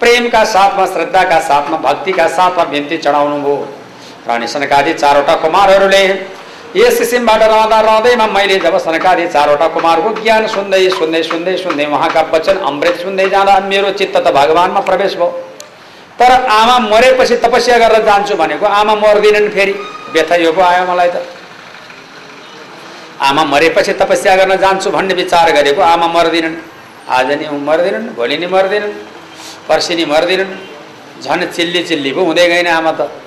प्रेमका 0.00 0.44
साथमा 0.54 0.86
श्रद्धाका 0.86 1.40
साथमा 1.50 1.76
भक्तिका 1.82 2.26
साथमा 2.38 2.64
बिन्ती 2.72 2.96
चढाउनु 2.98 3.38
भयो 3.42 3.56
र 4.28 4.30
अनि 4.30 4.46
सनकादी 4.54 4.92
चारवटा 4.94 5.34
कुमारहरूले 5.42 6.04
यस 6.76 6.98
किसिमबाट 6.98 7.42
रहँदा 7.42 7.80
रहँदैमा 7.80 8.26
मैले 8.28 8.58
जब 8.60 8.76
सनकादि 8.78 9.26
चारवटा 9.34 9.66
कुमारको 9.74 10.10
ज्ञान 10.20 10.46
सुन्दै 10.46 10.80
सुन्दै 10.92 11.22
सुन्दै 11.22 11.56
सुन्दै 11.56 11.84
उहाँका 11.88 12.22
वचन 12.32 12.56
अमृत 12.70 12.96
सुन्दै 13.02 13.28
जाँदा 13.32 13.54
मेरो 13.70 13.90
चित्त 13.96 14.16
त 14.16 14.28
भगवान्मा 14.36 14.80
प्रवेश 14.88 15.14
भयो। 15.16 15.28
तर 16.20 16.32
आमा 16.58 16.76
मरेपछि 16.92 17.36
तपस्या 17.44 17.78
गरेर 17.78 18.04
जान्छु 18.04 18.34
भनेको 18.36 18.66
आमा 18.80 18.94
मर्दिनन् 18.94 19.48
फेरि। 19.56 19.74
व्यथा 20.12 20.36
यो 20.36 20.52
पो 20.52 20.60
आयो 20.60 20.84
मलाई 20.92 21.08
त। 21.08 21.16
आमा 23.24 23.42
मरेपछि 23.44 23.92
तपस्या 24.00 24.36
गर्न 24.36 24.56
जान्छु 24.60 24.90
भन्ने 24.90 25.14
विचार 25.14 25.52
गरेको 25.56 25.82
आमा 25.82 26.06
मर्दिनन्। 26.12 26.56
आज 27.08 27.28
नि 27.40 27.46
मर्दिनन् 27.68 28.06
भोलि 28.16 28.36
नि 28.36 28.46
मर्दिनन् 28.52 28.94
पर्सि 29.68 29.94
नि 29.96 30.04
मर्दिनन्। 30.04 30.52
झन् 31.24 31.44
चिल्ली 31.56 31.82
चिल्ली 31.88 32.12
पो 32.12 32.20
हुँदै 32.28 32.46
गएन 32.48 32.68
आमा 32.68 32.92
त। 32.92 33.25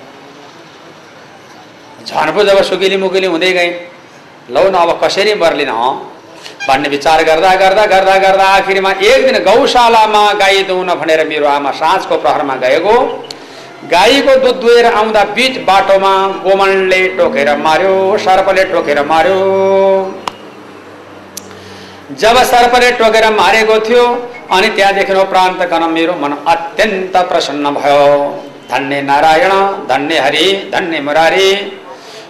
झन् 2.06 2.30
जब 2.40 2.62
सुकिली 2.64 2.96
मुकिली 2.96 3.26
हुँदै 3.26 3.52
गइन् 3.52 3.74
लौ 4.48 4.64
न 4.66 4.74
अब 4.76 4.90
कसरी 5.02 5.34
मर्लिन 5.36 5.68
हँ 5.70 5.90
भन्ने 6.68 6.88
विचार 6.88 7.22
गर्दा 7.24 7.54
गर्दा 7.56 7.84
गर्दा 7.86 8.16
गर्दा 8.18 8.44
आखिरमा 8.50 8.90
एक 9.04 9.26
दिन 9.26 9.36
गौशालामा 9.44 10.22
गाई 10.34 10.62
दुहुन 10.64 10.94
भनेर 11.00 11.26
मेरो 11.28 11.46
आमा 11.48 11.70
साँझको 11.76 12.16
प्रहरमा 12.18 12.54
गएको 12.64 12.96
गाईको 13.88 14.34
दुध 14.40 14.56
दुहेर 14.60 14.86
आउँदा 14.92 15.22
बिच 15.36 15.58
बाटोमा 15.64 16.12
गोमनले 16.44 17.00
टोकेर 17.16 17.48
मार्यो 17.58 17.94
सर्पले 18.18 18.64
टोकेर 18.72 19.02
मार्यो 19.06 19.38
जब 22.18 22.36
सर्पले 22.44 22.90
टोकेर 22.98 23.30
मारेको 23.32 23.78
थियो 23.86 24.04
अनि 24.50 24.68
त्यहाँदेखि 24.70 25.14
गर्न 25.66 25.90
मेरो 25.90 26.14
मन 26.22 26.32
अत्यन्त 26.46 27.16
प्रसन्न 27.28 27.74
भयो 27.74 28.06
धन्य 28.70 29.02
नारायण 29.02 29.52
धन्य 29.88 30.18
हरि 30.20 30.46
धन्य 30.72 31.00
मुरारी 31.00 31.50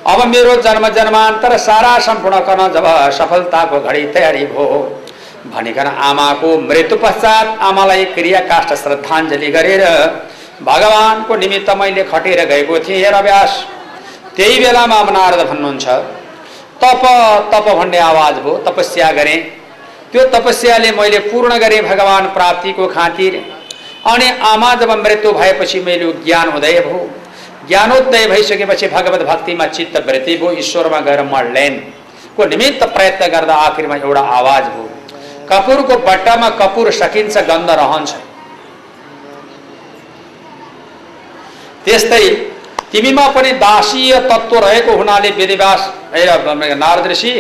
अब 0.09 0.20
मेरो 0.26 0.55
जन्म 0.62 0.88
जन्मान्तर 0.88 1.57
सारा 1.59 1.98
सम्पूर्ण 1.98 2.38
गर्न 2.46 2.68
जब 2.72 2.86
सफलताको 3.16 3.80
घडी 3.80 4.05
तयारी 4.14 4.44
भयो 4.46 4.78
भनिकन 5.55 5.86
आमाको 6.07 6.57
मृत्यु 6.61 6.96
पश्चात 6.98 7.59
आमालाई 7.62 8.05
क्रिया 8.14 8.40
काष्ठ 8.48 8.72
श्रद्धाञ्जली 8.82 9.51
गरेर 9.51 9.84
भगवानको 10.62 11.36
निमित्त 11.36 11.70
मैले 11.76 12.05
खटेर 12.05 12.44
गएको 12.48 12.78
थिएँ 12.78 13.03
हेर 13.05 13.20
व्यास 13.22 13.61
त्यही 14.36 14.59
बेलामा 14.64 15.03
नारद 15.11 15.46
भन्नुहुन्छ 15.51 15.86
तप 16.82 17.05
तप 17.53 17.68
भन्ने 17.78 17.98
आवाज 18.01 18.34
भयो 18.34 18.57
तपस्या 18.66 19.11
गरेँ। 19.12 19.38
त्यो 20.12 20.24
तपस्याले 20.34 20.90
मैले 20.92 21.18
पूर्ण 21.30 21.59
गरेँ 21.59 21.80
भगवान् 21.82 22.32
प्राप्तिको 22.34 22.86
खातिर। 22.88 23.34
अनि 24.12 24.28
आमा 24.48 24.74
जब 24.80 24.90
मृत्यु 24.98 25.32
भएपछि 25.32 25.80
मैले 25.86 26.12
ज्ञान 26.24 26.48
उदय 26.57 26.80
भयो। 26.86 27.09
ज्ञानोदय 27.68 28.26
भइसकेपछि 28.26 28.86
भगवत 28.88 29.22
भक्तिमा 29.28 29.66
चित्त 29.68 29.96
वृत्ति 30.06 30.36
भयो 30.36 30.50
ईश्वरमा 30.58 31.00
गएर 31.06 31.22
मर्लेनको 31.24 32.44
निमित्त 32.46 32.82
प्रयत्न 32.94 33.26
गर्दा 33.32 33.54
आखिरमा 33.66 33.96
एउटा 33.96 34.20
आवाज 34.38 34.64
भयो 34.66 34.88
कपुरको 35.50 35.96
बट्टामा 36.06 36.48
कपुर 36.58 36.90
सकिन्छ 36.92 37.36
गन्ध 37.48 37.70
रहन्छ। 37.72 38.11
त्यस्तै 41.84 42.26
तिमीमा 42.92 43.26
पनि 43.34 43.52
दासीय 43.58 44.12
तत्त्व 44.30 44.58
रहेको 44.58 44.92
हुनाले 44.96 45.30
वेदिवास 45.38 45.80
नारद 46.76 47.06
ऋषि 47.11 47.32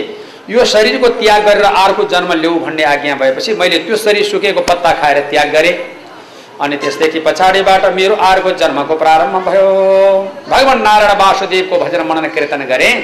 यो 0.50 0.64
शरीरको 0.64 1.08
त्याग 1.20 1.42
गरेर 1.46 1.64
अर्को 1.64 2.04
जन्म 2.12 2.32
ल्याऊ 2.34 2.58
भन्ने 2.60 2.84
आज्ञा 2.84 3.14
भएपछि 3.14 3.54
मैले 3.54 3.78
त्यो 3.86 3.96
शरीर 3.96 4.24
सुकेको 4.24 4.60
पत्ता 4.70 4.92
खाएर 5.00 5.18
त्याग 5.30 5.48
गरेँ। 5.52 5.74
अनि 6.60 6.76
त्यसदेखि 6.76 7.20
पछाडिबाट 7.20 7.84
मेरो 7.94 8.14
अर्को 8.22 8.50
जन्मको 8.60 8.94
प्रारम्भ 8.96 9.36
भयो। 9.46 9.68
भगवान् 10.48 10.82
नारायण 10.82 11.18
वासुदेवको 11.18 11.78
भजन 11.78 12.06
मनन 12.06 12.26
कीर्तन 12.34 12.64
गरेँ। 12.68 12.94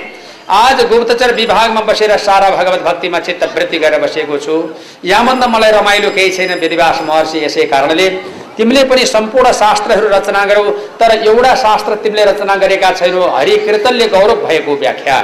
आज 0.52 0.82
गुप्तचर 0.88 1.34
विभागमा 1.34 1.80
बसेर 1.82 2.16
सारा 2.18 2.50
भगवत 2.50 2.82
भक्तिमा 2.82 3.18
चित्त 3.18 3.44
वृत्ति 3.54 3.78
गरेर 3.78 4.00
बसेको 4.00 4.38
छु। 4.38 4.56
यहाँभन्दा 5.04 5.46
मलाई 5.48 5.70
रमाइलो 5.72 6.10
केही 6.10 6.30
छैन 6.30 6.52
वेदिवास 6.60 7.00
महर्षि 7.02 7.44
यसै 7.44 7.64
कारणले 7.66 8.08
तिमीले 8.56 8.84
पनि 8.84 9.06
सम्पूर्ण 9.06 9.52
शास्त्रहरू 9.54 10.08
रचना 10.08 10.44
गरौ 10.44 10.70
तर 11.00 11.10
एउटा 11.22 11.54
शास्त्र 11.56 11.94
तिमीले 12.04 12.24
रचना 12.24 12.54
गरेका 12.56 12.90
छैनौ 12.92 13.26
हरि 13.30 13.56
कीर्तनले 13.66 14.06
गौरव 14.08 14.46
भएको 14.46 14.76
व्याख्या। 14.76 15.18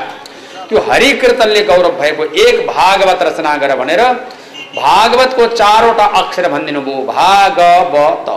त्यो 0.69 0.81
हरि 0.89 1.13
कीर्तनले 1.21 1.63
गौरव 1.65 1.91
भएको 2.01 2.25
एक 2.43 2.67
भागवत 2.67 3.23
रचना 3.23 3.57
गर 3.57 3.77
भनेर 3.77 4.03
भागवतको 4.77 5.47
चारवटा 5.55 6.05
अक्षर 6.21 6.49
भनिदिनु 6.53 6.81
भयो 6.83 7.01
भागवत 7.07 8.29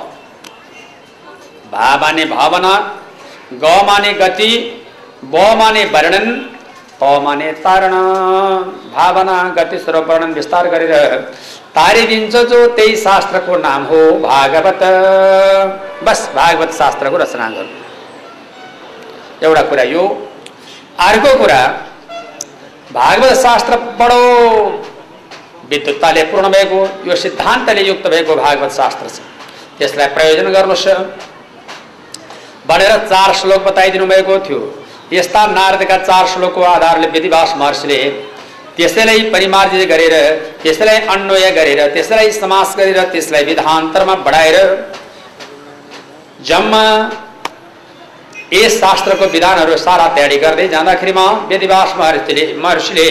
भा 1.73 1.87
माने 2.01 2.25
भावना 2.25 2.73
ग 3.63 3.65
माने 3.87 4.11
गति 4.21 4.51
ब 5.25 5.35
माने 5.59 5.83
वर्णन 5.93 6.27
त 6.99 7.03
माने 7.23 7.51
तारण। 7.63 7.93
भावना 8.95 9.37
गति 9.57 9.77
स्वरूप 9.79 10.05
वर्णन 10.09 10.33
विस्तार 10.33 10.67
गरेर 10.69 10.93
तारिदिन्छ 11.75 12.35
जो 12.51 12.59
त्यही 12.75 12.95
शास्त्रको 12.97 13.57
नाम 13.57 13.83
हो 13.85 14.01
भागवत। 14.19 14.83
बस 16.05 16.19
भागवत 16.35 16.71
शास्त्रको 16.73 17.17
रचना 17.17 17.47
गर्नु। 17.49 17.79
एउटा 19.45 19.61
कुरा 19.69 19.83
यो। 19.93 20.03
अर्को 21.07 21.31
कुरा 21.39 21.61
भागवत 22.93 23.33
शास्त्र 23.37 23.73
बडो 23.99 24.23
विद्युत्ताले 25.69 26.23
पूर्ण 26.31 26.49
भएको 26.55 26.79
यो 27.07 27.15
सिद्धान्तले 27.15 27.81
युक्त 27.81 28.07
भएको 28.13 28.35
भागवत 28.35 28.71
शास्त्र 28.71 29.05
छ। 29.09 29.17
त्यसलाई 29.79 30.07
प्रयोजन 30.15 30.47
गर्नुहोस्। 30.55 30.87
भनेर 32.67 32.91
चार 33.09 33.33
श्लोक 33.35 33.61
बताइदिनु 33.63 34.05
भएको 34.07 34.37
थियो। 34.45 34.59
यस्ता 35.13 35.41
नारदका 35.47 35.97
चार 36.03 36.27
श्लोकको 36.27 36.61
आधारले 36.65 37.07
विधिवास 37.09 37.53
महर्षिले 37.57 37.97
त्यसैलाई 38.77 39.21
परिमार्जित 39.33 39.87
गरेर 39.89 40.13
त्यसैलाई 40.63 40.99
अन्वय 41.13 41.51
गरेर 41.51 41.79
त्यसैलाई 41.93 42.31
समास 42.33 42.75
गरेर 42.77 42.99
त्यसलाई 43.11 43.43
विधान्तरमा 43.45 44.15
बढाएर 44.25 44.57
जम्मा 46.47 46.83
यस 48.53 48.79
शास्त्रको 48.79 49.25
विधानहरू 49.27 49.77
सारा 49.77 50.07
तयारी 50.15 50.37
गर्दै 50.37 50.67
जाँदाखेरिमा 50.67 51.25
वेदिवास 51.49 51.93
महर्षिले 51.99 52.45
महर्षिले 52.63 53.07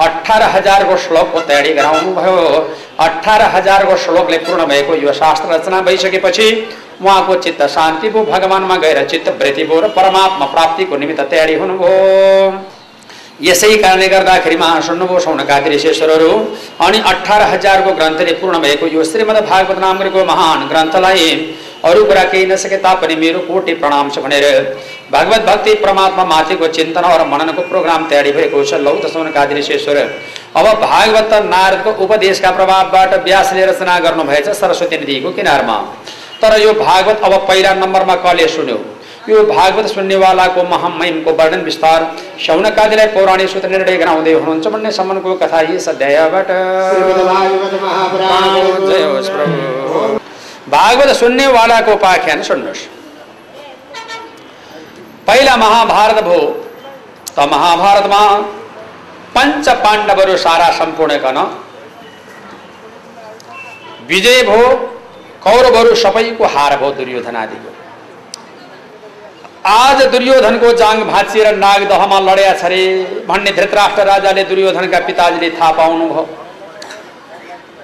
अठार 0.00 0.42
हजारको 0.54 0.96
श्लोकको 0.96 1.40
तयारी 1.40 1.72
गराउनु 1.74 2.14
भयो। 2.14 2.36
अठार 3.00 3.42
हजारको 3.54 3.96
श्लोकले 3.96 4.38
पूर्ण 4.38 4.66
भएको 4.66 4.94
यो 4.96 5.12
शास्त्र 5.12 5.52
रचना 5.54 5.80
भइसकेपछि 5.80 6.48
उहाँको 7.02 7.34
चित्त 7.42 7.62
शान्ति 7.68 8.08
भयो 8.08 8.24
भगवान्मा 8.24 8.76
गएर 8.76 9.04
चित्त 9.08 9.28
वृत्ति 9.40 9.64
भयो 9.64 9.80
र 9.80 9.88
परमात्मा 9.96 10.46
प्राप्तिको 10.46 10.96
निमित्त 10.96 11.20
तयारी 11.30 11.54
हुनुभयो। 11.54 12.64
यसै 13.42 13.76
कारणले 13.76 14.08
गर्दाखेरिमा 14.08 14.68
सुन्नुभयो 14.80 15.18
सौनकादि 15.20 15.70
ऋषेश्वरहरू 15.70 16.30
अनि 16.80 16.98
अठार 17.06 17.42
हजारको 17.52 17.92
ग्रन्थले 17.94 18.32
पूर्ण 18.40 18.58
भएको 18.58 18.86
यो 18.86 19.04
श्रीमद् 19.04 19.44
भागवत 19.48 19.78
नामको 19.78 20.24
महान 20.24 20.66
ग्रन्थलाई 20.68 21.26
अरू 21.84 22.04
कुरा 22.04 22.24
केही 22.24 22.46
नसके 22.46 22.76
तापनि 22.78 23.16
मेरो 23.16 23.40
कोटि 23.48 23.74
प्रणाम 23.82 24.10
छ 24.10 24.18
भनेर 24.18 24.44
भगवत 25.12 25.42
भक्ति 25.46 25.74
परमात्मा 25.82 26.24
माथिको 26.24 26.66
चिन्तन 26.76 27.04
र 27.12 27.26
मननको 27.26 27.62
प्रोग्राम 27.68 28.08
तयारी 28.10 28.32
भएको 28.32 28.64
छ 28.64 28.80
लौ 28.86 28.94
त 28.96 29.12
सौनकादि 29.12 29.54
ऋषेश्वर 29.54 29.96
अब 30.56 30.66
भागवत 30.82 31.32
नारदको 31.46 31.90
उपदेशका 32.04 32.50
प्रभावबाट 32.58 33.14
व्यासले 33.24 33.66
रचना 33.66 33.98
गर्नुभएछ 34.00 34.48
सरस्वती 34.56 34.96
नदीको 34.98 35.30
किनारमा। 35.38 35.78
तर 36.42 36.60
यो 36.60 36.72
भागवत 36.74 37.20
अब 37.24 37.34
पहिला 37.48 37.74
नम्बरमा 37.74 38.14
कले 38.24 38.46
सुन्यो। 38.48 38.78
यो 39.28 39.42
भागवत 39.46 39.86
सुन्नेवालाको 39.88 40.62
महामहिमको 40.72 41.30
वर्णन 41.38 41.62
विस्तार 41.64 42.00
शौनकादिलाई 42.46 43.06
पौराणिक 43.14 43.48
सूत्र 43.50 43.68
निर्णय 43.68 43.96
गराउँदै 44.02 44.32
हुनुहुन्छ 44.32 44.66
भन्ने 44.74 44.90
सम्मको 44.98 45.34
कथा 45.42 45.60
यस 45.70 45.88
अध्यायबाट। 45.88 46.48
भागवत 50.66 51.10
सुन्नेवालाको 51.16 51.92
उपाख्यान 51.92 52.42
सुन्नुहोस् 52.42 52.84
पहिला 55.26 55.54
महाभारत 55.56 56.22
भयो 56.24 56.46
त 57.28 57.46
महाभारतमा 57.52 58.22
पञ्च 59.36 59.68
पाण्डवहरू 59.84 60.36
सारा 60.38 60.68
सम्पूर्ण 60.78 61.16
गर्न 61.24 61.38
विजय 64.08 64.42
भयो 64.42 64.68
कौरवहरू 65.44 65.94
सबैको 65.96 66.46
हार 66.54 66.76
भयो 66.78 66.90
दुर्योधन 66.94 67.36
आदिको 67.36 67.74
आज 69.68 70.02
दुर्योधनको 70.08 70.72
जाङ 70.74 71.04
भाँचिएर 71.04 71.56
नागदहमा 71.56 72.18
लड्या 72.22 72.52
छ 72.54 72.64
अरे 72.64 72.82
भन्ने 73.28 73.52
धृतराष्ट्र 73.52 74.02
राजाले 74.06 74.44
दुर्योधनका 74.50 75.00
पिताजीले 75.06 75.50
थाहा 75.52 75.70
पाउनुभयो 75.78 76.26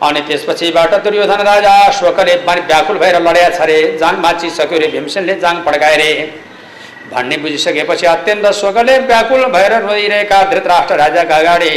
अनि 0.02 0.20
त्यसपछिबाट 0.28 0.94
दुर्योधन 1.04 1.40
राजा 1.46 1.74
शोकले 1.98 2.34
व्याकुल 2.68 2.96
भएर 2.98 3.16
लड्या 3.22 3.48
छ 3.50 3.60
अरे 3.62 3.76
जाङ 3.98 4.14
भाँचिसक्यो 4.22 4.78
अरे 4.78 4.88
भीमसेनले 4.94 5.34
जाङ 5.40 5.62
पड्काए 5.64 5.96
रे। 5.96 6.12
भन्ने 7.12 7.36
बुझिसकेपछि 7.42 8.06
अत्यन्त 8.06 8.46
शोकले 8.60 8.98
व्याकुल 9.10 9.44
भएर 9.54 9.72
रोइरहेका 9.82 10.42
धृतराष्ट्र 10.50 10.96
राजाका 10.96 11.36
अगाडि 11.36 11.74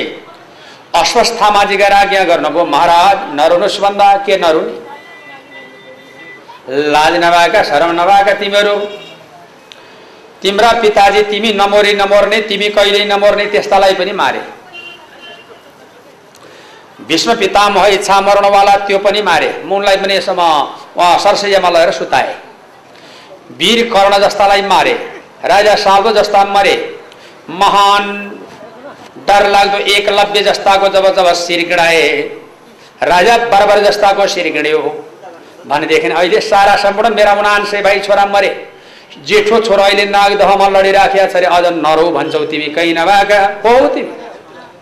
अश्वस्थामाजी 0.95 1.75
गएर 1.77 1.93
आज्ञा 1.93 2.23
गर्नुभयो 2.23 2.65
महाराज 2.65 3.17
नरुनुहोस् 3.37 3.79
भन्दा 3.81 4.09
के 4.25 4.37
नरुने? 4.37 4.73
लाज 6.93 7.13
नभएका 7.23 7.61
शरम 7.63 7.91
नभएका 7.99 8.33
तिमीहरू 8.41 8.75
तिम्रा 10.41 10.71
पिताजी 10.81 11.21
तिमी 11.31 11.51
नमोरी 11.53 11.93
नमर्ने 11.93 12.39
तिमी 12.49 12.69
कहिल्यै 12.77 13.05
नमर्ने 13.05 13.45
त्यस्तालाई 13.53 13.93
पनि 13.95 14.13
मारे। 14.13 14.41
भीष्म 17.07 17.33
पितामह 17.35 17.85
इच्छा 17.87 18.19
मर्नवाला 18.21 18.75
त्यो 18.87 18.97
पनि 18.99 19.21
मारे। 19.21 19.49
मुनलाई 19.65 19.97
पनि 19.97 20.15
यसमा 20.15 20.47
उहाँ 20.97 21.17
सरसैयामा 21.19 21.69
लगेर 21.69 21.91
सुताए। 21.91 22.35
वीर 23.59 23.83
कर्ण 23.89 24.17
जस्तालाई 24.19 24.61
मारे 24.63 24.93
राजा 25.45 25.75
साल्व 25.77 26.11
जस्ता 26.13 26.43
मरे। 26.47 26.75
महान 27.51 28.03
डर 29.27 29.47
लाग्दो 29.49 29.77
एकलव्य 29.91 30.41
जस्ताको 30.43 30.87
जब 30.89 31.05
जब 31.15 31.33
शिर 31.35 31.67
गिडाए 31.69 32.01
राजा 33.03 33.37
बरबर 33.47 33.79
जस्ताको 33.83 34.27
शिर 34.27 34.51
गिड्यो 34.53 34.79
भनेदेखि 35.67 36.09
अहिले 36.09 36.39
सारा 36.41 36.75
सम्पूर्ण 36.77 37.15
मेरा 37.15 37.33
उनान्से 37.33 37.81
भाइ 37.81 37.99
छोरा 37.99 38.25
मरे। 38.27 38.51
जेठो 39.27 39.59
छोरा 39.61 39.85
अहिले 39.85 40.05
नागदहमा 40.07 40.67
लडिराखेका 40.69 41.25
छ 41.27 41.35
अरे 41.35 41.45
अझ 41.47 41.65
नरौ 41.75 42.11
भन्छौ 42.11 42.45
तिमी 42.45 42.67
कहीँ 42.75 42.93
नभएका? 42.93 43.39
हो 43.63 43.87
तिमी। 43.87 44.24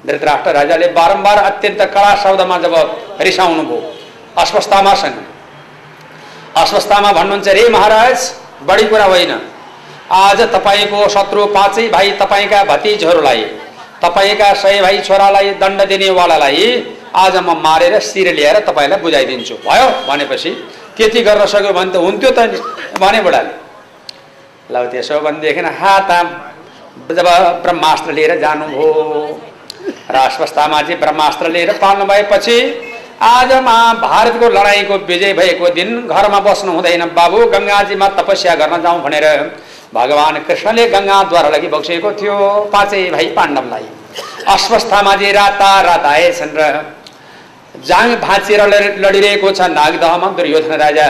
धृतराष्ट्र 0.04 0.51
राजाले 0.51 0.88
बारम्बार 0.91 1.38
अत्यन्त 1.39 1.82
कडा 1.95 2.16
शब्दमा 2.24 2.58
जब 2.60 2.76
रिसाउनु 3.22 3.64
भयो 3.64 3.82
अस्वस्थामासँग 4.38 5.18
अस्वस्थामा 6.56 7.12
भन्नुहुन्छ 7.12 7.47
रे 7.49 7.68
महाराज 7.70 8.18
बढी 8.68 8.86
कुरा 8.88 9.06
होइन। 9.06 9.32
आज 10.14 10.41
तपाईँको 10.54 11.08
शत्रु 11.10 11.45
पाँचै 11.56 11.88
भाइ 11.89 12.12
तपाईँका 12.22 12.64
भतिजहरूलाई 12.64 13.41
तपाईँका 14.04 14.54
सय 14.64 14.82
भाइ 14.82 14.99
छोरालाई 15.01 15.54
दण्ड 15.62 15.82
दिनेवालालाई 15.89 16.68
आज 17.16 17.36
म 17.38 17.56
मारेर 17.64 17.99
शिर 18.01 18.28
ल्याएर 18.36 18.60
तपाईँलाई 18.68 18.99
बुझाइदिन्छु। 19.01 19.56
भयो 19.66 19.88
भनेपछि 20.08 20.51
त्यति 20.97 21.22
गर्न 21.24 21.45
सक्यो 21.45 21.74
भने 21.74 21.91
त 21.91 21.95
हुन्थ्यो 22.06 22.32
त 22.38 22.39
भने 23.01 23.22
बुढाले 23.22 23.51
ल 24.70 24.86
त्यसो 24.91 25.20
भनेदेखि 25.22 25.62
हात 25.80 26.12
जब 27.10 27.28
ब्रह्मास्त्र 27.64 28.12
लिएर 28.12 28.32
जानुभयो। 28.39 28.91
र 30.10 30.16
अस्वस्थामा 30.18 30.82
ब्रह्मास्त्र 30.95 31.49
लिएर 31.51 31.72
पाल्नु 31.78 32.06
भएपछि 32.06 32.58
आज 33.24 33.51
महाभारतको 33.64 34.47
लडाइँको 34.49 34.95
विजय 35.08 35.34
भएको 35.34 35.70
दिन 35.76 35.89
घरमा 36.08 36.39
बस्नु 36.39 36.72
हुँदैन। 36.72 37.04
बाबु 37.16 37.45
गङ्गाजीमा 37.54 38.08
तपस्या 38.18 38.56
गर्न 38.56 38.82
जाउँ 38.84 39.01
भनेर 39.04 39.26
भगवान् 39.93 40.43
कृष्णले 40.47 40.88
गङ्गाद्वारा 40.89 41.49
लागि 41.49 41.68
बक्सेको 41.68 42.12
थियो 42.20 42.36
पाँचै 42.74 43.10
भाइ 43.12 43.28
पाण्डवलाई। 43.38 43.88
अस्वस्थामा 44.47 45.16
चाहिँ 45.16 45.34
राता 45.34 45.70
रात 45.82 46.06
आएछन् 46.06 46.58
र 46.58 46.62
जाङ 47.88 48.16
भाँचेर 48.20 48.62
लडिरहेको 48.99 49.51
छ 49.51 49.62
नागदहमा 49.72 50.28
दुर्योधन 50.38 50.74
राजा। 50.84 51.08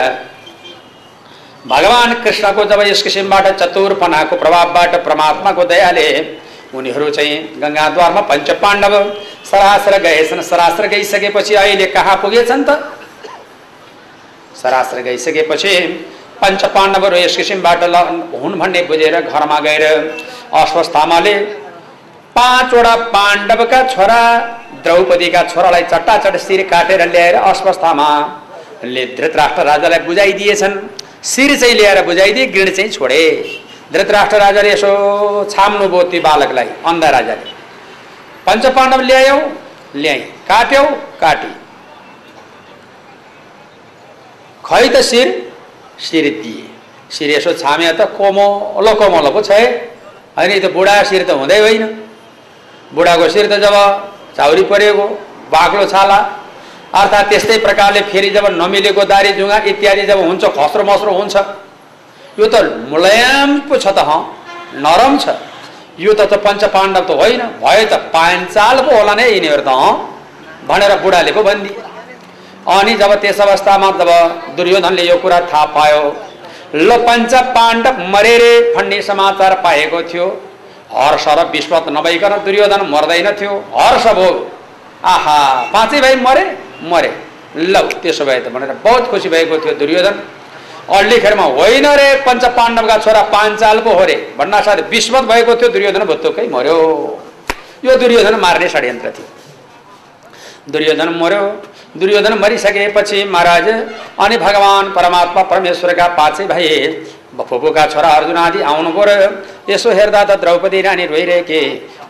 भगवान् 1.66 2.14
कृष्णको 2.24 2.64
जब 2.70 2.80
यस 2.86 3.02
किसिमबाट 3.02 3.46
चतुरपनाको 3.60 4.36
प्रभावबाट 4.36 4.94
परमात्माको 5.04 5.64
दयाले 5.64 6.08
उनीहरू 6.74 7.10
चाहिँ 7.16 7.36
गङ्गाद्वारमा 7.62 8.20
पञ्च 8.30 8.50
पाण्डव 8.62 8.94
सरास्र 9.50 9.98
गएछन् 10.02 10.42
सरास्र 10.42 10.86
गइसकेपछि 10.88 11.54
अहिले 11.54 11.86
कहाँ 11.96 12.16
पुगेछन् 12.22 12.64
त? 12.68 12.70
सरास्र 14.62 15.02
गइसकेपछि 15.02 15.74
पञ्च 16.40 16.64
पाण्डवहरू 16.74 17.16
यस 17.16 17.36
किसिमबाट 17.36 17.82
हुन् 18.42 18.58
भन्ने 18.60 18.82
बुझेर 18.90 19.20
घरमा 19.22 19.58
गएर 19.66 19.84
अस्वस्थामाले 20.54 21.34
पाँचवटा 22.36 22.94
पाण्डवका 23.14 23.82
छोरा 23.94 24.20
द्रौपदीका 24.84 25.42
छोरालाई 25.50 25.82
चट्टाचट 25.92 26.36
शिर 26.46 26.62
काटेर 26.70 27.02
ल्याएर 27.08 27.34
अस्वस्थामाले 27.50 29.04
धृतराष्ट्र 29.16 29.62
राजालाई 29.70 29.98
बुझाइदिएछन्। 30.08 30.74
शिर 31.24 31.50
चाहिँ 31.60 31.74
ल्याएर 31.74 32.04
बुझाइदिए 32.04 32.46
गृण 32.54 32.70
चाहिँ 32.76 32.90
छोडे। 32.90 33.22
धृतराष्ट्र 33.94 34.38
राजाले 34.38 34.70
यसो 34.72 34.90
छाम्नु 35.50 35.88
भयो 35.88 36.02
ती 36.12 36.20
बालकलाई 36.20 36.68
अन्धा 36.90 37.08
राजाले 37.16 37.50
पञ्च 38.46 38.66
पाण्डव 38.76 39.00
ल्यायौ 39.08 39.38
ल्याइ 39.94 40.20
काट्यौ 40.48 40.84
काटी। 41.20 41.52
खै 44.64 44.84
त 44.88 45.02
शिर? 45.10 45.28
शिर 46.00 46.24
दिए। 46.42 46.64
शिर 47.14 47.30
यसो 47.30 47.52
छामे 47.62 47.92
त 47.92 48.00
कोमलो 48.18 48.94
कोमलो 49.00 49.30
पो 49.30 49.40
छ 49.40 49.50
होइन 50.36 50.52
त 50.58 50.72
बुढा 50.74 50.94
शिर 51.10 51.22
त 51.22 51.30
हुँदै 51.40 51.58
होइन। 51.64 51.84
बुढाको 52.94 53.28
शिर 53.34 53.46
त 53.46 53.54
जब 53.64 53.74
चाउरी 54.36 54.64
परेको 54.70 55.06
बाक्लो 55.52 55.84
छाला। 55.92 56.18
अर्थात् 57.00 57.28
त्यस्तै 57.30 57.58
प्रकारले 57.66 58.00
फेरि 58.10 58.30
जब 58.30 58.46
नमिलेको 58.60 59.04
दारी 59.12 59.30
जुङ्गा 59.38 59.58
इत्यादि 59.70 60.02
जब 60.10 60.18
हुन्छ 60.26 60.44
खस्रो 60.58 60.84
मस्रो 60.90 61.12
हुन्छ। 61.20 61.36
यो 62.38 62.46
त 62.52 62.54
मुलायम 62.92 63.50
पो 63.68 63.76
छ 63.76 63.86
त 63.96 64.00
नरम 64.84 65.12
छ। 65.22 65.26
यो 65.98 66.12
त 66.12 66.34
पञ्च 66.44 66.62
पाण्डव 66.74 67.02
त 67.08 67.10
होइन। 67.20 67.42
भयो 67.62 67.84
त 67.90 67.94
पाञ्चाल 68.14 68.76
पो 68.86 68.90
होला 68.98 69.14
नै 69.14 69.26
यिनीहरू 69.30 69.62
त 69.68 69.72
भनेर 70.68 70.92
बुढाले 71.02 71.32
पो 71.32 71.42
भनिदिए। 71.48 71.82
अनि 72.74 72.94
जब 73.00 73.12
त्यस 73.22 73.40
अवस्थामा 73.40 73.90
जब 74.00 74.10
दुर्योधनले 74.56 75.02
यो 75.10 75.16
कुरा 75.22 75.40
थाहा 75.50 75.64
पायो 75.76 76.02
ल 76.74 76.90
पञ्च 77.06 77.32
पाण्डव 77.56 78.02
मरे 78.12 78.34
रे 78.42 78.52
भन्ने 78.74 79.00
समाचार 79.10 79.54
पाएको 79.64 80.02
थियो। 80.10 80.26
हर्ष 80.94 81.26
र 81.38 81.40
विस्पत 81.52 81.86
नभइकन 81.96 82.32
दुर्योधन 82.44 82.82
मर्दैन 82.90 83.28
थियो। 83.38 83.54
हर्ष 83.76 84.06
भयो। 84.18 84.32
आहा 85.12 85.38
पाँचै 85.72 86.00
भाइ 86.00 86.14
मरे? 86.26 86.44
मरे। 86.90 87.10
ल 87.56 87.74
त्यसो 88.02 88.24
भए 88.24 88.40
त 88.40 88.48
भनेर 88.54 88.72
बहुत 88.84 89.02
खुसी 89.10 89.28
भएको 89.28 89.58
थियो 89.62 89.74
दुर्योधन। 89.78 90.14
अल्लीखेरमा 90.90 91.44
होइन 91.58 91.86
रे 91.96 92.08
पञ्च 92.26 92.44
पाण्डवका 92.56 92.96
छोरा 92.98 93.22
पाञ्चाल 93.32 93.78
पो 93.80 93.90
हो 93.90 94.04
रे। 94.04 94.16
भन्नासाथ 94.38 94.78
विस्मत 94.90 95.24
भएको 95.24 95.54
थियो 95.56 95.68
दुर्योधन 95.68 96.04
भुत्तुकै 96.04 96.46
मर्यो। 96.48 96.78
यो 97.84 97.96
दुर्योधन 97.96 98.34
मार्ने 98.40 98.68
षड्यन्त्र 98.68 99.10
थियो। 99.10 99.26
दुर्योधन 100.72 101.08
मर्यो। 101.20 101.42
दुर्योधन 101.96 102.38
मरिसकेपछि 102.38 103.24
महाराज 103.24 103.68
अनि 104.18 104.36
भगवान् 104.36 104.92
परमात्मा 104.92 105.42
परमेश्वरका 105.42 106.06
पाँचै 106.16 106.46
भाइ 106.46 106.68
फुपूका 107.40 107.86
छोरा 107.86 108.08
अर्जुन 108.08 108.36
आदि 108.36 108.60
आउनु 108.62 108.90
पऱ्यो। 108.92 109.30
यसो 109.68 109.90
हेर्दा 109.90 110.24
त 110.24 110.40
द्रौपदी 110.40 110.80
रानी 110.82 111.06
रोइरहेकी 111.06 111.60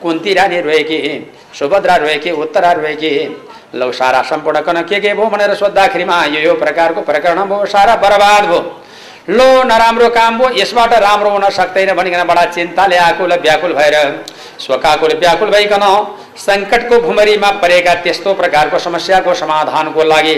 कुन्ती 0.03 0.33
रानी 0.35 0.61
रोएकी 0.61 1.01
सुभद्रा 1.59 1.97
रोएकी 1.97 2.31
उत्तरा 2.43 2.73
रोएकी 2.73 3.13
लौ 3.75 3.91
सारा 3.93 4.23
सम्पूर्णकन 4.25 4.81
के 4.85 5.01
के 5.01 5.13
भयो 5.15 5.27
भनेर 5.29 5.55
सोद्धाखेरिमा 5.57 6.25
यो 6.27 6.41
यो 6.41 6.55
प्रकारको 6.57 7.01
प्रकरण 7.03 7.43
भयो 7.45 7.67
सारा 7.69 7.95
बर्बाद 7.99 8.45
भयो 8.45 8.61
लो 9.29 9.47
नराम्रो 9.65 10.09
काम 10.11 10.39
भयो 10.39 10.51
यसबाट 10.55 10.93
राम्रो 11.01 11.31
हुन 11.31 11.49
सक्दैन 11.53 11.93
भनिकन 11.95 12.23
बडा 12.25 12.45
चिन्ताले 12.49 12.97
आकुल 13.01 13.33
व्याकुल 13.39 13.73
भएर 13.75 13.97
स्वकाकुल 14.61 15.15
व्याकुल 15.19 15.51
भइकन 15.51 15.85
सङ्कटको 16.39 17.01
भुमरीमा 17.01 17.51
परेका 17.63 17.95
त्यस्तो 18.03 18.35
प्रकारको 18.35 18.79
समस्याको 18.81 19.35
समाधानको 19.35 20.05
लागि 20.05 20.37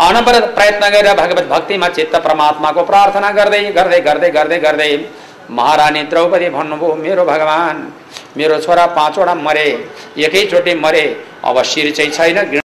अनवरत 0.00 0.44
प्रयत्न 0.54 0.90
गरेर 0.90 1.14
भगवत 1.16 1.46
भक्तिमा 1.48 1.88
चित्त 1.90 2.16
परमात्माको 2.18 2.82
प्रार्थना 2.84 3.30
गर्दै 3.32 3.62
गर्दै 3.72 4.00
गर्दै 4.02 4.30
गर्दै 4.30 4.58
गर्दै 4.60 4.92
महारानी 5.50 6.02
द्रौपदी 6.04 6.48
भन्नुभयो 6.50 6.94
मेरो 6.96 7.24
भगवान् 7.24 7.80
मेरो 8.36 8.58
छोरा 8.60 8.84
पाँचवटा 8.92 9.34
मरे 9.36 9.66
एकैचोटि 10.18 10.74
मरे 10.76 11.04
अब 11.44 11.62
शिर 11.64 11.90
चाहिँ 11.92 12.10
छैन 12.12 12.50